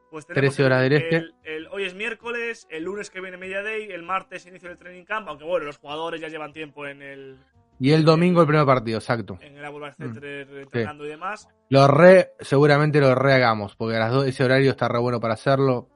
Pues 0.10 0.26
tenemos 0.26 0.56
13 0.56 0.63
horas 0.63 0.84
el- 0.84 0.89
del 0.89 1.02
este. 1.04 1.15
el- 1.17 1.34
el- 1.43 1.67
hoy 1.67 1.84
es 1.84 1.93
miércoles, 1.93 2.65
el 2.69 2.84
lunes 2.84 3.10
que 3.10 3.19
viene 3.21 3.38
Media 3.38 3.62
Day, 3.62 3.89
el 3.91 4.04
martes 4.04 4.45
inicio 4.47 4.69
del 4.69 4.78
training 4.78 5.04
camp, 5.04 5.28
aunque 5.28 5.43
bueno, 5.43 5.65
los 5.65 5.78
jugadores 5.78 6.21
ya 6.21 6.28
llevan 6.30 6.54
tiempo 6.54 6.88
en 6.88 7.02
el, 7.02 7.38
Y 7.80 7.91
el 7.91 8.06
domingo 8.06 8.41
el 8.41 8.47
primer 8.47 8.65
partido, 8.65 8.97
exacto. 8.97 9.38
en 9.41 9.58
el 9.58 9.65
Abular 9.65 9.91
Mm. 9.97 10.02
Center 10.02 10.47
entrenando 10.62 11.06
y 11.06 11.10
demás. 11.10 11.47
Lo 11.69 11.88
re, 11.88 12.32
seguramente 12.39 13.00
lo 13.02 13.13
rehagamos, 13.13 13.76
porque 13.76 13.97
a 13.97 14.00
las 14.00 14.26
ese 14.26 14.43
horario 14.45 14.71
está 14.71 14.88
re 14.88 14.97
bueno 15.00 15.19
para 15.19 15.34
hacerlo. 15.36 15.89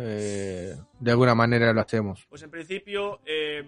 Eh, 0.00 0.76
de 1.00 1.10
alguna 1.10 1.34
manera 1.34 1.72
lo 1.72 1.80
hacemos. 1.80 2.26
Pues 2.28 2.42
en 2.42 2.50
principio, 2.50 3.20
eh, 3.24 3.64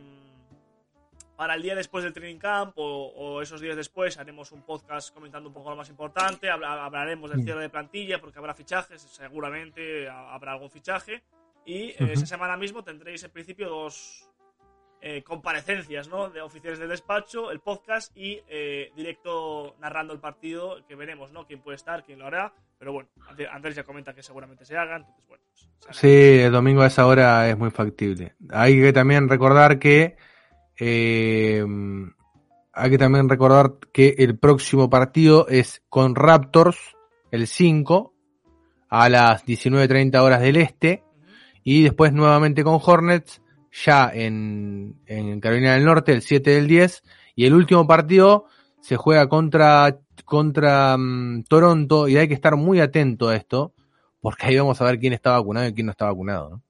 para 1.36 1.54
el 1.54 1.62
día 1.62 1.74
después 1.74 2.04
del 2.04 2.12
training 2.12 2.38
camp 2.38 2.74
o, 2.76 3.06
o 3.08 3.40
esos 3.42 3.60
días 3.60 3.76
después 3.76 4.18
haremos 4.18 4.52
un 4.52 4.62
podcast 4.62 5.12
comentando 5.14 5.48
un 5.48 5.54
poco 5.54 5.70
lo 5.70 5.76
más 5.76 5.88
importante, 5.88 6.50
habla- 6.50 6.84
hablaremos 6.84 7.30
del 7.30 7.40
Mm. 7.40 7.44
cierre 7.44 7.60
de 7.62 7.68
plantilla 7.70 8.20
porque 8.20 8.38
habrá 8.38 8.54
fichajes, 8.54 9.00
seguramente 9.00 10.08
ha- 10.08 10.34
habrá 10.34 10.52
algún 10.52 10.70
fichaje. 10.70 11.22
Y 11.64 11.90
eh, 11.90 11.96
esa 12.12 12.26
semana 12.26 12.56
mismo 12.56 12.82
tendréis 12.84 13.22
en 13.24 13.30
principio 13.30 13.68
dos 13.68 14.26
comparecencias 15.24 16.08
¿no? 16.08 16.28
de 16.28 16.42
oficiales 16.42 16.78
del 16.78 16.90
despacho, 16.90 17.50
el 17.50 17.60
podcast 17.60 18.14
y 18.14 18.38
directo 18.94 19.74
narrando 19.78 20.12
el 20.12 20.20
partido 20.20 20.84
que 20.86 20.94
veremos, 20.94 21.32
¿no? 21.32 21.46
Quién 21.46 21.62
puede 21.62 21.76
estar, 21.76 22.04
quién 22.04 22.18
lo 22.18 22.26
hará. 22.26 22.52
Pero 22.80 22.94
bueno, 22.94 23.10
Andrés 23.52 23.76
ya 23.76 23.84
comenta 23.84 24.14
que 24.14 24.22
seguramente 24.22 24.64
se 24.64 24.74
hagan. 24.74 25.02
Entonces, 25.02 25.26
bueno, 25.28 25.44
pues. 25.52 25.98
Sí, 25.98 26.08
el 26.08 26.50
domingo 26.50 26.80
a 26.80 26.86
esa 26.86 27.06
hora 27.06 27.46
es 27.46 27.58
muy 27.58 27.70
factible. 27.70 28.36
Hay 28.48 28.80
que 28.80 28.94
también 28.94 29.28
recordar 29.28 29.78
que 29.78 30.16
eh, 30.78 31.62
hay 32.72 32.90
que 32.90 32.96
también 32.96 33.28
recordar 33.28 33.74
que 33.92 34.14
el 34.16 34.38
próximo 34.38 34.88
partido 34.88 35.46
es 35.46 35.82
con 35.90 36.14
Raptors 36.14 36.96
el 37.30 37.48
5 37.48 38.14
a 38.88 39.10
las 39.10 39.44
19.30 39.44 40.18
horas 40.18 40.40
del 40.40 40.56
este 40.56 41.04
y 41.62 41.82
después 41.82 42.14
nuevamente 42.14 42.64
con 42.64 42.80
Hornets 42.82 43.42
ya 43.84 44.10
en, 44.10 45.02
en 45.04 45.38
Carolina 45.38 45.74
del 45.74 45.84
Norte 45.84 46.14
el 46.14 46.22
7 46.22 46.50
del 46.50 46.66
10 46.66 47.02
y 47.36 47.44
el 47.44 47.52
último 47.52 47.86
partido 47.86 48.46
se 48.80 48.96
juega 48.96 49.28
contra 49.28 49.98
contra 50.24 50.96
mm, 50.96 51.44
Toronto 51.44 52.08
y 52.08 52.16
hay 52.16 52.28
que 52.28 52.34
estar 52.34 52.56
muy 52.56 52.80
atento 52.80 53.28
a 53.28 53.36
esto 53.36 53.72
porque 54.20 54.46
ahí 54.46 54.56
vamos 54.58 54.80
a 54.80 54.84
ver 54.84 54.98
quién 54.98 55.12
está 55.12 55.32
vacunado 55.32 55.66
y 55.68 55.72
quién 55.74 55.86
no 55.86 55.92
está 55.92 56.04
vacunado. 56.06 56.50
¿no? 56.50 56.62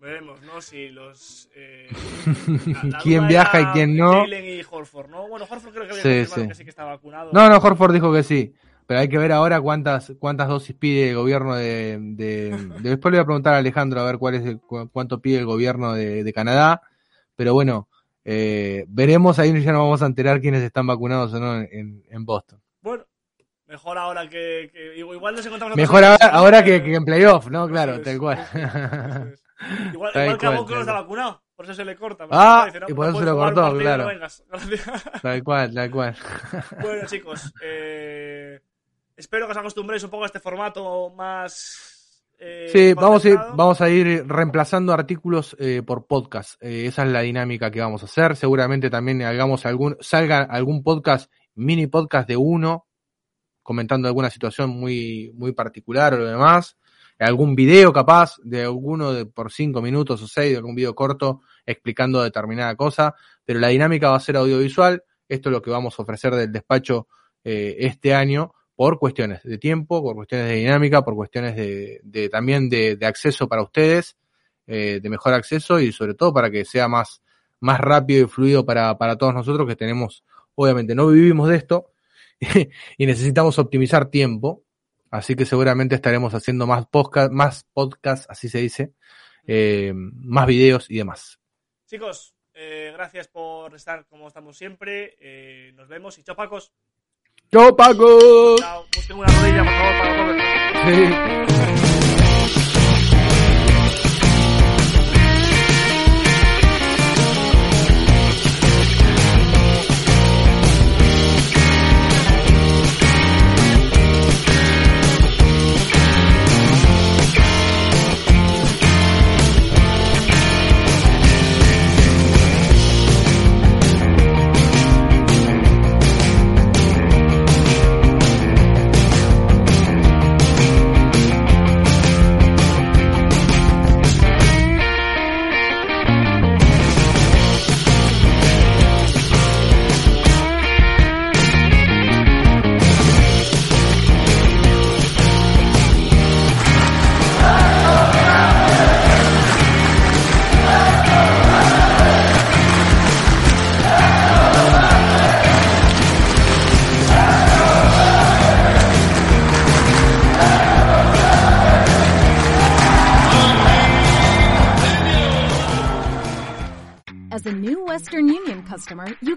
Veremos, 0.00 0.40
¿no? 0.42 0.62
Si 0.62 0.88
los. 0.88 1.50
eh, 1.54 1.88
¿Quién 3.02 3.28
viaja 3.28 3.60
y 3.60 3.64
quién 3.74 3.96
no? 3.96 4.24
Y 4.26 4.62
Horford, 4.70 5.10
¿no? 5.10 5.28
Bueno, 5.28 5.46
Horford 5.48 5.74
creo 5.74 5.86
que 5.86 5.92
había 5.92 6.02
Sí, 6.02 6.46
que 6.48 6.54
sí 6.54 6.64
que 6.64 6.70
está 6.70 6.84
vacunado. 6.84 7.30
No, 7.34 7.48
no, 7.50 7.58
Horford 7.58 7.92
dijo 7.92 8.10
que 8.10 8.22
sí. 8.22 8.54
Pero 8.86 9.00
hay 9.00 9.08
que 9.08 9.18
ver 9.18 9.30
ahora 9.30 9.60
cuántas 9.60 10.12
cuántas 10.18 10.48
dosis 10.48 10.74
pide 10.74 11.10
el 11.10 11.16
gobierno 11.16 11.54
de, 11.54 11.98
de- 12.00 12.50
de- 12.50 12.80
Después 12.90 13.12
le 13.12 13.18
voy 13.18 13.22
a 13.22 13.26
preguntar 13.26 13.54
a 13.54 13.58
Alejandro 13.58 14.00
a 14.00 14.04
ver 14.04 14.16
cuál 14.16 14.36
es 14.36 14.46
el- 14.46 14.58
cu- 14.58 14.88
cuánto 14.90 15.20
pide 15.20 15.38
el 15.38 15.44
gobierno 15.46 15.92
de, 15.92 16.24
de 16.24 16.32
Canadá. 16.32 16.80
Pero 17.36 17.52
bueno, 17.52 17.88
eh, 18.24 18.84
veremos. 18.88 19.38
Ahí 19.38 19.48
ya 19.62 19.72
nos 19.72 19.82
vamos 19.82 20.02
a 20.02 20.06
enterar 20.06 20.40
quiénes 20.40 20.62
están 20.62 20.86
vacunados 20.86 21.32
o 21.34 21.40
no 21.40 21.60
en, 21.60 22.02
en 22.08 22.24
Boston. 22.24 22.60
Bueno, 22.80 23.04
mejor 23.66 23.98
ahora 23.98 24.28
que. 24.28 24.70
que- 24.72 24.96
igual 24.98 25.36
nos 25.36 25.46
encontramos. 25.46 25.76
Mejor 25.76 26.04
ahora, 26.04 26.26
ahora 26.26 26.64
que, 26.64 26.82
que 26.82 26.94
en 26.94 27.04
playoff, 27.04 27.48
¿no? 27.48 27.68
Claro, 27.68 27.94
es, 27.96 28.02
tal 28.02 28.18
cual. 28.18 28.38
es, 28.38 28.54
es. 29.34 29.44
Igual, 29.92 30.38
que 30.38 30.46
a 30.46 30.50
Boco 30.50 30.74
no 30.74 30.80
está 30.80 30.92
vacunado, 30.94 31.42
por 31.54 31.66
eso 31.66 31.74
se 31.74 31.84
le 31.84 31.94
corta. 31.94 32.26
Ah, 32.30 32.62
Dice, 32.64 32.80
no, 32.80 32.86
y 32.88 32.90
no 32.90 32.96
por 32.96 33.08
eso 33.10 33.18
se 33.18 33.24
lo 33.26 33.36
cortó, 33.36 33.76
claro. 33.76 34.08
no. 34.10 34.28
Tal 35.22 35.44
cual, 35.44 35.74
tal 35.74 35.90
cual. 35.90 36.16
Bueno, 36.80 37.06
chicos, 37.06 37.52
eh, 37.62 38.58
espero 39.16 39.44
que 39.46 39.52
os 39.52 39.58
acostumbréis 39.58 40.02
un 40.02 40.08
poco 40.08 40.22
a 40.22 40.26
este 40.26 40.40
formato 40.40 41.10
más. 41.10 41.99
Eh, 42.40 42.68
Sí, 42.72 42.94
vamos 42.94 43.24
a, 43.24 43.28
ir, 43.28 43.38
vamos 43.54 43.80
a 43.80 43.90
ir 43.90 44.26
reemplazando 44.26 44.92
artículos 44.92 45.54
eh, 45.58 45.82
por 45.84 46.06
podcast. 46.06 46.60
Eh, 46.62 46.86
esa 46.86 47.04
es 47.04 47.10
la 47.10 47.20
dinámica 47.20 47.70
que 47.70 47.80
vamos 47.80 48.02
a 48.02 48.06
hacer. 48.06 48.36
Seguramente 48.36 48.90
también 48.90 49.22
hagamos 49.22 49.66
algún, 49.66 49.96
salga 50.00 50.42
algún 50.42 50.82
podcast, 50.82 51.30
mini 51.54 51.86
podcast 51.86 52.26
de 52.26 52.36
uno, 52.36 52.86
comentando 53.62 54.08
alguna 54.08 54.30
situación 54.30 54.70
muy, 54.70 55.30
muy 55.34 55.52
particular 55.52 56.14
o 56.14 56.18
lo 56.18 56.26
demás. 56.26 56.76
Algún 57.18 57.54
video 57.54 57.92
capaz 57.92 58.36
de 58.42 58.62
alguno 58.62 59.12
de 59.12 59.26
por 59.26 59.52
cinco 59.52 59.82
minutos 59.82 60.22
o 60.22 60.26
seis, 60.26 60.52
de 60.52 60.56
algún 60.56 60.74
video 60.74 60.94
corto 60.94 61.42
explicando 61.66 62.22
determinada 62.22 62.74
cosa. 62.76 63.14
Pero 63.44 63.60
la 63.60 63.68
dinámica 63.68 64.08
va 64.08 64.16
a 64.16 64.20
ser 64.20 64.38
audiovisual. 64.38 65.04
Esto 65.28 65.50
es 65.50 65.52
lo 65.52 65.60
que 65.60 65.70
vamos 65.70 65.98
a 65.98 66.02
ofrecer 66.02 66.34
del 66.34 66.50
despacho 66.50 67.08
eh, 67.44 67.76
este 67.80 68.14
año 68.14 68.52
por 68.80 68.98
cuestiones 68.98 69.42
de 69.42 69.58
tiempo, 69.58 70.02
por 70.02 70.16
cuestiones 70.16 70.48
de 70.48 70.54
dinámica, 70.54 71.04
por 71.04 71.14
cuestiones 71.14 71.54
de, 71.54 72.28
también 72.30 72.70
de, 72.70 72.98
acceso 73.02 73.46
para 73.46 73.60
ustedes, 73.60 74.16
eh, 74.66 75.00
de 75.02 75.10
mejor 75.10 75.34
acceso 75.34 75.78
y 75.80 75.92
sobre 75.92 76.14
todo 76.14 76.32
para 76.32 76.50
que 76.50 76.64
sea 76.64 76.88
más, 76.88 77.22
más 77.60 77.78
rápido 77.78 78.24
y 78.24 78.26
fluido 78.26 78.64
para, 78.64 78.96
para 78.96 79.18
todos 79.18 79.34
nosotros 79.34 79.68
que 79.68 79.76
tenemos, 79.76 80.24
obviamente 80.54 80.94
no 80.94 81.08
vivimos 81.08 81.50
de 81.50 81.56
esto 81.56 81.92
y 82.96 83.04
necesitamos 83.04 83.58
optimizar 83.58 84.08
tiempo, 84.08 84.64
así 85.10 85.36
que 85.36 85.44
seguramente 85.44 85.94
estaremos 85.94 86.32
haciendo 86.32 86.66
más 86.66 86.86
podcast, 86.86 87.30
más 87.30 87.66
podcast, 87.74 88.30
así 88.30 88.48
se 88.48 88.60
dice, 88.60 88.94
eh, 89.46 89.92
más 89.94 90.46
videos 90.46 90.90
y 90.90 90.96
demás. 90.96 91.38
Chicos, 91.84 92.34
eh, 92.54 92.92
gracias 92.94 93.28
por 93.28 93.74
estar 93.74 94.06
como 94.06 94.28
estamos 94.28 94.56
siempre. 94.56 95.18
nos 95.74 95.86
vemos 95.86 96.16
y 96.18 96.22
chao, 96.22 96.34
Pacos. 96.34 96.72
¡Chao, 97.52 97.74
Paco! 97.74 98.56
Chao. 98.58 98.86
Busquen 98.94 99.16
una 99.16 99.26
rodilla, 99.26 99.64
por 99.64 99.72
favor, 99.72 99.98
para 99.98 100.16
Robert. 100.22 101.84
Sí. 101.84 101.89